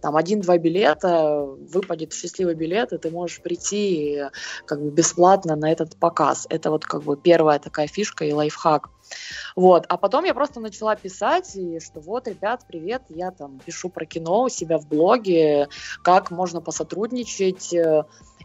Там 0.00 0.16
один-два 0.16 0.58
билета, 0.58 1.42
выпадет 1.42 2.12
счастливый 2.12 2.54
билет, 2.54 2.92
и 2.92 2.98
ты 2.98 3.10
можешь 3.10 3.40
прийти 3.40 4.24
как 4.66 4.80
бы 4.80 4.90
бесплатно 4.90 5.56
на 5.56 5.70
этот 5.70 5.96
показ. 5.96 6.46
Это 6.50 6.70
вот 6.70 6.84
как 6.84 7.02
бы 7.02 7.16
первая 7.16 7.58
такая 7.58 7.86
фишка 7.86 8.24
и 8.24 8.32
лайфхак. 8.32 8.90
Вот, 9.54 9.84
а 9.88 9.96
потом 9.96 10.24
я 10.24 10.34
просто 10.34 10.60
начала 10.60 10.96
писать, 10.96 11.54
и 11.56 11.78
что 11.78 12.00
вот, 12.00 12.26
ребят, 12.26 12.64
привет, 12.66 13.02
я 13.10 13.30
там 13.30 13.60
пишу 13.64 13.88
про 13.88 14.06
кино 14.06 14.44
у 14.44 14.48
себя 14.48 14.78
в 14.78 14.88
блоге, 14.88 15.68
как 16.02 16.30
можно 16.30 16.60
посотрудничать, 16.60 17.74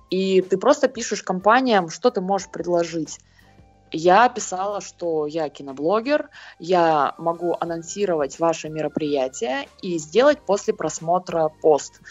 и 0.10 0.42
ты 0.42 0.58
просто 0.58 0.88
пишешь 0.88 1.24
компаниям, 1.24 1.90
что 1.90 2.12
ты 2.12 2.22
можешь 2.22 2.50
предложить 2.50 3.20
я 3.92 4.30
писала, 4.30 4.82
что 4.82 5.26
я 5.26 5.50
киноблогер, 5.50 6.30
я 6.60 7.14
могу 7.18 7.56
анонсировать 7.60 8.40
ваше 8.40 8.70
мероприятие 8.70 9.68
и 9.82 9.98
сделать 9.98 10.40
после 10.46 10.74
просмотра 10.74 11.50
пост. 11.62 12.02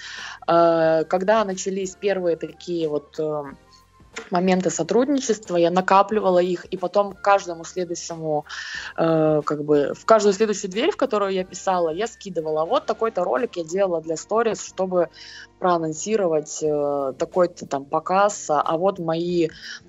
Э, 0.47 1.05
когда 1.05 1.45
начались 1.45 1.97
первые 1.97 2.37
такие 2.37 2.89
вот 2.89 3.19
э, 3.19 3.43
моменты 4.31 4.71
сотрудничества, 4.71 5.57
я 5.57 5.71
накапливала 5.71 6.39
их, 6.39 6.65
и 6.67 6.77
потом 6.77 7.13
каждому 7.13 7.65
следующему, 7.65 8.45
э, 8.97 9.43
как 9.45 9.65
бы, 9.65 9.95
в 9.95 10.05
каждую 10.05 10.33
следующую 10.33 10.71
дверь, 10.71 10.91
в 10.91 10.97
которую 10.97 11.33
я 11.33 11.45
писала, 11.45 11.91
я 11.91 12.07
скидывала. 12.07 12.65
Вот 12.65 12.87
такой-то 12.87 13.25
ролик 13.25 13.57
я 13.57 13.65
делала 13.65 14.01
для 14.01 14.17
сторис, 14.17 14.65
чтобы 14.67 15.09
проанонсировать 15.59 16.63
э, 16.63 17.13
такой-то 17.19 17.67
там 17.67 17.85
показ, 17.85 18.47
а 18.49 18.77
вот 18.77 18.99
мои 18.99 19.49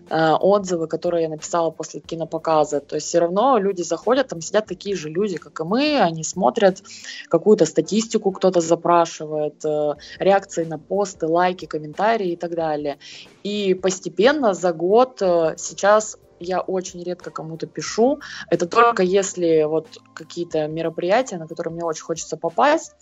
э, 0.10 0.32
отзывы, 0.32 0.88
которые 0.88 1.24
я 1.24 1.30
написала 1.30 1.70
после 1.70 2.00
кинопоказа. 2.00 2.80
То 2.80 2.96
есть 2.96 3.08
все 3.08 3.20
равно 3.20 3.58
люди 3.58 3.84
заходят, 3.84 4.30
там 4.30 4.42
сидят 4.42 4.66
такие 4.66 4.96
же 4.96 5.10
люди, 5.10 5.38
как 5.38 5.60
и 5.60 5.64
мы, 5.64 6.00
они 6.00 6.24
смотрят 6.24 6.82
какую-то 7.28 7.66
статистику, 7.66 8.32
кто-то 8.32 8.62
запрашивает, 8.62 9.64
э, 9.64 9.94
реакции 10.18 10.64
на 10.64 10.80
посты, 10.80 11.28
лайки, 11.28 11.66
комментарии 11.66 12.32
и 12.32 12.36
так 12.36 12.56
далее. 12.56 12.98
И 13.44 13.74
постепенно 13.74 14.54
за 14.54 14.74
год 14.74 15.22
э, 15.22 15.56
сейчас 15.58 16.18
я 16.40 16.62
очень 16.62 17.04
редко 17.04 17.32
кому-то 17.32 17.68
пишу. 17.68 18.20
Это 18.50 18.66
только 18.68 19.04
если 19.04 19.64
вот 19.64 19.88
какие-то 20.14 20.68
мероприятия, 20.68 21.38
на 21.38 21.48
которые 21.48 21.74
мне 21.74 21.84
очень 21.84 22.04
хочется 22.04 22.38
попасть, 22.38 22.94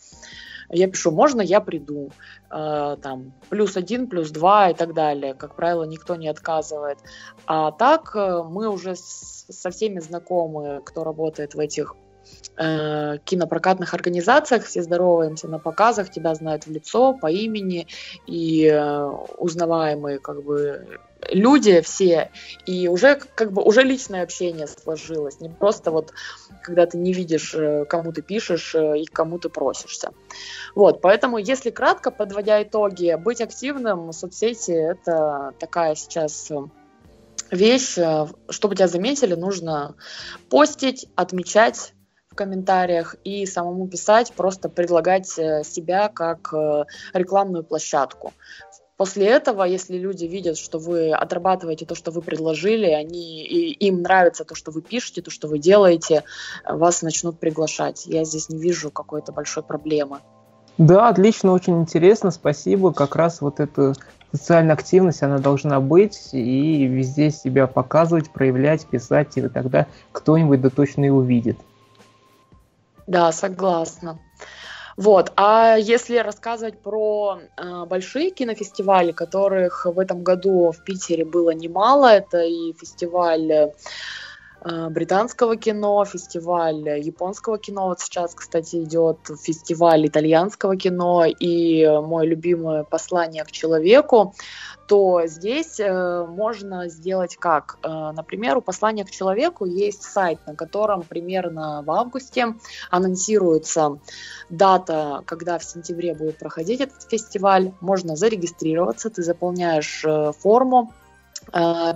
я 0.70 0.88
пишу, 0.90 1.12
можно 1.12 1.42
я 1.42 1.62
приду, 1.62 2.12
э, 2.52 2.98
там, 3.02 3.34
плюс 3.50 3.78
один, 3.78 4.08
плюс 4.08 4.32
два 4.32 4.70
и 4.70 4.74
так 4.74 4.94
далее. 4.94 5.34
Как 5.34 5.56
правило, 5.56 5.84
никто 5.84 6.16
не 6.16 6.28
отказывает. 6.28 7.00
А 7.46 7.72
так 7.72 8.16
э, 8.16 8.44
мы 8.44 8.68
уже 8.70 8.96
со 8.96 9.72
всеми 9.72 10.00
знакомы, 10.00 10.82
кто 10.84 11.04
работает 11.04 11.56
в 11.56 11.60
этих 11.60 11.96
э, 12.58 13.18
кинопрокатных 13.24 13.94
организациях, 13.94 14.66
все 14.66 14.82
здороваемся 14.82 15.48
на 15.48 15.60
показах, 15.60 16.10
тебя 16.10 16.34
знают 16.36 16.66
в 16.66 16.72
лицо, 16.72 17.14
по 17.14 17.28
имени, 17.28 17.88
и 18.26 18.66
э, 18.66 19.04
узнаваемые 19.38 20.20
как 20.20 20.44
бы 20.44 21.00
люди 21.30 21.82
все, 21.82 22.32
и 22.66 22.88
уже 22.88 23.16
как 23.16 23.52
бы 23.52 23.64
уже 23.64 23.84
личное 23.84 24.24
общение 24.24 24.68
сложилось, 24.68 25.40
не 25.40 25.50
просто 25.50 25.92
вот 25.92 26.14
когда 26.62 26.86
ты 26.86 26.98
не 26.98 27.14
видишь, 27.14 27.54
э, 27.56 27.86
кому 27.86 28.12
ты 28.12 28.22
пишешь 28.22 28.76
и 28.76 29.06
кому 29.06 29.40
ты 29.40 29.50
просишься. 29.50 30.12
Вот, 30.76 31.02
поэтому, 31.02 31.38
если 31.38 31.70
кратко, 31.70 32.12
подводя 32.12 32.62
итоги, 32.62 33.16
быть 33.16 33.42
активным 33.42 34.10
в 34.10 34.14
соцсети– 34.14 34.72
это 34.92 35.54
такая 35.60 35.96
сейчас 35.96 36.52
вещь, 37.52 37.98
чтобы 38.50 38.76
тебя 38.76 38.88
заметили, 38.88 39.34
нужно 39.34 39.96
постить, 40.50 41.08
отмечать 41.16 41.94
комментариях 42.38 43.18
и 43.26 43.46
самому 43.46 43.88
писать, 43.90 44.32
просто 44.34 44.70
предлагать 44.70 45.28
себя 45.28 46.08
как 46.08 46.54
рекламную 47.14 47.66
площадку. 47.66 48.32
После 48.96 49.28
этого, 49.28 49.64
если 49.64 49.96
люди 49.98 50.26
видят, 50.26 50.58
что 50.58 50.80
вы 50.80 51.12
отрабатываете 51.12 51.86
то, 51.86 51.94
что 51.94 52.10
вы 52.10 52.22
предложили, 52.22 52.88
они, 52.88 53.44
и 53.44 53.72
им 53.88 54.02
нравится 54.02 54.44
то, 54.44 54.56
что 54.56 54.72
вы 54.72 54.82
пишете, 54.82 55.22
то, 55.22 55.30
что 55.30 55.48
вы 55.48 55.60
делаете, 55.60 56.24
вас 56.68 57.04
начнут 57.04 57.40
приглашать. 57.40 58.08
Я 58.08 58.24
здесь 58.24 58.50
не 58.50 58.58
вижу 58.58 58.90
какой-то 58.90 59.32
большой 59.32 59.62
проблемы. 59.62 60.20
Да, 60.80 61.10
отлично, 61.10 61.52
очень 61.52 61.82
интересно, 61.82 62.32
спасибо. 62.32 62.92
Как 62.92 63.16
раз 63.16 63.42
вот 63.42 63.60
эта 63.60 63.94
социальная 64.32 64.74
активность, 64.74 65.22
она 65.22 65.38
должна 65.38 65.80
быть 65.80 66.30
и 66.32 66.86
везде 66.86 67.30
себя 67.30 67.68
показывать, 67.68 68.32
проявлять, 68.32 68.88
писать, 68.88 69.38
и 69.38 69.48
тогда 69.48 69.86
кто-нибудь 70.12 70.62
да 70.62 70.70
точно 70.72 71.06
и 71.06 71.10
увидит. 71.10 71.58
Да, 73.08 73.32
согласна. 73.32 74.20
Вот. 74.98 75.32
А 75.36 75.76
если 75.78 76.18
рассказывать 76.18 76.82
про 76.82 77.40
э, 77.56 77.86
большие 77.86 78.32
кинофестивали, 78.32 79.12
которых 79.12 79.86
в 79.86 80.00
этом 80.00 80.24
году 80.24 80.72
в 80.72 80.84
Питере 80.84 81.24
было 81.24 81.52
немало, 81.52 82.08
это 82.08 82.42
и 82.42 82.74
фестиваль 82.74 83.52
э, 83.52 83.72
британского 84.64 85.56
кино, 85.56 86.04
фестиваль 86.06 87.00
японского 87.00 87.58
кино. 87.58 87.88
Вот 87.88 88.00
сейчас, 88.00 88.34
кстати, 88.34 88.84
идет 88.84 89.18
фестиваль 89.42 90.08
итальянского 90.08 90.76
кино 90.76 91.26
и 91.26 91.88
мой 91.88 92.28
любимое 92.28 92.84
послание 92.84 93.44
к 93.44 93.52
человеку 93.52 94.34
то 94.88 95.24
здесь 95.26 95.80
э, 95.80 96.26
можно 96.26 96.88
сделать 96.88 97.36
как? 97.38 97.78
Э, 97.84 98.12
например, 98.16 98.58
у 98.58 98.62
послания 98.62 99.04
к 99.04 99.12
человеку 99.12 99.66
есть 99.66 100.04
сайт, 100.04 100.40
на 100.48 100.56
котором 100.56 101.04
примерно 101.04 101.84
в 101.86 101.92
августе 101.92 102.56
анонсируется 102.90 104.00
дата, 104.50 105.24
когда 105.26 105.60
в 105.60 105.64
сентябре 105.64 106.14
будет 106.14 106.40
проходить 106.40 106.80
этот 106.80 107.04
фестиваль. 107.04 107.74
Можно 107.82 108.16
зарегистрироваться, 108.16 109.10
ты 109.10 109.24
заполняешь 109.24 110.04
э, 110.06 110.32
форму, 110.40 110.94
Э, 110.98 111.07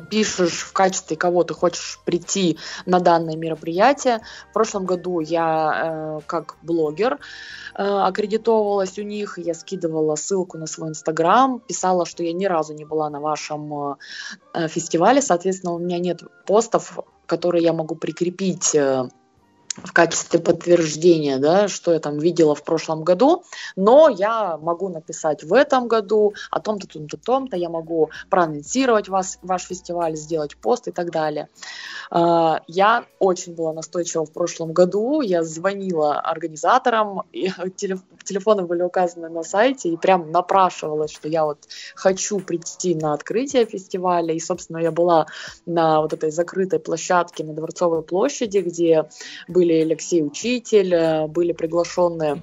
пишешь 0.09 0.61
в 0.61 0.73
качестве 0.73 1.17
кого 1.17 1.43
ты 1.43 1.53
хочешь 1.53 1.99
прийти 2.05 2.57
на 2.85 2.99
данное 2.99 3.35
мероприятие. 3.35 4.21
В 4.49 4.53
прошлом 4.53 4.85
году 4.85 5.19
я 5.19 6.19
э, 6.19 6.19
как 6.25 6.57
блогер 6.61 7.19
э, 7.75 7.83
аккредитовалась 7.83 8.97
у 8.97 9.03
них, 9.03 9.37
я 9.37 9.53
скидывала 9.53 10.15
ссылку 10.15 10.57
на 10.57 10.67
свой 10.67 10.89
инстаграм, 10.89 11.59
писала, 11.59 12.05
что 12.05 12.23
я 12.23 12.33
ни 12.33 12.45
разу 12.45 12.73
не 12.73 12.85
была 12.85 13.09
на 13.09 13.19
вашем 13.19 13.97
фестивале, 14.67 15.21
соответственно, 15.21 15.73
у 15.73 15.79
меня 15.79 15.99
нет 15.99 16.21
постов, 16.45 16.99
которые 17.25 17.63
я 17.63 17.73
могу 17.73 17.95
прикрепить 17.95 18.75
в 19.77 19.93
качестве 19.93 20.39
подтверждения, 20.39 21.37
да, 21.37 21.67
что 21.67 21.93
я 21.93 21.99
там 21.99 22.17
видела 22.17 22.55
в 22.55 22.63
прошлом 22.63 23.03
году, 23.03 23.43
но 23.75 24.09
я 24.09 24.57
могу 24.57 24.89
написать 24.89 25.43
в 25.43 25.53
этом 25.53 25.87
году 25.87 26.33
о 26.49 26.59
том-то, 26.59 26.87
том-то, 26.87 27.17
том-то, 27.17 27.55
я 27.55 27.69
могу 27.69 28.09
проанонсировать 28.29 29.07
вас, 29.07 29.39
ваш 29.41 29.63
фестиваль, 29.63 30.15
сделать 30.15 30.57
пост 30.57 30.87
и 30.87 30.91
так 30.91 31.11
далее. 31.11 31.47
А, 32.09 32.61
я 32.67 33.05
очень 33.19 33.55
была 33.55 33.71
настойчива 33.71 34.25
в 34.25 34.33
прошлом 34.33 34.73
году, 34.73 35.21
я 35.21 35.43
звонила 35.43 36.19
организаторам, 36.19 37.23
и 37.31 37.49
телефоны 38.25 38.63
были 38.63 38.81
указаны 38.81 39.29
на 39.29 39.43
сайте, 39.43 39.89
и 39.89 39.97
прям 39.97 40.31
напрашивалась, 40.31 41.11
что 41.11 41.29
я 41.29 41.45
вот 41.45 41.59
хочу 41.95 42.39
прийти 42.39 42.95
на 42.95 43.13
открытие 43.13 43.65
фестиваля, 43.65 44.33
и, 44.33 44.39
собственно, 44.39 44.79
я 44.79 44.91
была 44.91 45.27
на 45.65 46.01
вот 46.01 46.11
этой 46.11 46.31
закрытой 46.31 46.79
площадке 46.79 47.45
на 47.45 47.53
Дворцовой 47.53 48.03
площади, 48.03 48.57
где 48.57 49.07
были 49.47 49.60
были 49.61 49.81
Алексей 49.81 50.23
Учитель, 50.23 50.93
э, 50.93 51.27
были 51.27 51.51
приглашенные 51.53 52.41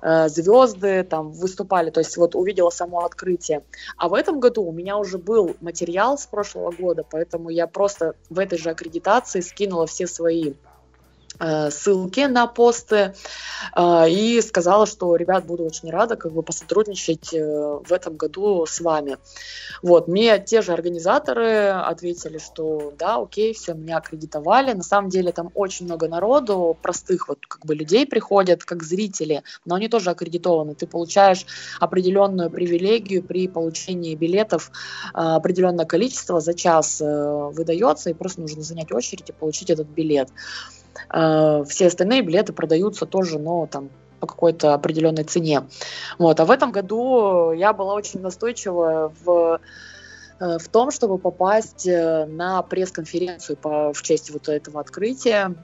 э, 0.00 0.28
звезды, 0.28 1.02
там 1.02 1.32
выступали, 1.32 1.90
то 1.90 1.98
есть 1.98 2.16
вот 2.16 2.36
увидела 2.36 2.70
само 2.70 3.04
открытие. 3.04 3.62
А 3.96 4.08
в 4.08 4.14
этом 4.14 4.38
году 4.38 4.62
у 4.62 4.70
меня 4.70 4.96
уже 4.96 5.18
был 5.18 5.56
материал 5.60 6.16
с 6.16 6.26
прошлого 6.26 6.70
года, 6.70 7.04
поэтому 7.10 7.50
я 7.50 7.66
просто 7.66 8.14
в 8.30 8.38
этой 8.38 8.58
же 8.58 8.70
аккредитации 8.70 9.40
скинула 9.40 9.88
все 9.88 10.06
свои 10.06 10.54
ссылки 11.38 12.26
на 12.26 12.46
посты 12.46 13.14
э, 13.74 14.10
и 14.10 14.40
сказала, 14.40 14.86
что, 14.86 15.16
ребят, 15.16 15.46
буду 15.46 15.64
очень 15.64 15.90
рада 15.90 16.16
как 16.16 16.32
бы 16.32 16.42
посотрудничать 16.42 17.32
э, 17.34 17.78
в 17.84 17.92
этом 17.92 18.16
году 18.16 18.66
с 18.66 18.80
вами. 18.80 19.16
Вот, 19.82 20.08
мне 20.08 20.38
те 20.38 20.62
же 20.62 20.72
организаторы 20.72 21.68
ответили, 21.68 22.38
что 22.38 22.92
да, 22.98 23.16
окей, 23.16 23.54
все, 23.54 23.74
меня 23.74 23.96
аккредитовали. 23.96 24.72
На 24.72 24.82
самом 24.82 25.08
деле 25.10 25.32
там 25.32 25.50
очень 25.54 25.86
много 25.86 26.08
народу, 26.08 26.76
простых 26.80 27.28
вот 27.28 27.38
как 27.46 27.64
бы 27.64 27.74
людей 27.74 28.06
приходят, 28.06 28.64
как 28.64 28.82
зрители, 28.82 29.42
но 29.64 29.74
они 29.76 29.88
тоже 29.88 30.10
аккредитованы. 30.10 30.74
Ты 30.74 30.86
получаешь 30.86 31.46
определенную 31.80 32.50
привилегию 32.50 33.22
при 33.22 33.48
получении 33.48 34.14
билетов, 34.14 34.70
определенное 35.12 35.86
количество 35.86 36.40
за 36.40 36.54
час 36.54 37.00
выдается, 37.00 38.10
и 38.10 38.14
просто 38.14 38.40
нужно 38.40 38.62
занять 38.62 38.92
очередь 38.92 39.30
и 39.30 39.32
получить 39.32 39.70
этот 39.70 39.88
билет. 39.88 40.28
Э, 41.12 41.64
все 41.68 41.86
остальные 41.86 42.22
билеты 42.22 42.52
продаются 42.52 43.06
тоже, 43.06 43.38
но 43.38 43.66
там 43.66 43.90
по 44.20 44.26
какой-то 44.26 44.74
определенной 44.74 45.24
цене. 45.24 45.64
Вот. 46.18 46.38
А 46.38 46.44
в 46.44 46.50
этом 46.50 46.70
году 46.70 47.50
я 47.52 47.72
была 47.72 47.94
очень 47.94 48.20
настойчива 48.20 49.12
в 49.24 49.60
э, 50.38 50.58
в 50.58 50.68
том, 50.68 50.90
чтобы 50.90 51.18
попасть 51.18 51.86
э, 51.86 52.26
на 52.26 52.62
пресс-конференцию 52.62 53.56
по, 53.56 53.92
в 53.92 54.02
честь 54.02 54.30
вот 54.30 54.48
этого 54.48 54.80
открытия 54.80 55.56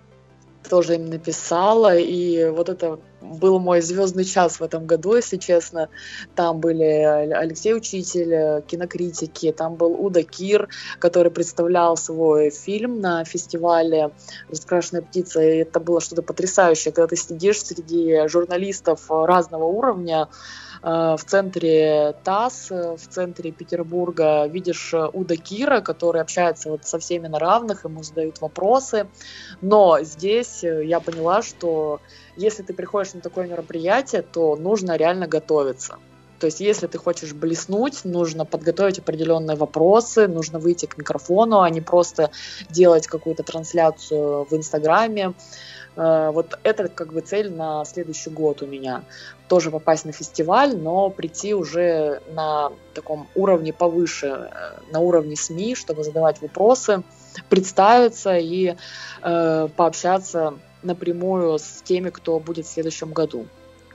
тоже 0.68 0.94
им 0.94 1.06
написала, 1.06 1.96
и 1.96 2.48
вот 2.50 2.68
это 2.68 2.98
был 3.20 3.58
мой 3.58 3.80
звездный 3.80 4.24
час 4.24 4.60
в 4.60 4.62
этом 4.62 4.86
году, 4.86 5.16
если 5.16 5.36
честно. 5.36 5.88
Там 6.34 6.60
были 6.60 6.84
Алексей 6.84 7.74
Учитель, 7.74 8.62
кинокритики, 8.62 9.52
там 9.52 9.74
был 9.74 9.92
Уда 9.92 10.22
Кир, 10.22 10.68
который 10.98 11.32
представлял 11.32 11.96
свой 11.96 12.50
фильм 12.50 13.00
на 13.00 13.24
фестивале 13.24 14.10
«Раскрашенная 14.48 15.02
птица», 15.02 15.42
и 15.42 15.58
это 15.58 15.80
было 15.80 16.00
что-то 16.00 16.22
потрясающее, 16.22 16.92
когда 16.92 17.08
ты 17.08 17.16
сидишь 17.16 17.64
среди 17.64 18.28
журналистов 18.28 19.10
разного 19.10 19.64
уровня, 19.64 20.28
в 20.82 21.20
центре 21.26 22.14
ТАСС, 22.24 22.70
э, 22.70 22.96
в 22.96 23.08
центре 23.08 23.50
Петербурга, 23.50 24.46
видишь 24.46 24.94
э, 24.94 25.08
Уда 25.12 25.36
Кира, 25.36 25.80
который 25.80 26.20
общается 26.20 26.70
вот 26.70 26.84
со 26.84 26.98
всеми 26.98 27.26
на 27.26 27.38
равных, 27.38 27.84
ему 27.84 28.02
задают 28.02 28.40
вопросы. 28.40 29.08
Но 29.60 29.98
здесь 30.02 30.62
я 30.62 31.00
поняла, 31.00 31.42
что 31.42 32.00
если 32.36 32.62
ты 32.62 32.74
приходишь 32.74 33.14
на 33.14 33.20
такое 33.20 33.46
мероприятие, 33.46 34.22
то 34.22 34.56
нужно 34.56 34.96
реально 34.96 35.26
готовиться. 35.26 35.98
То 36.38 36.46
есть, 36.46 36.60
если 36.60 36.86
ты 36.86 36.98
хочешь 36.98 37.32
блеснуть, 37.32 38.04
нужно 38.04 38.44
подготовить 38.44 38.98
определенные 38.98 39.56
вопросы, 39.56 40.28
нужно 40.28 40.58
выйти 40.58 40.86
к 40.86 40.96
микрофону, 40.96 41.60
а 41.60 41.70
не 41.70 41.80
просто 41.80 42.30
делать 42.70 43.06
какую-то 43.06 43.42
трансляцию 43.42 44.44
в 44.44 44.54
Инстаграме. 44.54 45.34
Э, 45.96 46.30
вот 46.30 46.58
это 46.62 46.88
как 46.88 47.12
бы 47.12 47.20
цель 47.20 47.50
на 47.50 47.84
следующий 47.84 48.30
год 48.30 48.62
у 48.62 48.66
меня. 48.66 49.02
Тоже 49.48 49.70
попасть 49.70 50.04
на 50.04 50.12
фестиваль, 50.12 50.76
но 50.76 51.10
прийти 51.10 51.54
уже 51.54 52.20
на 52.32 52.70
таком 52.94 53.28
уровне 53.34 53.72
повыше, 53.72 54.26
э, 54.26 54.92
на 54.92 55.00
уровне 55.00 55.36
СМИ, 55.36 55.74
чтобы 55.74 56.04
задавать 56.04 56.42
вопросы, 56.42 57.02
представиться 57.48 58.36
и 58.36 58.74
э, 59.22 59.68
пообщаться 59.76 60.54
напрямую 60.82 61.58
с 61.58 61.82
теми, 61.82 62.10
кто 62.10 62.38
будет 62.38 62.66
в 62.66 62.70
следующем 62.70 63.12
году. 63.12 63.46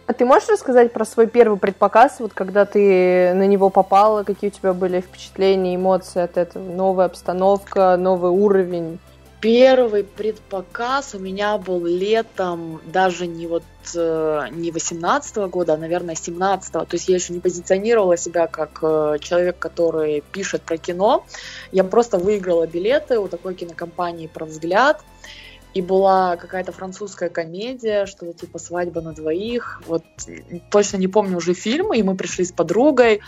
А 0.05 0.13
ты 0.13 0.25
можешь 0.25 0.49
рассказать 0.49 0.91
про 0.91 1.05
свой 1.05 1.27
первый 1.27 1.57
предпоказ, 1.57 2.19
вот 2.19 2.33
когда 2.33 2.65
ты 2.65 3.33
на 3.33 3.47
него 3.47 3.69
попала, 3.69 4.23
какие 4.23 4.49
у 4.49 4.53
тебя 4.53 4.73
были 4.73 4.99
впечатления, 4.99 5.75
эмоции 5.75 6.21
от 6.21 6.37
этого, 6.37 6.63
новая 6.63 7.05
обстановка, 7.05 7.95
новый 7.95 8.31
уровень? 8.31 8.99
Первый 9.43 10.05
предпоказ 10.05 11.15
у 11.15 11.19
меня 11.19 11.57
был 11.57 11.85
летом, 11.85 12.79
даже 12.85 13.27
не 13.27 13.45
вот 13.45 13.63
э, 13.93 14.47
не 14.51 14.71
18 14.71 15.35
-го 15.35 15.49
года, 15.49 15.73
а, 15.73 15.77
наверное, 15.77 16.15
17 16.15 16.75
-го. 16.75 16.85
То 16.85 16.95
есть 16.95 17.09
я 17.09 17.15
еще 17.15 17.33
не 17.33 17.41
позиционировала 17.41 18.15
себя 18.15 18.47
как 18.47 18.79
э, 18.81 19.17
человек, 19.19 19.59
который 19.59 20.23
пишет 20.31 20.61
про 20.61 20.77
кино. 20.77 21.25
Я 21.73 21.83
просто 21.83 22.19
выиграла 22.19 22.67
билеты 22.67 23.19
у 23.19 23.27
такой 23.27 23.55
кинокомпании 23.55 24.27
про 24.27 24.45
взгляд 24.45 25.01
и 25.73 25.81
была 25.81 26.35
какая-то 26.37 26.71
французская 26.71 27.29
комедия, 27.29 28.05
что-то 28.05 28.33
типа 28.33 28.59
«Свадьба 28.59 29.01
на 29.01 29.13
двоих». 29.13 29.81
Вот 29.87 30.03
точно 30.69 30.97
не 30.97 31.07
помню 31.07 31.37
уже 31.37 31.53
фильм, 31.53 31.93
и 31.93 32.03
мы 32.03 32.15
пришли 32.15 32.45
с 32.45 32.51
подругой, 32.51 33.21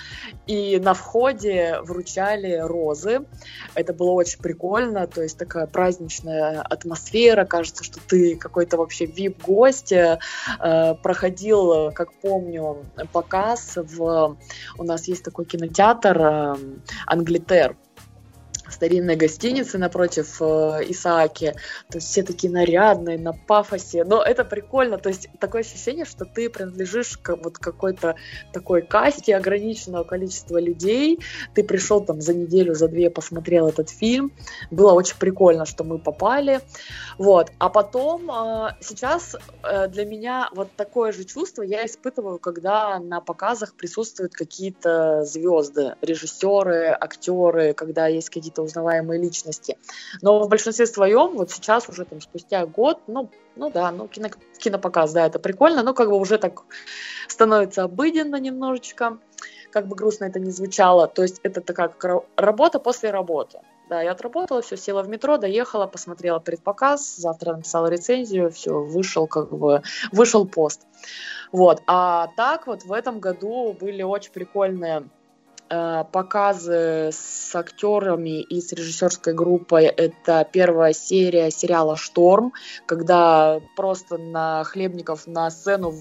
и 0.45 0.79
на 0.79 0.93
входе 0.93 1.79
вручали 1.81 2.57
розы. 2.57 3.25
Это 3.73 3.93
было 3.93 4.11
очень 4.11 4.39
прикольно, 4.39 5.07
то 5.07 5.23
есть 5.23 5.37
такая 5.37 5.65
праздничная 5.65 6.61
атмосфера, 6.61 7.45
кажется, 7.45 7.83
что 7.83 7.99
ты 7.99 8.35
какой-то 8.35 8.77
вообще 8.77 9.05
вип-гость. 9.05 9.91
Э, 9.91 10.17
проходил, 11.01 11.91
как 11.93 12.13
помню, 12.13 12.85
показ 13.11 13.73
в... 13.75 14.37
У 14.77 14.83
нас 14.83 15.07
есть 15.07 15.23
такой 15.23 15.45
кинотеатр 15.45 16.21
э, 16.21 16.55
«Англитер», 17.07 17.75
старинной 18.70 19.16
гостиницы 19.16 19.78
напротив 19.78 20.41
э, 20.41 20.82
Исааки. 20.88 21.53
То 21.89 21.97
есть 21.97 22.07
все 22.07 22.24
такие 22.24 22.51
нарядные, 22.51 23.18
на 23.18 23.34
пафосе. 23.34 24.03
Но 24.03 24.22
это 24.22 24.43
прикольно. 24.43 24.97
То 24.97 25.09
есть 25.09 25.30
такое 25.39 25.61
ощущение, 25.61 26.05
что 26.05 26.26
ты 26.26 26.49
принадлежишь 26.49 27.18
к 27.18 27.36
вот 27.36 27.57
какой-то 27.57 28.16
такой 28.53 28.82
касте 28.82 29.36
ограниченного 29.36 30.03
количества 30.03 30.59
людей. 30.59 31.20
Ты 31.53 31.63
пришел 31.63 32.03
там 32.03 32.22
за 32.22 32.34
неделю, 32.34 32.76
за 32.76 32.88
две, 32.88 33.09
посмотрел 33.09 33.68
этот 33.68 33.89
фильм. 33.89 34.32
Было 34.72 34.93
очень 34.93 35.18
прикольно, 35.18 35.66
что 35.66 35.84
мы 35.84 35.99
попали. 35.99 36.61
Вот. 37.18 37.51
А 37.59 37.70
потом 37.70 38.30
э, 38.30 38.76
сейчас 38.82 39.36
э, 39.63 39.88
для 39.88 40.05
меня 40.05 40.49
вот 40.53 40.70
такое 40.76 41.11
же 41.11 41.24
чувство 41.24 41.61
я 41.61 41.86
испытываю, 41.86 42.39
когда 42.39 42.99
на 42.99 43.22
показах 43.22 43.74
присутствуют 43.74 44.34
какие-то 44.34 45.24
звезды, 45.26 45.95
режиссеры, 46.01 46.95
актеры, 46.99 47.74
когда 47.74 48.07
есть 48.07 48.30
какие-то 48.30 48.55
какие-то 48.56 48.64
узнаваемые 48.64 49.22
личности. 49.22 49.78
Но 50.22 50.39
в 50.39 50.49
большинстве 50.49 50.86
своем, 50.86 51.36
вот 51.38 51.51
сейчас 51.51 51.89
уже 51.89 52.06
там 52.06 52.22
спустя 52.22 52.66
год, 52.66 52.99
ну, 53.08 53.30
ну 53.56 53.70
да, 53.70 53.91
ну 53.91 54.08
кино, 54.08 54.30
кинопоказ, 54.58 55.14
да, 55.14 55.28
это 55.28 55.39
прикольно, 55.39 55.84
но 55.84 55.93
как 55.93 56.10
бы 56.10 56.18
уже 56.18 56.38
так 56.38 56.64
становится 57.28 57.84
обыденно 57.84 58.39
немножечко, 58.39 59.18
как 59.72 59.88
бы 59.88 59.95
грустно 59.95 60.26
это 60.26 60.39
не 60.39 60.51
звучало. 60.51 61.08
То 61.08 61.24
есть 61.24 61.39
это 61.43 61.62
такая 61.62 61.89
как 61.89 62.24
работа 62.38 62.80
после 62.80 63.12
работы. 63.12 63.60
Да, 63.89 64.01
я 64.01 64.14
отработала, 64.14 64.62
все, 64.62 64.78
села 64.78 65.03
в 65.03 65.10
метро, 65.10 65.38
доехала, 65.38 65.86
посмотрела 65.86 66.39
предпоказ, 66.39 67.18
завтра 67.18 67.53
написала 67.53 67.88
рецензию, 67.88 68.49
все, 68.49 68.72
вышел 68.72 69.28
как 69.28 69.51
бы, 69.51 69.84
вышел 70.12 70.47
пост. 70.47 70.82
Вот, 71.51 71.84
а 71.86 72.30
так 72.36 72.66
вот 72.66 72.84
в 72.84 72.91
этом 72.91 73.20
году 73.20 73.78
были 73.80 74.01
очень 74.01 74.32
прикольные 74.32 75.08
показы 75.68 77.09
с 77.11 77.55
актерами 77.55 78.41
и 78.41 78.61
с 78.61 78.72
режиссерской 78.72 79.34
группой. 79.34 79.86
Это 79.86 80.47
первая 80.51 80.93
серия 80.93 81.49
сериала 81.49 81.95
«Шторм», 81.95 82.53
когда 82.86 83.59
просто 83.76 84.18
на 84.18 84.63
Хлебников 84.63 85.28
на 85.28 85.49
сцену 85.49 85.93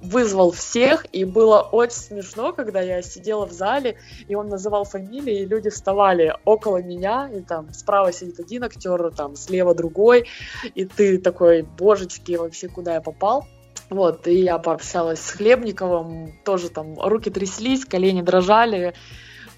вызвал 0.00 0.50
всех, 0.52 1.06
и 1.12 1.24
было 1.24 1.60
очень 1.60 1.96
смешно, 1.96 2.52
когда 2.52 2.80
я 2.80 3.02
сидела 3.02 3.46
в 3.46 3.52
зале, 3.52 3.98
и 4.26 4.34
он 4.34 4.48
называл 4.48 4.84
фамилии, 4.84 5.40
и 5.40 5.46
люди 5.46 5.70
вставали 5.70 6.34
около 6.44 6.82
меня, 6.82 7.30
и 7.32 7.40
там 7.40 7.72
справа 7.72 8.12
сидит 8.12 8.40
один 8.40 8.64
актер, 8.64 9.12
там 9.14 9.36
слева 9.36 9.74
другой, 9.74 10.26
и 10.74 10.84
ты 10.84 11.18
такой, 11.18 11.62
божечки, 11.62 12.32
вообще 12.32 12.68
куда 12.68 12.94
я 12.94 13.00
попал? 13.00 13.46
Вот, 13.90 14.26
и 14.26 14.42
я 14.42 14.58
пообщалась 14.58 15.20
с 15.20 15.30
Хлебниковым, 15.30 16.32
тоже 16.44 16.68
там 16.68 16.98
руки 17.00 17.30
тряслись, 17.30 17.86
колени 17.86 18.20
дрожали 18.20 18.94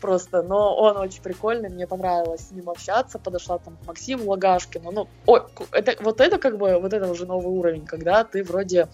просто, 0.01 0.43
но 0.43 0.75
он 0.77 0.97
очень 0.97 1.23
прикольный, 1.23 1.69
мне 1.69 1.87
понравилось 1.87 2.49
с 2.49 2.51
ним 2.53 2.71
общаться, 2.71 3.19
подошла 3.19 3.59
там 3.59 3.77
к 3.77 3.87
Максиму 3.87 4.31
Лагашкину, 4.31 4.91
ну, 4.91 5.09
ой, 5.27 5.43
это, 5.73 6.03
вот 6.03 6.21
это 6.21 6.39
как 6.39 6.59
бы, 6.59 6.79
вот 6.81 6.93
это 6.93 7.11
уже 7.11 7.27
новый 7.27 7.53
уровень, 7.53 7.85
когда 7.87 8.25
ты 8.25 8.43
вроде 8.43 8.89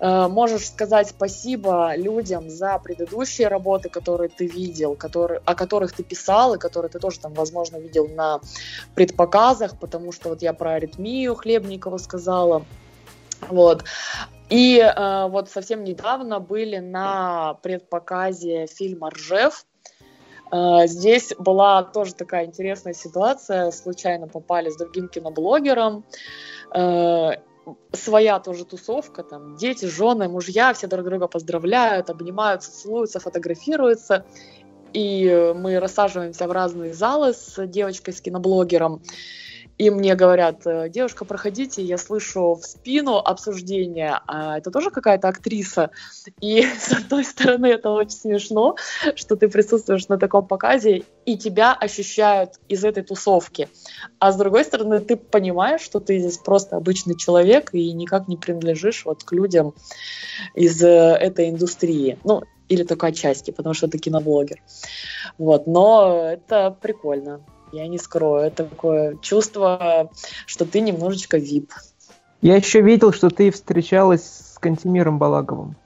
э, 0.00 0.28
можешь 0.28 0.66
сказать 0.68 1.10
спасибо 1.10 1.94
людям 1.96 2.48
за 2.48 2.78
предыдущие 2.78 3.48
работы, 3.48 3.90
которые 3.90 4.30
ты 4.30 4.46
видел, 4.46 4.94
которые, 4.94 5.42
о 5.44 5.54
которых 5.54 5.92
ты 5.92 6.02
писал, 6.02 6.54
и 6.54 6.58
которые 6.58 6.90
ты 6.90 6.98
тоже 6.98 7.20
там, 7.20 7.34
возможно, 7.34 7.76
видел 7.76 8.08
на 8.08 8.40
предпоказах, 8.94 9.78
потому 9.78 10.12
что 10.12 10.30
вот 10.30 10.40
я 10.40 10.52
про 10.54 10.74
аритмию 10.74 11.34
Хлебникова 11.34 11.98
сказала, 11.98 12.64
вот. 13.48 13.84
И 14.52 14.78
э, 14.78 15.28
вот 15.28 15.48
совсем 15.48 15.82
недавно 15.82 16.38
были 16.38 16.76
на 16.76 17.54
предпоказе 17.62 18.66
фильма 18.66 19.08
«Ржев». 19.08 19.64
Э, 20.52 20.86
здесь 20.86 21.32
была 21.38 21.82
тоже 21.84 22.12
такая 22.14 22.44
интересная 22.44 22.92
ситуация. 22.92 23.70
Случайно 23.70 24.28
попали 24.28 24.68
с 24.68 24.76
другим 24.76 25.08
киноблогером. 25.08 26.04
Э, 26.74 27.30
своя 27.92 28.40
тоже 28.40 28.66
тусовка, 28.66 29.22
там 29.22 29.56
дети, 29.56 29.86
жены, 29.86 30.28
мужья, 30.28 30.74
все 30.74 30.86
друг 30.86 31.06
друга 31.06 31.28
поздравляют, 31.28 32.10
обнимаются, 32.10 32.72
целуются, 32.72 33.20
фотографируются. 33.20 34.26
И 34.92 35.54
мы 35.56 35.80
рассаживаемся 35.80 36.46
в 36.46 36.52
разные 36.52 36.92
залы 36.92 37.32
с 37.32 37.66
девочкой, 37.66 38.12
с 38.12 38.20
киноблогером. 38.20 39.00
И 39.78 39.90
мне 39.90 40.14
говорят, 40.14 40.66
«Э, 40.66 40.88
девушка, 40.88 41.24
проходите, 41.24 41.82
я 41.82 41.98
слышу 41.98 42.54
в 42.54 42.64
спину 42.64 43.16
обсуждение, 43.16 44.20
а 44.26 44.58
это 44.58 44.70
тоже 44.70 44.90
какая-то 44.90 45.28
актриса. 45.28 45.90
И 46.40 46.62
с 46.78 46.92
одной 46.92 47.24
стороны 47.24 47.66
это 47.66 47.90
очень 47.90 48.16
смешно, 48.16 48.76
что 49.16 49.36
ты 49.36 49.48
присутствуешь 49.48 50.08
на 50.08 50.18
таком 50.18 50.46
показе, 50.46 51.04
и 51.24 51.36
тебя 51.36 51.72
ощущают 51.74 52.60
из 52.68 52.84
этой 52.84 53.02
тусовки. 53.02 53.68
А 54.18 54.32
с 54.32 54.36
другой 54.36 54.64
стороны, 54.64 55.00
ты 55.00 55.16
понимаешь, 55.16 55.80
что 55.80 56.00
ты 56.00 56.18
здесь 56.18 56.38
просто 56.38 56.76
обычный 56.76 57.16
человек 57.16 57.70
и 57.72 57.92
никак 57.92 58.28
не 58.28 58.36
принадлежишь 58.36 59.04
вот 59.04 59.24
к 59.24 59.32
людям 59.32 59.74
из 60.54 60.82
э, 60.82 60.88
этой 60.88 61.50
индустрии. 61.50 62.18
Ну, 62.24 62.42
или 62.68 62.84
только 62.84 63.08
отчасти, 63.08 63.50
потому 63.50 63.74
что 63.74 63.88
ты 63.88 63.98
киноблогер. 63.98 64.62
Вот, 65.38 65.66
но 65.66 66.30
это 66.32 66.76
прикольно. 66.80 67.44
Я 67.72 67.88
не 67.88 67.98
скрою, 67.98 68.50
такое 68.50 69.16
чувство, 69.22 70.10
что 70.46 70.66
ты 70.66 70.80
немножечко 70.80 71.38
VIP. 71.38 71.70
Я 72.42 72.56
еще 72.56 72.82
видел, 72.82 73.12
что 73.12 73.30
ты 73.30 73.50
встречалась 73.50 74.52
с 74.54 74.58
Кантимиром 74.58 75.18
Балаговым. 75.18 75.76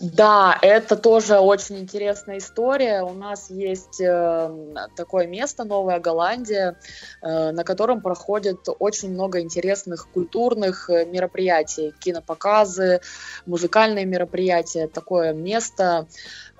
Да, 0.00 0.56
это 0.62 0.96
тоже 0.96 1.40
очень 1.40 1.80
интересная 1.80 2.38
история. 2.38 3.02
У 3.02 3.14
нас 3.14 3.50
есть 3.50 4.00
э, 4.00 4.50
такое 4.94 5.26
место, 5.26 5.64
Новая 5.64 5.98
Голландия, 5.98 6.76
э, 7.20 7.50
на 7.50 7.64
котором 7.64 8.00
проходит 8.00 8.68
очень 8.78 9.10
много 9.10 9.40
интересных 9.40 10.08
культурных 10.12 10.88
э, 10.88 11.04
мероприятий, 11.04 11.92
кинопоказы, 11.98 13.00
музыкальные 13.46 14.04
мероприятия. 14.04 14.86
Такое 14.86 15.32
место 15.32 16.06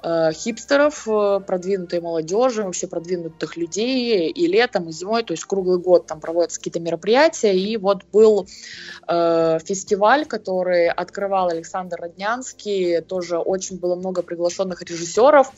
Э, 0.01 0.31
хипстеров, 0.33 1.09
э, 1.09 1.41
продвинутой 1.45 2.01
молодежи, 2.01 2.63
вообще 2.63 2.87
продвинутых 2.87 3.57
людей 3.57 4.31
и 4.31 4.47
летом, 4.47 4.89
и 4.89 4.93
зимой, 4.93 5.25
то 5.25 5.33
есть 5.33 5.45
круглый 5.45 5.79
год 5.79 6.07
там 6.07 6.21
проводятся 6.21 6.61
какие-то 6.61 6.79
мероприятия. 6.79 7.57
И 7.57 7.77
вот 7.77 8.05
был 8.13 8.47
э, 9.09 9.59
фестиваль, 9.65 10.25
который 10.25 10.89
открывал 10.89 11.49
Александр 11.49 11.97
Роднянский, 12.01 13.01
тоже 13.01 13.39
очень 13.39 13.79
было 13.79 13.97
много 13.97 14.23
приглашенных 14.23 14.83
режиссеров. 14.83 15.51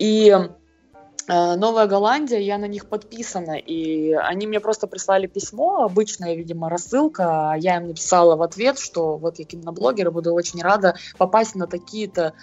И 0.00 0.28
э, 0.28 1.54
Новая 1.54 1.86
Голландия, 1.86 2.40
я 2.40 2.58
на 2.58 2.66
них 2.66 2.86
подписана, 2.86 3.56
и 3.58 4.12
они 4.12 4.48
мне 4.48 4.58
просто 4.58 4.88
прислали 4.88 5.28
письмо, 5.28 5.84
обычная, 5.84 6.34
видимо, 6.34 6.68
рассылка, 6.68 7.52
а 7.52 7.56
я 7.56 7.76
им 7.76 7.86
написала 7.86 8.34
в 8.34 8.42
ответ, 8.42 8.80
что 8.80 9.16
вот 9.18 9.38
я 9.38 9.44
киноблогер, 9.44 10.10
буду 10.10 10.34
очень 10.34 10.60
рада 10.62 10.96
попасть 11.16 11.54
на 11.54 11.68
такие-то 11.68 12.34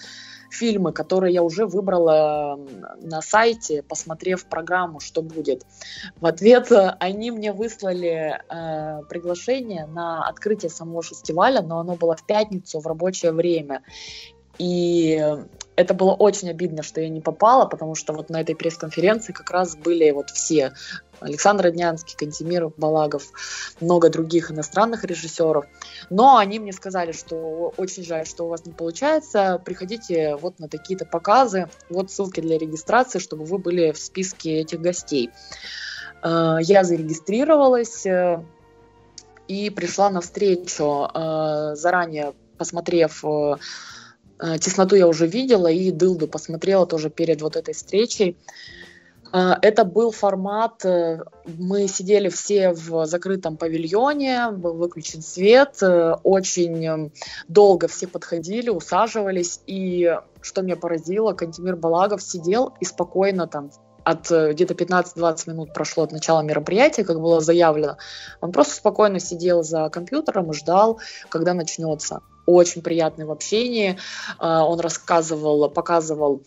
фильмы, 0.56 0.91
которые 0.91 1.34
я 1.34 1.43
уже 1.43 1.66
выбрала 1.66 2.60
на 3.01 3.22
сайте, 3.22 3.84
посмотрев 3.84 4.45
программу, 4.45 4.99
что 4.99 5.22
будет. 5.22 5.66
В 6.20 6.26
ответ 6.26 6.72
э, 6.72 6.95
они 6.99 7.32
мне 7.32 7.51
выслали 7.51 8.39
э, 8.49 9.03
приглашение 9.10 9.86
на 9.86 10.28
открытие 10.28 10.70
самого 10.70 11.03
фестиваля, 11.03 11.62
но 11.62 11.80
оно 11.80 11.95
было 11.95 12.16
в 12.16 12.26
пятницу 12.26 12.80
в 12.80 12.88
рабочее 12.88 13.32
время. 13.32 13.82
И 14.58 15.22
это 15.76 15.93
было 15.93 16.14
очень 16.14 16.49
обидно, 16.49 16.84
что 16.84 17.01
я 17.01 17.10
не 17.10 17.22
попала, 17.22 17.66
потому 17.66 17.95
что 17.95 18.14
вот 18.14 18.30
на 18.30 18.41
этой 18.41 18.56
пресс-конференции 18.56 19.34
как 19.34 19.51
раз 19.51 19.76
были 19.76 20.10
вот 20.12 20.30
все 20.30 20.74
Александр 21.20 21.72
Днянский, 21.72 22.16
Кантемир 22.18 22.70
Балагов, 22.78 23.32
много 23.80 24.09
других 24.09 24.51
иностранных 24.51 25.03
режиссеров. 25.03 25.66
Но 26.09 26.38
они 26.38 26.59
мне 26.59 26.74
сказали, 26.74 27.11
что 27.11 27.74
очень 27.78 28.03
жаль, 28.03 28.26
что 28.26 28.45
у 28.45 28.49
вас 28.49 28.66
не 28.66 28.74
получается, 28.74 29.61
приходите 29.63 30.36
вот 30.36 30.59
на 30.59 30.68
такие-то 30.68 31.05
показы, 31.05 31.70
вот 31.89 32.11
ссылки 32.11 32.39
для 32.41 32.57
регистрации, 32.57 33.20
чтобы 33.20 33.45
вы 33.45 33.57
были 33.57 33.91
в 33.91 33.97
списке 33.97 34.59
этих 34.59 34.82
гостей. 34.82 35.32
Э, 36.26 36.57
я 36.61 36.84
зарегистрировалась 36.84 38.05
э, 38.05 38.43
и 39.47 39.70
пришла 39.70 40.09
на 40.09 40.22
встречу, 40.22 41.07
э, 41.13 41.76
заранее 41.76 42.34
посмотрев 42.57 43.24
Тесноту 44.59 44.97
я 44.97 45.07
уже 45.07 45.28
видела 45.28 45.68
и 45.68 45.91
Дылду 45.91 46.28
посмотрела 46.28 46.86
тоже 46.86 47.09
перед 47.09 47.41
вот 47.41 47.55
этой 47.55 47.74
встречей. 47.74 48.38
А, 49.38 49.59
это 49.61 49.83
был 49.83 50.11
формат, 50.11 50.86
э, 50.86 51.19
мы 51.45 51.89
сидели 51.89 52.29
все 52.29 52.71
в 52.71 53.05
закрытом 53.05 53.57
павильоне, 53.57 54.51
был 54.51 54.75
выключен 54.75 55.21
свет, 55.21 55.75
э, 55.81 56.13
очень 56.23 56.86
эм, 56.86 57.11
долго 57.49 57.89
все 57.89 58.07
подходили, 58.07 58.69
усаживались, 58.69 59.59
и 59.67 60.17
что 60.39 60.61
меня 60.61 60.77
поразило, 60.77 61.33
Кантимир 61.33 61.75
Балагов 61.75 62.23
сидел 62.23 62.75
и 62.79 62.86
спокойно 62.86 63.45
там 63.45 63.71
от 64.05 64.31
э, 64.31 64.53
где-то 64.53 64.73
15-20 64.73 65.49
минут 65.49 65.73
прошло 65.73 66.05
от 66.05 66.13
начала 66.13 66.41
мероприятия, 66.41 67.03
как 67.03 67.19
было 67.19 67.41
заявлено, 67.41 67.97
он 68.39 68.53
просто 68.53 68.75
спокойно 68.75 69.19
сидел 69.19 69.63
за 69.63 69.89
компьютером 69.89 70.51
и 70.51 70.53
ждал, 70.53 71.01
когда 71.27 71.53
начнется. 71.53 72.21
Очень 72.45 72.81
приятный 72.81 73.25
в 73.25 73.31
общении. 73.31 73.97
А, 74.37 74.65
он 74.65 74.79
рассказывал, 74.79 75.69
показывал 75.69 76.43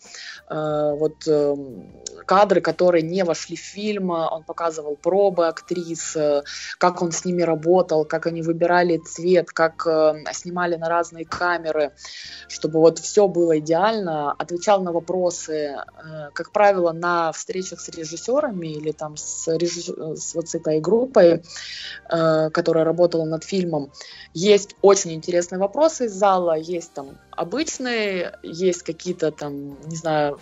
вот 0.50 1.26
эм, 1.26 1.92
кадры, 2.28 2.60
которые 2.60 3.02
не 3.02 3.24
вошли 3.24 3.56
в 3.56 3.60
фильм, 3.60 4.10
он 4.10 4.44
показывал 4.44 4.96
пробы 4.96 5.48
актрис, 5.48 6.14
э, 6.14 6.42
как 6.78 7.02
он 7.02 7.10
с 7.10 7.24
ними 7.24 7.42
работал, 7.42 8.04
как 8.04 8.26
они 8.26 8.42
выбирали 8.42 8.98
цвет, 8.98 9.50
как 9.50 9.86
э, 9.86 10.24
снимали 10.32 10.76
на 10.76 10.88
разные 10.88 11.24
камеры, 11.24 11.92
чтобы 12.48 12.80
вот 12.80 12.98
все 12.98 13.28
было 13.28 13.58
идеально, 13.58 14.32
отвечал 14.32 14.82
на 14.82 14.92
вопросы, 14.92 15.54
э, 15.54 16.30
как 16.34 16.52
правило, 16.52 16.92
на 16.92 17.32
встречах 17.32 17.80
с 17.80 17.88
режиссерами 17.88 18.68
или 18.68 18.92
там 18.92 19.16
с, 19.16 19.48
режиссер... 19.48 20.16
с 20.16 20.34
вот 20.34 20.48
с 20.48 20.54
этой 20.54 20.80
группой, 20.80 21.42
которая 22.08 22.84
работала 22.84 23.24
над 23.24 23.44
фильмом, 23.44 23.90
есть 24.34 24.76
очень 24.82 25.12
интересные 25.12 25.58
вопросы 25.88 26.04
из 26.04 26.12
зала, 26.12 26.58
есть 26.58 26.92
там 26.92 27.18
обычные, 27.30 28.38
есть 28.42 28.82
какие-то 28.82 29.30
там, 29.30 29.80
не 29.88 29.96
знаю, 29.96 30.38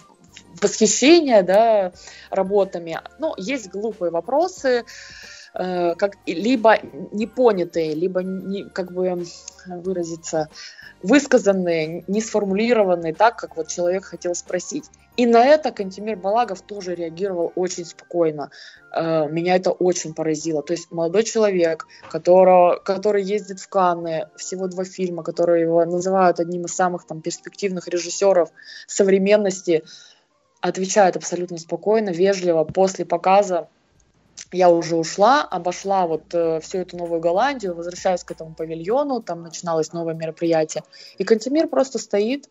восхищение 0.61 1.42
да, 1.42 1.92
работами. 2.30 3.01
Ну, 3.20 3.34
есть 3.36 3.70
глупые 3.70 4.11
вопросы, 4.11 4.84
э, 5.55 5.94
как, 5.94 6.16
либо 6.26 6.78
непонятые, 7.12 7.94
либо 7.94 8.24
не, 8.24 8.64
как 8.64 8.90
бы 8.90 9.24
выразиться, 9.66 10.49
высказанные, 11.03 12.03
не 12.09 12.20
сформулированные 12.20 13.14
так, 13.14 13.36
как 13.36 13.57
вот 13.57 13.68
человек 13.68 14.05
хотел 14.05 14.34
спросить. 14.34 14.90
И 15.17 15.25
на 15.25 15.45
это 15.45 15.73
Кантимир 15.73 16.17
Балагов 16.17 16.61
тоже 16.61 16.95
реагировал 16.95 17.53
очень 17.55 17.87
спокойно. 17.87 18.51
Э, 18.93 19.27
меня 19.29 19.57
это 19.57 19.71
очень 19.71 20.14
поразило. 20.14 20.62
То 20.62 20.75
есть 20.75 20.91
молодой 20.91 21.25
человек, 21.25 21.87
которого, 22.11 22.77
который 22.77 23.23
ездит 23.23 23.61
в 23.61 23.69
Канны, 23.69 24.29
всего 24.37 24.69
два 24.69 24.85
фильма, 24.85 25.23
которые 25.23 25.62
его 25.62 25.85
называют 25.85 26.39
одним 26.39 26.67
из 26.67 26.75
самых 26.75 27.07
там, 27.07 27.23
перспективных 27.23 27.89
режиссеров 27.89 28.51
современности, 28.87 29.85
отвечает 30.61 31.17
абсолютно 31.17 31.59
спокойно, 31.59 32.11
вежливо. 32.11 32.64
После 32.64 33.07
показа 33.07 33.69
я 34.53 34.71
уже 34.71 34.97
ушла, 34.97 35.43
обошла 35.43 36.07
вот 36.07 36.35
э, 36.35 36.61
всю 36.61 36.79
эту 36.79 36.97
Новую 36.97 37.21
Голландию, 37.21 37.75
возвращаюсь 37.75 38.23
к 38.23 38.31
этому 38.31 38.55
павильону, 38.55 39.23
там 39.23 39.43
начиналось 39.43 39.93
новое 39.93 40.14
мероприятие. 40.14 40.85
И 41.19 41.25
Кантемир 41.25 41.69
просто 41.69 41.99
стоит 41.99 42.49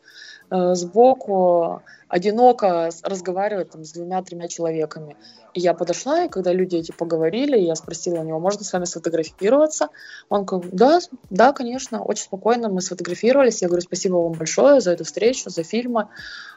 сбоку, 0.49 1.81
одиноко 2.07 2.89
разговаривает 3.03 3.71
там, 3.71 3.83
с 3.83 3.91
двумя-тремя 3.91 4.47
человеками. 4.47 5.17
И 5.53 5.61
я 5.61 5.73
подошла, 5.73 6.25
и 6.25 6.29
когда 6.29 6.51
люди 6.51 6.75
эти 6.75 6.91
поговорили, 6.91 7.57
я 7.57 7.75
спросила 7.75 8.19
у 8.19 8.23
него, 8.23 8.39
можно 8.39 8.63
с 8.63 8.73
вами 8.73 8.85
сфотографироваться? 8.85 9.87
Он 10.27 10.43
говорит, 10.43 10.73
да, 10.73 10.99
да, 11.29 11.53
конечно, 11.53 12.03
очень 12.03 12.25
спокойно 12.25 12.67
мы 12.67 12.81
сфотографировались. 12.81 13.61
Я 13.61 13.69
говорю, 13.69 13.81
спасибо 13.81 14.15
вам 14.15 14.33
большое 14.33 14.81
за 14.81 14.91
эту 14.91 15.05
встречу, 15.05 15.49
за 15.49 15.63
фильмы. 15.63 16.09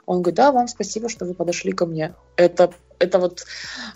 Он 0.04 0.22
говорит, 0.22 0.36
да, 0.36 0.52
вам 0.52 0.68
спасибо, 0.68 1.08
что 1.08 1.26
вы 1.26 1.34
подошли 1.34 1.72
ко 1.72 1.86
мне. 1.86 2.14
Это, 2.36 2.72
это 2.98 3.18
вот, 3.20 3.44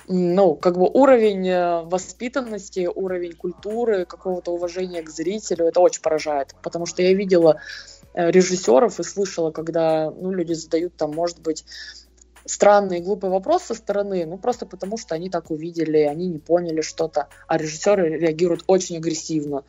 ну, 0.07 0.55
как 0.55 0.79
бы 0.79 0.89
уровень 0.89 1.49
э, 1.49 1.83
воспитанности, 1.83 2.89
уровень 2.93 3.33
культуры, 3.33 4.05
какого-то 4.05 4.53
уважения 4.53 5.03
к 5.03 5.11
зрителю, 5.11 5.67
это 5.67 5.81
очень 5.81 6.03
поражает. 6.03 6.55
Потому 6.63 6.87
что 6.87 7.03
я 7.03 7.13
видела 7.13 7.57
э, 7.57 8.02
режиссеров 8.15 9.01
и 9.01 9.03
слышала, 9.03 9.51
когда 9.51 10.11
ну, 10.11 10.31
люди 10.33 10.53
задают 10.53 10.95
там, 10.97 11.13
может 11.15 11.41
быть, 11.41 11.65
странный 12.45 12.99
и 12.99 13.03
глупый 13.03 13.31
вопрос 13.31 13.65
со 13.65 13.75
стороны, 13.75 14.27
ну 14.27 14.39
просто 14.39 14.67
потому, 14.67 14.99
что 14.99 15.15
они 15.15 15.31
так 15.31 15.51
увидели, 15.51 15.99
они 15.99 16.27
не 16.27 16.39
поняли 16.39 16.81
что-то, 16.81 17.29
а 17.47 17.59
режиссеры 17.59 18.19
реагируют 18.19 18.65
очень 18.67 18.97
агрессивно. 18.97 19.65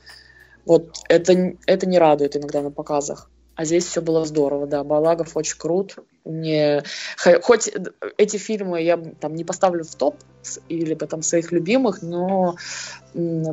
Вот 0.65 0.95
это, 1.09 1.53
это 1.65 1.85
не 1.87 1.99
радует 1.99 2.35
иногда 2.35 2.61
на 2.61 2.71
показах. 2.71 3.29
А 3.55 3.65
здесь 3.65 3.85
все 3.85 4.01
было 4.01 4.25
здорово, 4.25 4.65
да. 4.65 4.83
Балагов 4.83 5.37
очень 5.37 5.57
крут. 5.57 5.97
Мне... 6.25 6.83
Хоть 7.43 7.71
эти 8.17 8.37
фильмы 8.37 8.81
я 8.81 8.97
там 8.97 9.35
не 9.35 9.43
поставлю 9.43 9.83
в 9.83 9.93
топ 9.93 10.15
или 10.69 10.95
там 10.95 11.21
своих 11.21 11.51
любимых, 11.51 12.01
но 12.01 12.55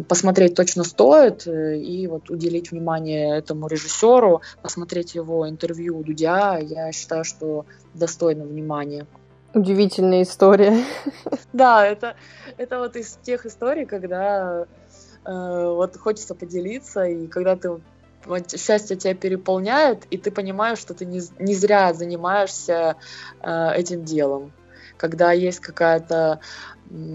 посмотреть 0.09 0.55
точно 0.55 0.85
стоит. 0.85 1.47
Э, 1.47 1.77
и 1.77 2.07
вот 2.07 2.31
уделить 2.31 2.71
внимание 2.71 3.37
этому 3.37 3.69
режиссеру, 3.69 4.41
посмотреть 4.63 5.15
его 5.15 5.49
интервью 5.49 5.99
у 5.99 6.03
Дудя, 6.03 6.59
я 6.59 6.93
считаю, 6.93 7.25
что 7.25 7.67
достойно 7.93 8.45
внимания. 8.45 9.07
Удивительная 9.53 10.23
история. 10.23 10.85
Да, 11.53 11.85
это, 11.85 12.15
это 12.57 12.79
вот 12.79 12.97
из 12.97 13.19
тех 13.23 13.45
историй, 13.45 13.85
когда 13.85 14.67
э, 15.25 15.69
вот 15.75 15.97
хочется 15.97 16.35
поделиться, 16.35 17.05
и 17.05 17.27
когда 17.27 17.57
ты 17.57 17.81
счастье 18.57 18.97
тебя 18.97 19.15
переполняет, 19.15 20.07
и 20.11 20.19
ты 20.19 20.31
понимаешь, 20.31 20.79
что 20.79 20.95
ты 20.95 21.05
не, 21.05 21.21
не 21.39 21.55
зря 21.55 21.93
занимаешься 21.93 22.97
э, 23.43 23.73
этим 23.75 24.05
делом. 24.05 24.53
Когда 24.97 25.33
есть 25.33 25.61
какая-то 25.61 26.41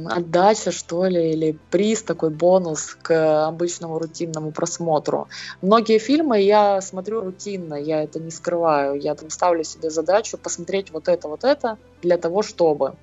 отдача, 0.08 0.72
что 0.72 1.06
ли, 1.06 1.32
или 1.32 1.58
приз, 1.70 2.02
такой 2.04 2.30
бонус 2.30 2.98
к 3.02 3.48
обычному 3.48 4.00
рутинному 4.00 4.52
просмотру. 4.52 5.28
Многие 5.62 6.00
фильмы 6.00 6.42
я 6.42 6.80
смотрю 6.82 7.22
рутинно, 7.22 7.76
я 7.76 8.04
это 8.04 8.20
не 8.20 8.32
скрываю. 8.32 9.00
Я 9.00 9.16
там 9.16 9.30
ставлю 9.30 9.64
себе 9.64 9.90
задачу 9.90 10.38
посмотреть 10.38 10.92
вот 10.92 11.08
это, 11.08 11.28
вот 11.28 11.44
это 11.44 11.78
для 12.02 12.18
того, 12.18 12.42
чтобы. 12.42 12.96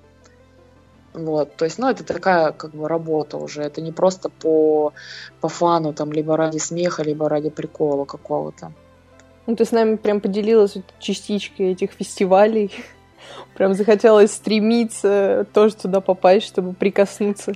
Вот, 1.14 1.56
то 1.56 1.66
есть, 1.66 1.78
ну, 1.78 1.88
это 1.88 2.04
такая, 2.04 2.52
как 2.52 2.70
бы, 2.70 2.88
работа 2.88 3.36
уже. 3.36 3.62
Это 3.62 3.80
не 3.82 3.92
просто 3.92 4.30
по, 4.30 4.92
по 5.40 5.48
фану, 5.48 5.92
там, 5.92 6.12
либо 6.12 6.36
ради 6.36 6.58
смеха, 6.58 7.02
либо 7.02 7.28
ради 7.28 7.50
прикола 7.50 8.04
какого-то. 8.04 8.72
Ну, 9.46 9.56
ты 9.56 9.64
с 9.64 9.72
нами 9.72 9.96
прям 9.96 10.20
поделилась 10.20 10.76
частичкой 10.98 11.72
этих 11.72 11.92
фестивалей. 11.92 12.70
Прям 13.54 13.74
захотелось 13.74 14.32
стремиться 14.32 15.46
тоже 15.52 15.74
туда 15.74 16.00
попасть, 16.00 16.46
чтобы 16.46 16.72
прикоснуться. 16.72 17.52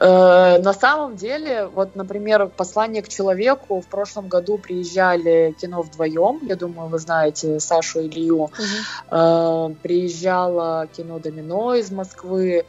Э, 0.00 0.58
на 0.58 0.72
самом 0.72 1.16
деле, 1.16 1.66
вот, 1.66 1.96
например, 1.96 2.48
«Послание 2.48 3.02
к 3.02 3.08
человеку» 3.08 3.80
в 3.80 3.86
прошлом 3.86 4.28
году 4.28 4.58
приезжали 4.58 5.54
кино 5.60 5.82
вдвоем, 5.82 6.40
я 6.42 6.56
думаю, 6.56 6.88
вы 6.88 6.98
знаете 6.98 7.60
Сашу 7.60 8.00
Илью, 8.00 8.44
угу. 8.44 9.76
приезжало 9.82 10.88
кино 10.96 11.18
«Домино» 11.18 11.74
из 11.74 11.90
Москвы, 11.90 12.64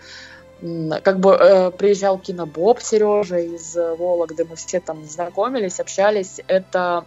как 1.04 1.20
бы 1.20 1.32
э, 1.32 1.72
приезжал 1.72 2.18
кино 2.18 2.46
Боб 2.46 2.82
Сережа 2.82 3.40
из 3.40 3.76
Вологды, 3.76 4.46
мы 4.46 4.56
все 4.56 4.80
там 4.80 5.06
знакомились, 5.06 5.80
общались, 5.80 6.42
это 6.48 7.06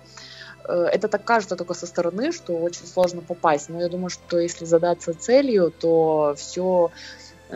это 0.69 1.09
так 1.09 1.25
кажется 1.25 1.57
только 1.57 1.73
со 1.73 1.87
стороны, 1.87 2.31
что 2.31 2.53
очень 2.59 2.87
сложно 2.87 3.23
попасть. 3.23 3.71
Но 3.71 3.81
я 3.81 3.89
думаю, 3.89 4.11
что 4.11 4.39
если 4.39 4.67
задаться 4.67 5.19
целью, 5.19 5.71
то 5.71 6.35
все 6.37 6.91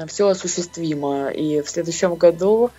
все 0.06 0.28
осуществимо. 0.28 1.28
И 1.30 1.60
в 1.60 1.68
следующем 1.68 2.14
году, 2.14 2.70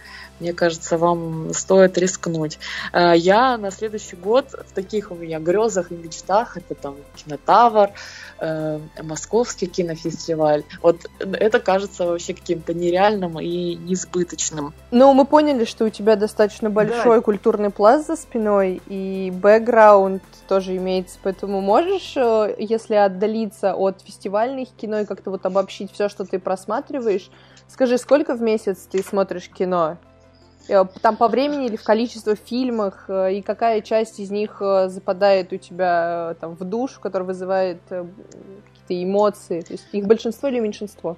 мне 0.44 0.52
кажется, 0.52 0.98
вам 0.98 1.54
стоит 1.54 1.98
рискнуть. 1.98 2.60
Э, 2.92 3.14
я 3.16 3.58
на 3.58 3.72
следующий 3.72 4.18
год 4.18 4.52
в 4.52 4.74
таких 4.74 5.12
у 5.12 5.16
меня 5.16 5.40
грезах 5.40 5.92
и 5.92 5.96
мечтах, 5.96 6.58
это 6.58 6.76
там 6.76 6.96
кинотавр, 7.16 7.92
э, 8.40 8.80
московский 9.02 9.68
кинофестиваль. 9.68 10.64
Вот 10.82 10.98
это 11.20 11.62
кажется 11.62 12.06
вообще 12.06 12.34
каким-то 12.34 12.74
нереальным 12.74 13.40
и 13.40 13.76
несбыточным. 13.76 14.74
Ну, 14.92 15.14
мы 15.14 15.26
поняли, 15.26 15.64
что 15.64 15.86
у 15.86 15.90
тебя 15.90 16.18
достаточно 16.18 16.70
большой 16.70 17.18
да. 17.18 17.22
культурный 17.22 17.70
пласт 17.70 18.08
за 18.08 18.18
спиной, 18.18 18.82
и 18.88 19.32
бэкграунд 19.34 20.24
тоже 20.50 20.76
имеется, 20.76 21.20
поэтому 21.24 21.62
можешь, 21.62 22.18
э, 22.18 22.54
если 22.60 22.96
отдалиться 22.96 23.76
от 23.76 24.02
фестивальных 24.02 24.70
кино 24.76 25.00
и 25.00 25.06
как-то 25.06 25.32
вот 25.32 25.46
обобщить 25.46 25.94
все, 25.94 26.10
что 26.10 26.26
ты 26.26 26.38
просматриваешь, 26.38 27.30
скажи, 27.70 27.98
сколько 27.98 28.36
в 28.36 28.42
месяц 28.42 28.90
ты 28.92 29.02
смотришь 29.02 29.48
кино? 29.48 29.98
Э, 30.68 30.86
там 31.02 31.18
по 31.18 31.28
времени 31.28 31.68
или 31.68 31.76
в 31.76 31.84
количество 31.84 32.36
фильмах, 32.36 33.06
э, 33.08 33.36
и 33.36 33.42
какая 33.42 33.82
часть 33.82 34.20
из 34.20 34.32
них 34.32 34.62
западает 34.88 35.54
у 35.54 35.58
тебя 35.58 36.36
там 36.40 36.56
в 36.56 36.64
душу, 36.64 37.00
которая 37.02 37.28
вызывает 37.28 37.82
какие-то 37.88 39.04
эмоции? 39.04 39.62
То 39.62 39.74
есть 39.74 39.86
их 39.92 40.06
большинство 40.06 40.50
или 40.50 40.60
меньшинство? 40.60 41.18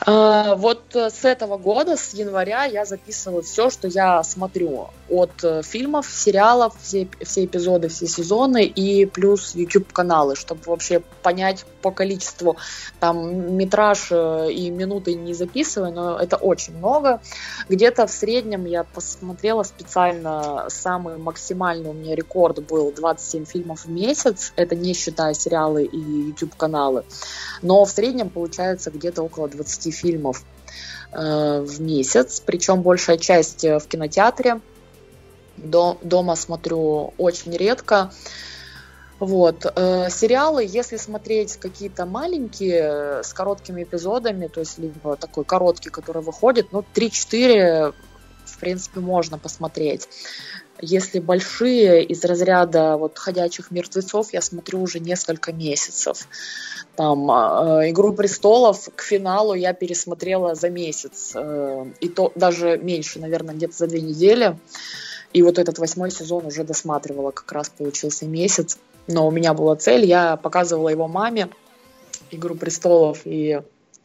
А, 0.00 0.54
вот 0.56 0.94
э, 0.94 1.10
с 1.10 1.24
этого 1.24 1.56
года, 1.56 1.96
с 1.96 2.12
января, 2.12 2.64
я 2.64 2.84
записываю 2.84 3.42
все, 3.42 3.70
что 3.70 3.88
я 3.88 4.22
смотрю. 4.22 4.88
От 5.08 5.42
э, 5.42 5.62
фильмов, 5.62 6.06
сериалов, 6.06 6.74
все, 6.82 7.08
все 7.22 7.44
эпизоды, 7.44 7.88
все 7.88 8.06
сезоны 8.06 8.64
и 8.64 9.06
плюс 9.06 9.54
YouTube-каналы, 9.54 10.36
чтобы 10.36 10.60
вообще 10.66 11.02
понять 11.22 11.64
по 11.82 11.90
количеству. 11.90 12.56
Там 13.00 13.56
метраж 13.56 14.08
э, 14.10 14.52
и 14.52 14.70
минуты 14.70 15.14
не 15.14 15.34
записываю, 15.34 15.92
но 15.92 16.18
это 16.18 16.36
очень 16.36 16.76
много. 16.76 17.20
Где-то 17.68 18.06
в 18.06 18.10
среднем 18.10 18.66
я 18.66 18.84
посмотрела 18.84 19.62
специально, 19.62 20.66
самый 20.68 21.16
максимальный 21.16 21.90
у 21.90 21.94
меня 21.94 22.14
рекорд 22.14 22.64
был 22.66 22.92
27 22.92 23.46
фильмов 23.46 23.84
в 23.84 23.90
месяц. 23.90 24.52
Это 24.56 24.74
не 24.74 24.92
считая 24.92 25.34
сериалы 25.34 25.84
и 25.84 25.98
YouTube-каналы. 25.98 27.04
Но 27.62 27.84
в 27.84 27.90
среднем 27.90 28.28
получается 28.28 28.90
где-то 28.90 29.22
около 29.22 29.48
20 29.48 29.85
фильмов 29.90 30.44
э, 31.12 31.60
в 31.60 31.80
месяц, 31.80 32.42
причем 32.44 32.82
большая 32.82 33.18
часть 33.18 33.64
э, 33.64 33.78
в 33.78 33.86
кинотеатре. 33.86 34.60
дома 35.56 36.36
смотрю 36.36 37.14
очень 37.18 37.56
редко. 37.56 38.10
Вот. 39.18 39.64
Э, 39.64 40.10
сериалы, 40.10 40.64
если 40.64 40.96
смотреть 40.96 41.56
какие-то 41.56 42.04
маленькие 42.04 43.22
с 43.22 43.32
короткими 43.32 43.82
эпизодами, 43.82 44.46
то 44.48 44.60
есть 44.60 44.78
либо 44.78 45.16
такой 45.16 45.44
короткий, 45.44 45.90
который 45.90 46.22
выходит, 46.22 46.72
ну, 46.72 46.84
3-4 46.94 47.94
в 48.44 48.58
принципе 48.58 49.00
можно 49.00 49.38
посмотреть. 49.38 50.08
Если 50.80 51.20
большие 51.20 52.04
из 52.04 52.24
разряда 52.24 52.96
вот 52.96 53.18
ходячих 53.18 53.70
мертвецов, 53.70 54.32
я 54.32 54.40
смотрю 54.42 54.82
уже 54.82 55.00
несколько 55.00 55.52
месяцев. 55.52 56.28
Там 56.96 57.30
э, 57.30 57.90
Игру 57.90 58.12
престолов 58.12 58.88
к 58.94 59.02
финалу 59.02 59.54
я 59.54 59.72
пересмотрела 59.72 60.54
за 60.54 60.68
месяц, 60.68 61.32
э, 61.34 61.86
и 62.00 62.08
то 62.08 62.32
даже 62.34 62.78
меньше, 62.78 63.20
наверное, 63.20 63.54
где-то 63.54 63.76
за 63.76 63.86
две 63.86 64.00
недели. 64.00 64.58
И 65.32 65.42
вот 65.42 65.58
этот 65.58 65.78
восьмой 65.78 66.10
сезон 66.10 66.46
уже 66.46 66.64
досматривала, 66.64 67.30
как 67.30 67.50
раз 67.52 67.68
получился 67.68 68.26
месяц. 68.26 68.78
Но 69.06 69.26
у 69.26 69.30
меня 69.30 69.54
была 69.54 69.76
цель, 69.76 70.04
я 70.04 70.36
показывала 70.36 70.88
его 70.88 71.08
маме 71.08 71.48
Игру 72.30 72.54
престолов, 72.54 73.20
и 73.24 73.60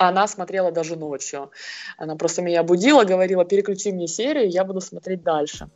она 0.07 0.27
смотрела 0.27 0.71
даже 0.71 0.95
ночью. 0.95 1.51
Она 1.97 2.15
просто 2.15 2.41
меня 2.41 2.63
будила, 2.63 3.03
говорила, 3.03 3.45
переключи 3.45 3.91
мне 3.91 4.07
серию, 4.07 4.49
я 4.49 4.63
буду 4.63 4.81
смотреть 4.81 5.23
дальше. 5.23 5.69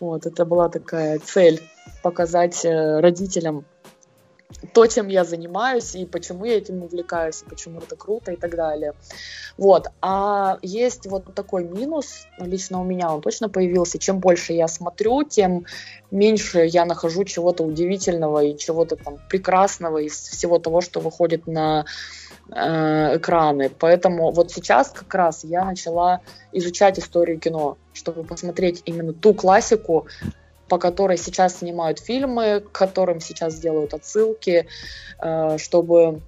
Вот, 0.00 0.26
это 0.26 0.44
была 0.44 0.68
такая 0.68 1.18
цель 1.18 1.60
показать 2.02 2.64
э, 2.64 3.00
родителям 3.00 3.64
то, 4.72 4.86
чем 4.86 5.08
я 5.08 5.24
занимаюсь, 5.24 5.94
и 5.94 6.04
почему 6.04 6.44
я 6.44 6.58
этим 6.58 6.82
увлекаюсь, 6.82 7.42
и 7.42 7.48
почему 7.48 7.78
это 7.78 7.96
круто, 7.96 8.32
и 8.32 8.36
так 8.36 8.56
далее. 8.56 8.94
Вот. 9.56 9.88
А 10.00 10.58
есть 10.62 11.06
вот 11.06 11.32
такой 11.34 11.64
минус, 11.64 12.26
лично 12.38 12.80
у 12.80 12.84
меня 12.84 13.14
он 13.14 13.20
точно 13.20 13.48
появился. 13.48 13.98
Чем 13.98 14.18
больше 14.18 14.52
я 14.52 14.68
смотрю, 14.68 15.22
тем 15.22 15.66
меньше 16.10 16.60
я 16.66 16.84
нахожу 16.84 17.24
чего-то 17.24 17.62
удивительного 17.62 18.42
и 18.42 18.56
чего-то 18.56 18.96
там 18.96 19.18
прекрасного 19.28 19.98
из 19.98 20.14
всего 20.14 20.58
того, 20.58 20.80
что 20.80 21.00
выходит 21.00 21.46
на 21.46 21.84
Э, 22.52 23.16
экраны. 23.16 23.70
Поэтому 23.70 24.32
вот 24.32 24.50
сейчас 24.50 24.90
как 24.90 25.14
раз 25.14 25.44
я 25.44 25.64
начала 25.64 26.20
изучать 26.50 26.98
историю 26.98 27.38
кино, 27.38 27.76
чтобы 27.92 28.24
посмотреть 28.24 28.82
именно 28.86 29.12
ту 29.12 29.34
классику, 29.34 30.08
по 30.68 30.78
которой 30.78 31.16
сейчас 31.16 31.58
снимают 31.58 32.00
фильмы, 32.00 32.60
к 32.60 32.72
которым 32.72 33.20
сейчас 33.20 33.54
делают 33.56 33.94
отсылки, 33.94 34.66
э, 35.20 35.58
чтобы 35.58 36.22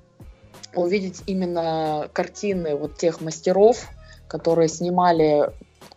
увидеть 0.76 1.22
именно 1.26 2.08
картины 2.12 2.76
вот 2.76 2.96
тех 2.96 3.20
мастеров, 3.20 3.88
которые 4.28 4.68
снимали 4.68 5.50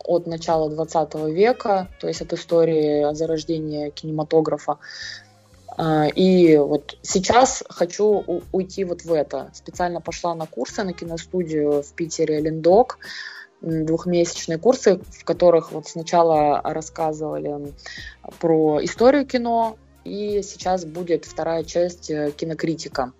от 0.04 0.26
начала 0.26 0.68
20 0.68 1.14
века, 1.32 1.88
то 2.00 2.08
есть 2.08 2.20
от 2.20 2.32
истории 2.32 3.14
зарождения 3.14 3.90
кинематографа 3.90 4.78
и 5.78 6.56
вот 6.56 6.96
сейчас 7.02 7.62
хочу 7.68 8.42
уйти 8.52 8.84
вот 8.84 9.02
в 9.02 9.12
это. 9.12 9.50
Специально 9.52 10.00
пошла 10.00 10.34
на 10.34 10.46
курсы 10.46 10.82
на 10.82 10.92
киностудию 10.92 11.82
в 11.82 11.92
Питере 11.92 12.40
Линдок, 12.40 12.98
двухмесячные 13.60 14.58
курсы, 14.58 15.00
в 15.10 15.24
которых 15.24 15.72
вот 15.72 15.88
сначала 15.88 16.60
рассказывали 16.62 17.72
про 18.40 18.82
историю 18.82 19.26
кино, 19.26 19.76
и 20.04 20.42
сейчас 20.42 20.84
будет 20.84 21.24
вторая 21.24 21.64
часть 21.64 22.10
э, 22.10 22.30
кинокритика. 22.30 23.12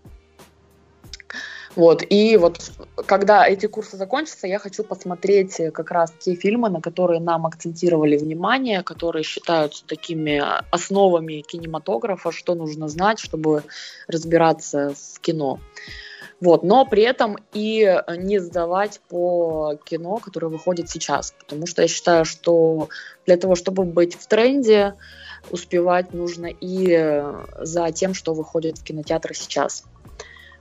Вот, 1.77 2.03
и 2.09 2.39
вот 2.39 2.73
когда 3.05 3.47
эти 3.47 3.67
курсы 3.67 3.99
закончатся, 3.99 4.47
я 4.47 4.59
хочу 4.59 4.83
посмотреть 4.83 5.61
э, 5.61 5.71
как 5.71 5.91
раз 5.91 6.11
те 6.19 6.35
фильмы, 6.35 6.71
на 6.71 6.81
которые 6.81 7.21
нам 7.21 7.45
акцентировали 7.45 8.17
внимание, 8.17 8.83
которые 8.83 9.23
считаются 9.23 9.85
такими 9.87 10.43
основами 10.71 11.43
кинематографа, 11.43 12.33
что 12.33 12.55
нужно 12.55 12.89
знать, 12.89 13.19
чтобы 13.19 13.63
разбираться 14.09 14.95
в 14.95 15.21
кино. 15.21 15.61
Вот, 16.41 16.63
но 16.63 16.87
при 16.87 17.03
этом 17.03 17.37
и 17.53 18.03
не 18.17 18.39
сдавать 18.39 19.01
по 19.09 19.79
кино, 19.85 20.17
которое 20.17 20.49
выходит 20.49 20.89
сейчас, 20.89 21.35
потому 21.39 21.67
что 21.67 21.83
я 21.83 21.89
считаю, 21.89 22.25
что 22.25 22.89
для 23.27 23.37
того, 23.37 23.55
чтобы 23.55 23.85
быть 23.85 24.15
в 24.15 24.27
тренде, 24.27 24.95
успевать 25.51 26.13
нужно 26.15 26.47
и 26.47 27.23
за 27.61 27.91
тем, 27.93 28.15
что 28.15 28.33
выходит 28.35 28.79
в 28.79 28.83
кинотеатры 28.83 29.35
сейчас. 29.35 29.85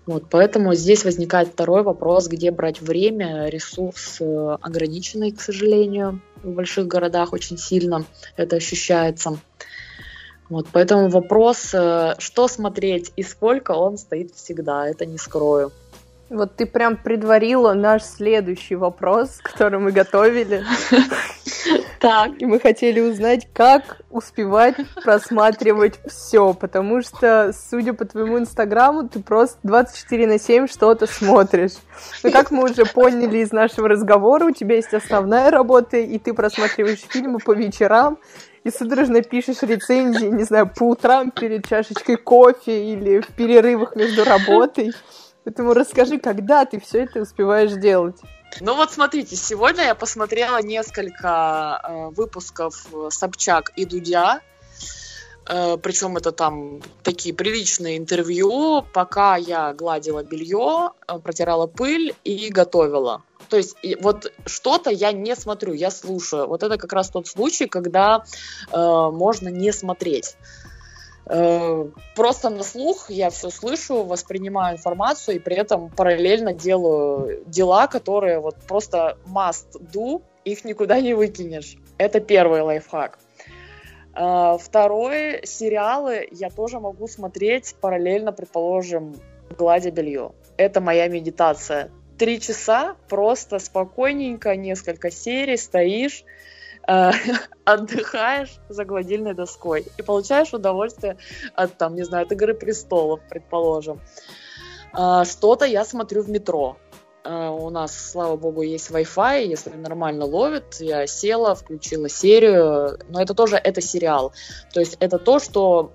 Вот, 0.06 0.26
поэтому 0.30 0.76
здесь 0.76 1.04
возникает 1.04 1.50
второй 1.50 1.82
вопрос, 1.82 2.28
где 2.28 2.52
брать 2.52 2.80
время, 2.80 3.48
ресурс 3.48 4.18
э, 4.20 4.58
ограниченный, 4.62 5.32
к 5.32 5.42
сожалению, 5.42 6.22
в 6.44 6.52
больших 6.52 6.86
городах 6.86 7.34
очень 7.34 7.58
сильно 7.58 8.06
это 8.38 8.58
ощущается. 8.58 9.40
Вот, 10.48 10.68
поэтому 10.72 11.10
вопрос, 11.10 11.74
э, 11.74 12.14
что 12.20 12.48
смотреть 12.48 13.12
и 13.16 13.24
сколько, 13.24 13.72
он 13.72 13.98
стоит 13.98 14.32
всегда, 14.36 14.88
это 14.88 15.08
не 15.08 15.18
скрою. 15.18 15.72
Вот 16.30 16.56
ты 16.56 16.68
прям 16.68 16.98
предварила 16.98 17.74
наш 17.74 18.04
следующий 18.04 18.76
вопрос, 18.76 19.38
который 19.44 19.80
мы 19.80 19.92
готовили. 19.92 20.64
Так. 22.06 22.40
И 22.40 22.46
мы 22.46 22.60
хотели 22.60 23.00
узнать, 23.00 23.48
как 23.52 24.02
успевать 24.12 24.76
просматривать 25.04 25.96
все, 26.06 26.54
потому 26.54 27.02
что, 27.02 27.52
судя 27.52 27.94
по 27.94 28.06
твоему 28.06 28.38
инстаграму, 28.38 29.10
ты 29.10 29.24
просто 29.24 29.58
24 29.64 30.28
на 30.28 30.38
7 30.38 30.68
что-то 30.68 31.08
смотришь. 31.08 31.72
Но 32.24 32.30
как 32.30 32.52
мы 32.52 32.66
уже 32.66 32.86
поняли 32.86 33.40
из 33.40 33.52
нашего 33.52 33.90
разговора, 33.90 34.46
у 34.46 34.52
тебя 34.52 34.76
есть 34.76 34.94
основная 34.94 35.50
работа, 35.50 35.98
и 35.98 36.20
ты 36.20 36.36
просматриваешь 36.36 37.00
фильмы 37.10 37.40
по 37.40 37.54
вечерам, 37.54 38.20
и 38.64 38.70
судорожно 38.70 39.24
пишешь 39.24 39.64
рецензии, 39.64 40.28
не 40.28 40.44
знаю, 40.44 40.70
по 40.76 40.90
утрам 40.90 41.32
перед 41.32 41.68
чашечкой 41.68 42.18
кофе 42.18 42.94
или 42.94 43.20
в 43.20 43.30
перерывах 43.30 43.96
между 43.96 44.26
работой. 44.26 44.92
Поэтому 45.46 45.74
расскажи, 45.74 46.18
когда 46.20 46.66
ты 46.66 46.80
все 46.80 47.04
это 47.04 47.22
успеваешь 47.22 47.74
делать? 47.74 48.18
Ну 48.62 48.76
вот 48.76 48.92
смотрите, 48.92 49.36
сегодня 49.36 49.84
я 49.84 49.96
посмотрела 49.96 50.62
несколько 50.62 51.82
э, 51.84 52.08
выпусков 52.16 52.88
Собчак 53.10 53.72
и 53.76 53.86
Дудя. 53.86 54.42
Э, 55.48 55.78
причем 55.78 56.18
это 56.18 56.32
там 56.32 56.82
такие 57.04 57.36
приличные 57.36 57.98
интервью, 57.98 58.84
пока 58.94 59.36
я 59.36 59.74
гладила 59.74 60.24
белье, 60.24 60.92
э, 61.08 61.20
протирала 61.20 61.68
пыль 61.68 62.16
и 62.24 62.50
готовила. 62.50 63.22
То 63.50 63.58
есть 63.58 63.78
вот 64.02 64.32
что-то 64.48 64.90
я 64.90 65.12
не 65.12 65.36
смотрю, 65.36 65.74
я 65.74 65.92
слушаю. 65.92 66.48
Вот 66.48 66.64
это 66.64 66.78
как 66.78 66.92
раз 66.94 67.10
тот 67.10 67.28
случай, 67.28 67.68
когда 67.68 68.24
э, 68.72 68.78
можно 68.78 69.50
не 69.50 69.72
смотреть. 69.72 70.36
Э, 71.28 71.90
просто 72.16 72.50
на 72.50 72.64
слух 72.64 73.10
я 73.10 73.30
все 73.30 73.50
слышу, 73.50 74.04
воспринимаю 74.04 74.76
информацию 74.76 75.38
и 75.38 75.40
при 75.40 75.56
этом 75.56 75.90
параллельно 75.90 76.54
делаю 76.54 77.44
дела, 77.48 77.88
которые 77.88 78.40
вот 78.40 78.56
просто 78.68 79.18
must 79.26 79.80
do, 79.92 80.22
их 80.44 80.66
никуда 80.66 81.02
не 81.02 81.14
выкинешь. 81.14 81.78
Это 81.98 82.20
первый 82.20 82.62
лайфхак. 82.62 83.18
Э, 84.14 84.58
второй, 84.62 85.42
сериалы 85.46 86.28
я 86.32 86.50
тоже 86.50 86.80
могу 86.80 87.08
смотреть 87.08 87.76
параллельно, 87.82 88.32
предположим, 88.32 89.16
гладя 89.58 89.92
белье. 89.92 90.32
Это 90.58 90.80
моя 90.80 91.08
медитация. 91.08 91.90
Три 92.20 92.40
часа 92.40 92.96
просто 93.10 93.60
спокойненько, 93.60 94.56
несколько 94.56 95.12
серий, 95.12 95.58
стоишь, 95.58 96.24
э, 96.88 97.12
отдыхаешь 97.66 98.56
за 98.70 98.86
гладильной 98.86 99.34
доской 99.34 99.86
и 99.98 100.02
получаешь 100.02 100.54
удовольствие 100.54 101.18
от, 101.54 101.78
там, 101.78 101.96
не 101.96 102.04
знаю, 102.04 102.26
от 102.26 102.32
«Игры 102.32 102.54
престолов», 102.54 103.20
предположим. 103.30 104.00
Э, 104.98 105.24
что-то 105.26 105.66
я 105.66 105.86
смотрю 105.86 106.24
в 106.24 106.30
метро. 106.30 106.78
Э, 107.24 107.50
у 107.50 107.70
нас, 107.70 108.12
слава 108.12 108.36
богу, 108.38 108.62
есть 108.62 108.90
Wi-Fi, 108.92 109.46
если 109.46 109.72
нормально 109.72 110.26
ловит, 110.26 110.76
я 110.80 111.08
села, 111.08 111.56
включила 111.56 112.08
серию, 112.10 113.00
но 113.10 113.22
это 113.22 113.34
тоже, 113.34 113.58
это 113.58 113.82
сериал. 113.82 114.34
То 114.74 114.80
есть 114.80 114.98
это 115.00 115.18
то, 115.18 115.40
что 115.40 115.92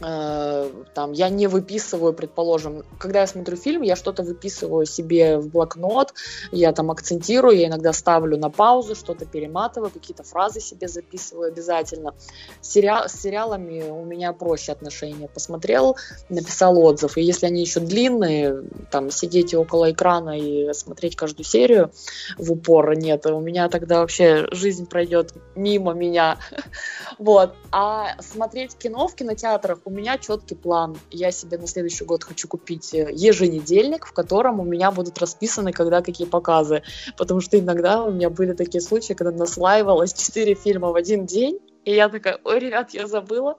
там, 0.00 1.12
я 1.12 1.28
не 1.28 1.46
выписываю, 1.46 2.12
предположим, 2.12 2.84
когда 2.98 3.20
я 3.20 3.26
смотрю 3.26 3.56
фильм, 3.56 3.82
я 3.82 3.96
что-то 3.96 4.22
выписываю 4.22 4.86
себе 4.86 5.38
в 5.38 5.48
блокнот, 5.48 6.14
я 6.52 6.72
там 6.72 6.90
акцентирую, 6.90 7.56
я 7.56 7.66
иногда 7.68 7.92
ставлю 7.92 8.38
на 8.38 8.50
паузу, 8.50 8.94
что-то 8.94 9.26
перематываю, 9.26 9.90
какие-то 9.90 10.22
фразы 10.22 10.60
себе 10.60 10.88
записываю 10.88 11.48
обязательно. 11.48 12.14
Сериал, 12.62 13.08
с 13.08 13.12
сериалами 13.12 13.90
у 13.90 14.04
меня 14.04 14.32
проще 14.32 14.72
отношения. 14.72 15.28
Посмотрел, 15.28 15.96
написал 16.28 16.78
отзыв, 16.78 17.18
и 17.18 17.22
если 17.22 17.46
они 17.46 17.60
еще 17.60 17.80
длинные, 17.80 18.62
там, 18.90 19.10
сидеть 19.10 19.54
около 19.54 19.90
экрана 19.90 20.38
и 20.38 20.72
смотреть 20.72 21.16
каждую 21.16 21.44
серию 21.44 21.92
в 22.38 22.52
упор, 22.52 22.96
нет, 22.96 23.26
у 23.26 23.40
меня 23.40 23.68
тогда 23.68 24.00
вообще 24.00 24.46
жизнь 24.50 24.86
пройдет 24.86 25.34
мимо 25.54 25.92
меня. 25.92 26.38
Вот. 27.18 27.54
А 27.70 28.20
смотреть 28.20 28.76
кино 28.76 29.06
в 29.06 29.14
кинотеатрах 29.14 29.80
у 29.90 29.92
меня 29.92 30.18
четкий 30.18 30.54
план. 30.54 30.96
Я 31.10 31.32
себе 31.32 31.58
на 31.58 31.66
следующий 31.66 32.04
год 32.04 32.22
хочу 32.22 32.46
купить 32.46 32.94
э, 32.94 33.08
еженедельник, 33.12 34.06
в 34.06 34.12
котором 34.12 34.60
у 34.60 34.64
меня 34.64 34.92
будут 34.92 35.18
расписаны, 35.18 35.72
когда 35.72 36.00
какие 36.00 36.28
показы. 36.28 36.84
Потому 37.16 37.40
что 37.40 37.58
иногда 37.58 38.04
у 38.04 38.12
меня 38.12 38.30
были 38.30 38.52
такие 38.52 38.80
случаи, 38.80 39.14
когда 39.14 39.36
наслаивалось 39.36 40.12
4 40.12 40.54
фильма 40.54 40.92
в 40.92 40.94
один 40.94 41.26
день, 41.26 41.58
и 41.84 41.92
я 41.92 42.08
такая, 42.08 42.38
ой, 42.44 42.60
ребят, 42.60 42.90
я 42.90 43.08
забыла, 43.08 43.58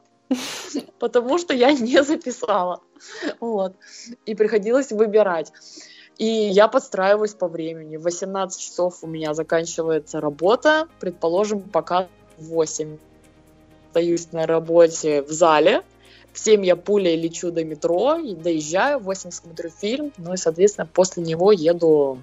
потому 0.99 1.38
что 1.38 1.53
я 1.53 1.73
не 1.73 2.01
записала. 2.01 2.79
Вот. 3.41 3.75
И 4.25 4.34
приходилось 4.34 4.91
выбирать. 4.91 5.51
И 6.17 6.25
я 6.25 6.69
подстраиваюсь 6.69 7.34
по 7.34 7.49
времени. 7.49 7.97
В 7.97 8.03
18 8.03 8.61
часов 8.61 8.99
у 9.01 9.07
меня 9.07 9.34
заканчивается 9.34 10.21
работа, 10.21 10.88
предположим, 11.01 11.61
пока 11.61 12.07
8. 12.38 12.97
Остаюсь 13.88 14.32
на 14.32 14.47
работе 14.47 15.23
в 15.23 15.32
зале, 15.32 15.84
в 16.34 16.39
7 16.39 16.65
я 16.65 16.75
пулей 16.75 17.15
лечу 17.15 17.51
до 17.51 17.63
метро, 17.63 18.15
и 18.15 18.36
доезжаю, 18.36 18.99
в 18.99 19.03
8 19.03 19.32
смотрю 19.32 19.69
фильм, 19.69 20.13
ну 20.17 20.34
и, 20.34 20.38
соответственно, 20.38 20.88
после 20.91 21.23
него 21.23 21.51
еду, 21.51 22.21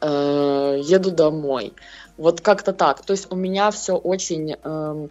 э, 0.00 0.80
еду 0.82 1.10
домой. 1.10 1.72
Вот 2.16 2.40
как-то 2.40 2.72
так. 2.72 3.04
То 3.04 3.12
есть 3.12 3.30
у 3.30 3.36
меня 3.36 3.70
все 3.70 3.96
очень... 3.96 4.56
Э, 4.62 5.08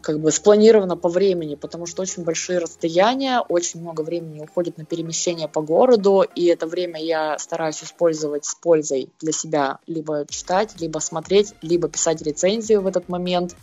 как 0.00 0.20
бы 0.20 0.30
спланировано 0.30 0.96
по 0.96 1.08
времени, 1.08 1.54
потому 1.54 1.86
что 1.86 2.02
очень 2.02 2.22
большие 2.24 2.58
расстояния, 2.58 3.40
очень 3.40 3.80
много 3.80 4.02
времени 4.02 4.40
уходит 4.40 4.78
на 4.78 4.84
перемещение 4.84 5.48
по 5.48 5.60
городу, 5.60 6.24
и 6.34 6.46
это 6.46 6.66
время 6.66 7.02
я 7.02 7.38
стараюсь 7.38 7.82
использовать 7.82 8.44
с 8.44 8.54
пользой 8.54 9.10
для 9.20 9.32
себя, 9.32 9.78
либо 9.86 10.24
читать, 10.28 10.80
либо 10.80 10.98
смотреть, 11.00 11.54
либо 11.62 11.88
писать 11.88 12.22
рецензию 12.22 12.80
в 12.80 12.86
этот 12.86 13.08
момент. 13.08 13.56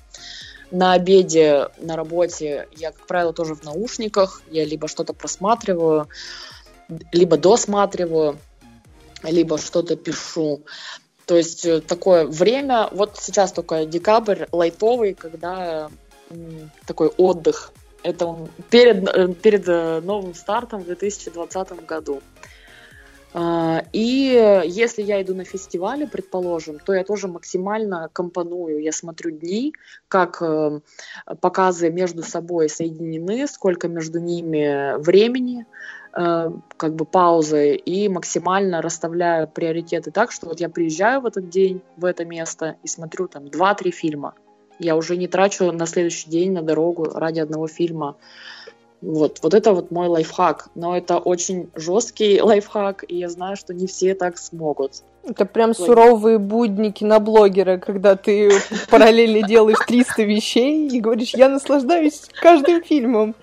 На 0.71 0.93
обеде, 0.93 1.69
на 1.77 1.95
работе 1.95 2.67
я, 2.75 2.91
как 2.91 3.05
правило, 3.07 3.33
тоже 3.33 3.55
в 3.55 3.63
наушниках. 3.63 4.41
Я 4.49 4.65
либо 4.65 4.87
что-то 4.87 5.13
просматриваю, 5.13 6.07
либо 7.11 7.37
досматриваю, 7.37 8.37
либо 9.23 9.57
что-то 9.57 9.95
пишу. 9.95 10.61
То 11.25 11.35
есть 11.35 11.65
э, 11.65 11.81
такое 11.81 12.25
время, 12.25 12.87
вот 12.91 13.17
сейчас 13.19 13.51
только 13.51 13.85
декабрь 13.85 14.45
лайтовый, 14.51 15.13
когда 15.13 15.89
такой 16.85 17.07
отдых. 17.07 17.71
Это 18.03 18.47
перед, 18.69 19.07
э, 19.07 19.33
перед 19.33 19.67
э, 19.67 20.01
новым 20.01 20.35
стартом 20.35 20.81
в 20.81 20.85
2020 20.85 21.85
году. 21.85 22.21
А, 23.37 23.83
и 23.91 24.63
если 24.65 25.01
я 25.01 25.21
иду 25.21 25.35
на 25.35 25.43
фестивале, 25.43 26.07
предположим, 26.07 26.79
то 26.79 26.93
я 26.93 27.03
тоже 27.03 27.27
максимально 27.27 28.09
компоную. 28.13 28.81
Я 28.81 28.93
смотрю 28.93 29.31
дни, 29.31 29.73
как 30.07 30.41
э, 30.41 30.79
показы 31.41 31.89
между 31.89 32.23
собой 32.23 32.69
соединены, 32.69 33.45
сколько 33.47 33.89
между 33.89 34.21
ними 34.21 34.97
времени, 35.01 35.65
э, 36.17 36.49
как 36.77 36.95
бы 36.95 37.03
паузы, 37.03 37.75
и 37.75 38.07
максимально 38.07 38.81
расставляю 38.81 39.49
приоритеты 39.49 40.11
так, 40.11 40.31
что 40.31 40.47
вот 40.47 40.61
я 40.61 40.69
приезжаю 40.69 41.19
в 41.19 41.25
этот 41.25 41.49
день, 41.49 41.81
в 41.97 42.05
это 42.05 42.23
место 42.23 42.77
и 42.83 42.87
смотрю 42.87 43.27
там 43.27 43.47
2-3 43.47 43.91
фильма. 43.91 44.33
Я 44.79 44.95
уже 44.95 45.17
не 45.17 45.27
трачу 45.27 45.73
на 45.73 45.85
следующий 45.87 46.29
день 46.29 46.53
на 46.53 46.61
дорогу 46.61 47.03
ради 47.13 47.41
одного 47.41 47.67
фильма. 47.67 48.15
Вот, 49.05 49.39
вот 49.43 49.53
это 49.53 49.71
вот 49.71 49.91
мой 49.91 50.07
лайфхак. 50.07 50.69
Но 50.73 50.97
это 50.97 51.19
очень 51.19 51.69
жесткий 51.75 52.41
лайфхак, 52.41 53.05
и 53.07 53.17
я 53.17 53.29
знаю, 53.29 53.55
что 53.55 53.73
не 53.73 53.85
все 53.85 54.15
так 54.15 54.37
смогут. 54.37 55.03
Это 55.23 55.45
прям 55.45 55.71
Блогер. 55.71 55.85
суровые 55.85 56.37
будники 56.37 57.03
на 57.03 57.19
блогера, 57.19 57.77
когда 57.77 58.15
ты 58.15 58.51
параллельно 58.89 59.47
делаешь 59.47 59.77
300 59.87 60.23
вещей 60.23 60.87
и 60.87 60.99
говоришь, 60.99 61.33
я 61.33 61.49
наслаждаюсь 61.49 62.21
каждым 62.41 62.83
фильмом. 62.83 63.35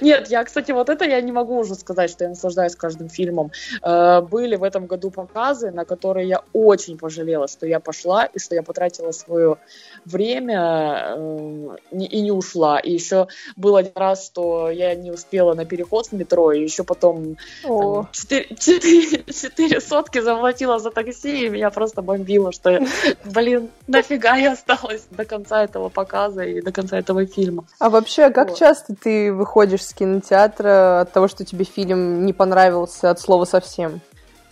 Нет, 0.00 0.28
я, 0.28 0.44
кстати, 0.44 0.72
вот 0.72 0.88
это 0.88 1.04
я 1.04 1.20
не 1.20 1.32
могу 1.32 1.58
уже 1.58 1.74
сказать, 1.74 2.10
что 2.10 2.24
я 2.24 2.30
наслаждаюсь 2.30 2.76
каждым 2.76 3.08
фильмом. 3.08 3.50
Э, 3.82 4.20
были 4.20 4.56
в 4.56 4.62
этом 4.62 4.86
году 4.86 5.10
показы, 5.10 5.70
на 5.70 5.84
которые 5.84 6.28
я 6.28 6.42
очень 6.52 6.98
пожалела, 6.98 7.48
что 7.48 7.66
я 7.66 7.80
пошла 7.80 8.24
и 8.24 8.38
что 8.38 8.54
я 8.54 8.62
потратила 8.62 9.12
свое 9.12 9.58
время 10.04 11.16
э, 11.16 11.76
и 11.92 12.20
не 12.20 12.32
ушла. 12.32 12.78
И 12.78 12.92
еще 12.92 13.28
был 13.56 13.76
один 13.76 13.92
раз, 13.94 14.26
что 14.26 14.70
я 14.70 14.94
не 14.94 15.10
успела 15.10 15.54
на 15.54 15.64
переход 15.64 16.06
в 16.06 16.12
метро, 16.12 16.52
и 16.52 16.62
еще 16.62 16.84
потом 16.84 17.36
там, 17.62 18.08
4, 18.12 18.56
4, 18.56 19.24
4 19.24 19.80
сотки 19.80 20.20
заплатила 20.20 20.78
за 20.78 20.90
такси, 20.90 21.46
и 21.46 21.48
меня 21.48 21.70
просто 21.70 22.02
бомбило, 22.02 22.52
что, 22.52 22.80
блин, 23.24 23.70
нафига 23.86 24.36
я 24.36 24.52
осталась 24.52 25.04
до 25.10 25.24
конца 25.24 25.64
этого 25.64 25.88
показа 25.88 26.42
и 26.42 26.60
до 26.60 26.72
конца 26.72 26.98
этого 26.98 27.26
фильма. 27.26 27.64
А 27.78 27.90
вообще, 27.90 28.30
как 28.30 28.50
вот. 28.50 28.58
часто 28.58 28.94
ты 28.94 29.11
выходишь 29.30 29.62
уходишь 29.62 29.84
с 29.86 29.94
кинотеатра 29.94 31.02
от 31.02 31.12
того, 31.12 31.28
что 31.28 31.44
тебе 31.44 31.64
фильм 31.64 32.26
не 32.26 32.32
понравился 32.32 33.10
от 33.10 33.20
слова 33.20 33.44
совсем? 33.44 34.00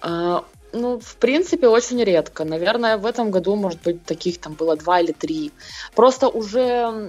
А, 0.00 0.44
ну, 0.72 1.00
в 1.00 1.16
принципе, 1.16 1.68
очень 1.68 2.02
редко. 2.04 2.44
Наверное, 2.44 2.96
в 2.96 3.06
этом 3.06 3.30
году, 3.30 3.56
может 3.56 3.82
быть, 3.82 4.04
таких 4.04 4.40
там 4.40 4.54
было 4.54 4.76
два 4.76 5.00
или 5.00 5.12
три. 5.12 5.52
Просто 5.94 6.28
уже 6.28 6.60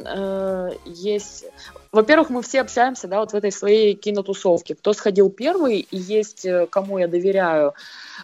э, 0.05 0.71
есть... 0.85 1.45
Во-первых, 1.91 2.29
мы 2.29 2.41
все 2.41 2.61
общаемся, 2.61 3.07
да, 3.07 3.19
вот 3.19 3.33
в 3.33 3.35
этой 3.35 3.51
своей 3.51 3.95
кинотусовке. 3.95 4.75
Кто 4.75 4.93
сходил 4.93 5.29
первый, 5.29 5.79
и 5.79 5.97
есть 5.97 6.45
э, 6.45 6.65
кому 6.67 6.99
я 6.99 7.07
доверяю 7.09 7.73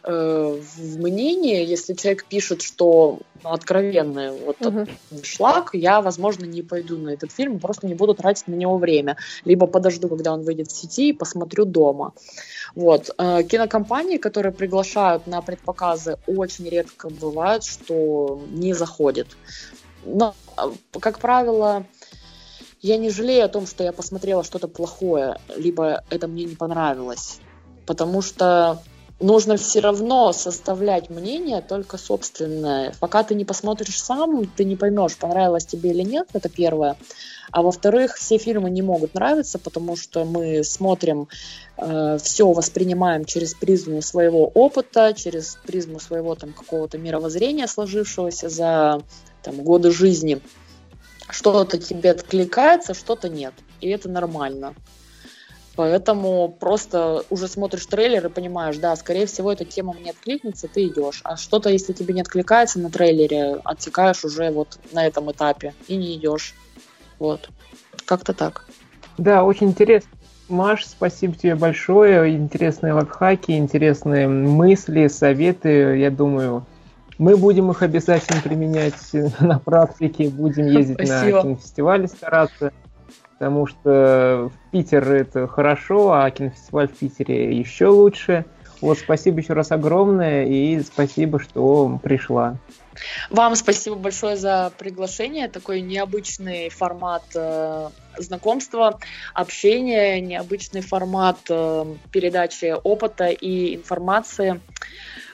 э, 0.03 0.61
в 0.61 0.99
мнении, 0.99 1.65
если 1.65 1.93
человек 1.93 2.23
пишет, 2.25 2.61
что 2.61 3.19
ну, 3.43 3.49
откровенный 3.51 4.31
вот 4.31 4.57
uh-huh. 4.61 4.89
шлак, 5.23 5.71
я, 5.73 6.01
возможно, 6.01 6.45
не 6.45 6.61
пойду 6.61 6.97
на 6.97 7.09
этот 7.09 7.33
фильм, 7.33 7.59
просто 7.59 7.87
не 7.87 7.93
буду 7.93 8.13
тратить 8.13 8.47
на 8.47 8.55
него 8.55 8.77
время. 8.77 9.17
Либо 9.43 9.67
подожду, 9.67 10.07
когда 10.07 10.31
он 10.31 10.43
выйдет 10.43 10.69
в 10.69 10.75
сети, 10.75 11.09
и 11.09 11.13
посмотрю 11.13 11.65
дома. 11.65 12.13
Вот. 12.73 13.09
Э, 13.17 13.43
кинокомпании, 13.43 14.17
которые 14.17 14.53
приглашают 14.53 15.27
на 15.27 15.41
предпоказы, 15.41 16.17
очень 16.25 16.69
редко 16.69 17.09
бывает, 17.09 17.65
что 17.65 18.41
не 18.49 18.73
заходит. 18.73 19.27
Но, 20.05 20.35
э, 20.55 20.61
как 21.01 21.19
правило, 21.19 21.85
я 22.81 22.97
не 22.97 23.09
жалею 23.09 23.45
о 23.45 23.49
том, 23.49 23.67
что 23.67 23.83
я 23.83 23.91
посмотрела 23.91 24.43
что-то 24.43 24.67
плохое, 24.67 25.39
либо 25.55 26.03
это 26.09 26.27
мне 26.27 26.45
не 26.45 26.55
понравилось. 26.55 27.39
Потому 27.85 28.21
что 28.21 28.81
нужно 29.19 29.57
все 29.57 29.79
равно 29.79 30.31
составлять 30.31 31.09
мнение 31.09 31.61
только 31.61 31.97
собственное. 31.97 32.93
Пока 32.99 33.23
ты 33.23 33.35
не 33.35 33.45
посмотришь 33.45 34.01
сам, 34.01 34.45
ты 34.45 34.63
не 34.65 34.75
поймешь, 34.75 35.17
понравилось 35.17 35.65
тебе 35.65 35.91
или 35.91 36.03
нет, 36.03 36.27
это 36.33 36.49
первое. 36.49 36.97
А 37.51 37.61
во-вторых, 37.61 38.17
все 38.17 38.37
фильмы 38.37 38.69
не 38.69 38.81
могут 38.81 39.13
нравиться, 39.13 39.57
потому 39.57 39.95
что 39.95 40.25
мы 40.25 40.63
смотрим, 40.63 41.29
э, 41.77 42.17
все 42.21 42.51
воспринимаем 42.51 43.25
через 43.25 43.53
призму 43.53 44.01
своего 44.01 44.47
опыта, 44.47 45.13
через 45.15 45.57
призму 45.65 45.99
своего 45.99 46.35
там 46.35 46.51
какого-то 46.51 46.97
мировоззрения, 46.97 47.67
сложившегося 47.67 48.49
за 48.49 49.01
там, 49.41 49.63
годы 49.63 49.91
жизни. 49.91 50.41
Что-то 51.29 51.77
тебе 51.77 52.11
откликается, 52.11 52.93
что-то 52.93 53.29
нет. 53.29 53.53
И 53.81 53.89
это 53.89 54.09
нормально. 54.09 54.73
Поэтому 55.75 56.49
просто 56.59 57.23
уже 57.29 57.47
смотришь 57.47 57.85
трейлер 57.85 58.25
и 58.25 58.29
понимаешь, 58.29 58.77
да, 58.77 58.95
скорее 58.95 59.27
всего, 59.27 59.51
эта 59.51 59.63
тема 59.63 59.93
мне 59.93 60.09
откликнется, 60.09 60.67
ты 60.67 60.87
идешь. 60.87 61.21
А 61.23 61.37
что-то, 61.37 61.69
если 61.69 61.93
тебе 61.93 62.15
не 62.15 62.21
откликается 62.21 62.79
на 62.79 62.89
трейлере, 62.89 63.59
отсекаешь 63.63 64.25
уже 64.25 64.49
вот 64.49 64.79
на 64.91 65.05
этом 65.05 65.31
этапе 65.31 65.75
и 65.87 65.95
не 65.95 66.15
идешь. 66.15 66.55
Вот. 67.19 67.49
Как-то 68.05 68.33
так. 68.33 68.65
Да, 69.19 69.43
очень 69.43 69.67
интересно. 69.67 70.09
Маш, 70.49 70.83
спасибо 70.83 71.35
тебе 71.35 71.53
большое. 71.53 72.35
Интересные 72.35 72.93
лайфхаки, 72.93 73.51
интересные 73.51 74.27
мысли, 74.27 75.07
советы. 75.07 75.97
Я 75.97 76.09
думаю, 76.09 76.65
мы 77.17 77.37
будем 77.37 77.71
их 77.71 77.81
обязательно 77.81 78.41
применять 78.41 79.13
на 79.39 79.59
практике, 79.59 80.29
будем 80.29 80.67
ездить 80.67 80.97
Спасибо. 80.97 81.37
на 81.37 81.41
кинофестивали, 81.41 82.05
стараться 82.07 82.71
потому 83.37 83.67
что 83.67 84.49
в 84.51 84.71
Питер 84.71 85.11
это 85.11 85.47
хорошо, 85.47 86.11
а 86.13 86.31
кинофестиваль 86.31 86.87
в 86.87 86.97
Питере 86.97 87.55
еще 87.55 87.85
лучше. 87.85 88.45
Вот 88.81 88.99
спасибо 88.99 89.39
еще 89.39 89.53
раз 89.53 89.71
огромное 89.71 90.45
и 90.45 90.79
спасибо, 90.81 91.39
что 91.39 91.99
пришла. 92.01 92.57
Вам 93.29 93.55
спасибо 93.55 93.95
большое 93.95 94.37
за 94.37 94.71
приглашение. 94.77 95.47
Такой 95.47 95.81
необычный 95.81 96.69
формат 96.69 97.23
э, 97.35 97.89
знакомства, 98.17 98.99
общения, 99.33 100.19
необычный 100.19 100.81
формат 100.81 101.37
э, 101.49 101.85
передачи 102.11 102.75
опыта 102.83 103.27
и 103.27 103.75
информации. 103.75 104.61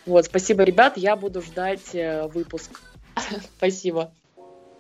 Вот, 0.05 0.25
спасибо, 0.25 0.63
ребят. 0.63 0.97
Я 0.97 1.15
буду 1.15 1.41
ждать 1.41 1.93
э, 1.93 2.27
выпуск. 2.27 2.81
спасибо. 3.57 4.11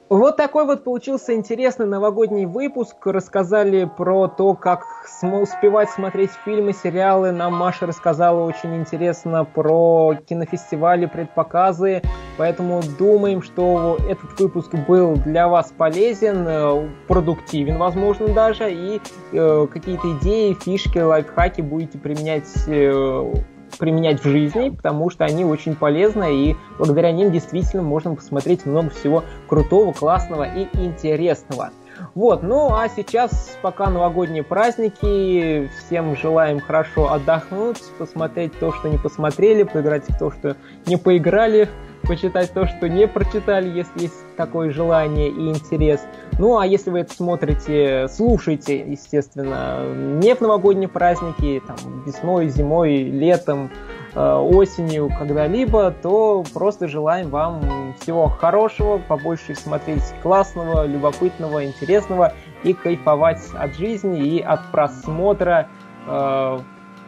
Вот 0.09 0.37
такой 0.37 0.65
вот 0.65 0.83
получился 0.83 1.33
интересный 1.33 1.87
новогодний 1.87 2.45
выпуск. 2.45 2.95
Рассказали 3.05 3.85
про 3.85 4.27
то, 4.27 4.53
как 4.53 4.85
успевать 5.23 5.89
смотреть 5.89 6.29
фильмы, 6.45 6.73
сериалы. 6.73 7.31
Нам 7.31 7.55
Маша 7.55 7.87
рассказала 7.87 8.45
очень 8.45 8.75
интересно 8.75 9.45
про 9.45 10.15
кинофестивали, 10.27 11.05
предпоказы. 11.05 12.01
Поэтому 12.37 12.81
думаем, 12.99 13.41
что 13.41 13.97
этот 14.07 14.39
выпуск 14.39 14.75
был 14.87 15.15
для 15.15 15.47
вас 15.47 15.73
полезен, 15.75 16.45
э, 16.47 16.89
продуктивен, 17.07 17.77
возможно, 17.77 18.27
даже. 18.27 18.71
И 18.71 19.01
э, 19.31 19.67
какие-то 19.71 20.17
идеи, 20.19 20.53
фишки, 20.53 20.99
лайфхаки 20.99 21.61
будете 21.61 21.97
применять 21.97 22.51
э, 22.67 23.33
применять 23.77 24.23
в 24.23 24.27
жизни, 24.27 24.69
потому 24.69 25.09
что 25.09 25.25
они 25.25 25.45
очень 25.45 25.75
полезны, 25.75 26.49
и 26.49 26.55
благодаря 26.77 27.11
ним 27.11 27.31
действительно 27.31 27.83
можно 27.83 28.15
посмотреть 28.15 28.65
много 28.65 28.89
всего 28.89 29.23
крутого, 29.47 29.93
классного 29.93 30.43
и 30.43 30.67
интересного. 30.73 31.71
Вот, 32.15 32.43
ну 32.43 32.73
а 32.73 32.89
сейчас, 32.89 33.57
пока 33.61 33.89
новогодние 33.89 34.43
праздники, 34.43 35.69
всем 35.79 36.15
желаем 36.17 36.59
хорошо 36.59 37.11
отдохнуть, 37.11 37.81
посмотреть 37.97 38.57
то, 38.59 38.71
что 38.71 38.89
не 38.89 38.97
посмотрели, 38.97 39.63
поиграть 39.63 40.09
в 40.09 40.17
то, 40.17 40.31
что 40.31 40.57
не 40.85 40.97
поиграли, 40.97 41.69
почитать 42.03 42.53
то, 42.53 42.67
что 42.67 42.89
не 42.89 43.07
прочитали, 43.07 43.69
если 43.69 44.03
есть 44.03 44.35
такое 44.35 44.71
желание 44.71 45.29
и 45.29 45.49
интерес. 45.49 46.01
Ну, 46.37 46.57
а 46.57 46.67
если 46.67 46.89
вы 46.89 46.99
это 46.99 47.13
смотрите, 47.13 48.07
слушайте, 48.09 48.79
естественно, 48.79 49.83
не 49.93 50.35
в 50.35 50.41
новогодние 50.41 50.89
праздники, 50.89 51.61
там, 51.65 52.03
весной, 52.05 52.49
зимой, 52.49 53.03
летом, 53.03 53.71
э, 54.13 54.33
осенью, 54.35 55.09
когда-либо, 55.17 55.91
то 55.91 56.43
просто 56.53 56.87
желаем 56.87 57.29
вам 57.29 57.95
всего 58.01 58.27
хорошего, 58.27 58.97
побольше 58.97 59.55
смотреть 59.55 60.03
классного, 60.21 60.85
любопытного, 60.85 61.65
интересного 61.65 62.33
и 62.63 62.73
кайфовать 62.73 63.41
от 63.53 63.75
жизни 63.75 64.19
и 64.19 64.41
от 64.41 64.71
просмотра 64.71 65.67
э, 66.07 66.59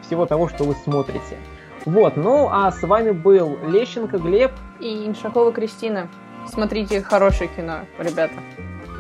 всего 0.02 0.26
того, 0.26 0.48
что 0.48 0.64
вы 0.64 0.76
смотрите. 0.84 1.38
Вот, 1.86 2.18
ну 2.18 2.50
а 2.52 2.72
с 2.72 2.82
вами 2.82 3.12
был 3.12 3.58
Лещенко 3.68 4.18
Глеб 4.18 4.52
и 4.80 5.06
Иншакова 5.06 5.52
Кристина. 5.52 6.08
Смотрите 6.48 7.02
хорошее 7.02 7.50
кино, 7.56 7.82
ребята. 8.00 8.34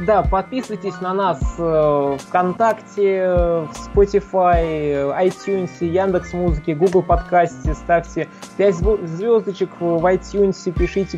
Да, 0.05 0.23
подписывайтесь 0.23 0.99
на 0.99 1.13
нас 1.13 1.39
э, 1.57 2.17
ВКонтакте, 2.27 3.27
в 3.29 3.71
Spotify, 3.71 5.17
iTunes, 5.23 5.71
Яндекс 5.79 6.33
Музыки, 6.33 6.71
Google 6.71 7.01
подкасте, 7.01 7.73
ставьте 7.73 8.27
5 8.57 8.75
звездочек 8.75 9.69
в 9.79 10.05
iTunes, 10.05 10.69
пишите 10.73 11.17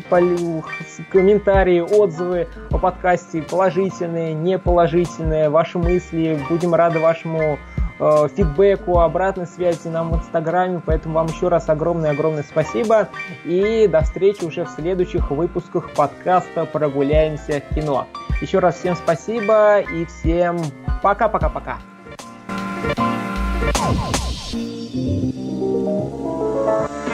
комментарии, 1.10 1.80
отзывы 1.80 2.46
о 2.70 2.78
подкасте, 2.78 3.42
положительные, 3.42 4.32
неположительные, 4.32 5.50
ваши 5.50 5.78
мысли. 5.78 6.40
Будем 6.48 6.72
рады 6.72 7.00
вашему 7.00 7.58
э, 7.98 8.28
фидбэку, 8.34 9.00
обратной 9.00 9.46
связи 9.46 9.88
нам 9.88 10.10
в 10.10 10.16
Инстаграме. 10.16 10.80
Поэтому 10.84 11.14
вам 11.14 11.26
еще 11.26 11.48
раз 11.48 11.68
огромное-огромное 11.68 12.42
спасибо. 12.42 13.08
И 13.44 13.86
до 13.86 14.02
встречи 14.02 14.44
уже 14.44 14.64
в 14.64 14.70
следующих 14.70 15.30
выпусках 15.30 15.90
подкаста 15.92 16.64
«Прогуляемся 16.64 17.62
в 17.70 17.74
кино». 17.74 18.06
Еще 18.40 18.58
раз 18.60 18.76
всем 18.76 18.94
спасибо 18.96 19.80
и 19.80 20.04
всем 20.04 20.58
пока-пока-пока. 21.02 21.78
Thank 24.50 25.32
you. 27.02 27.07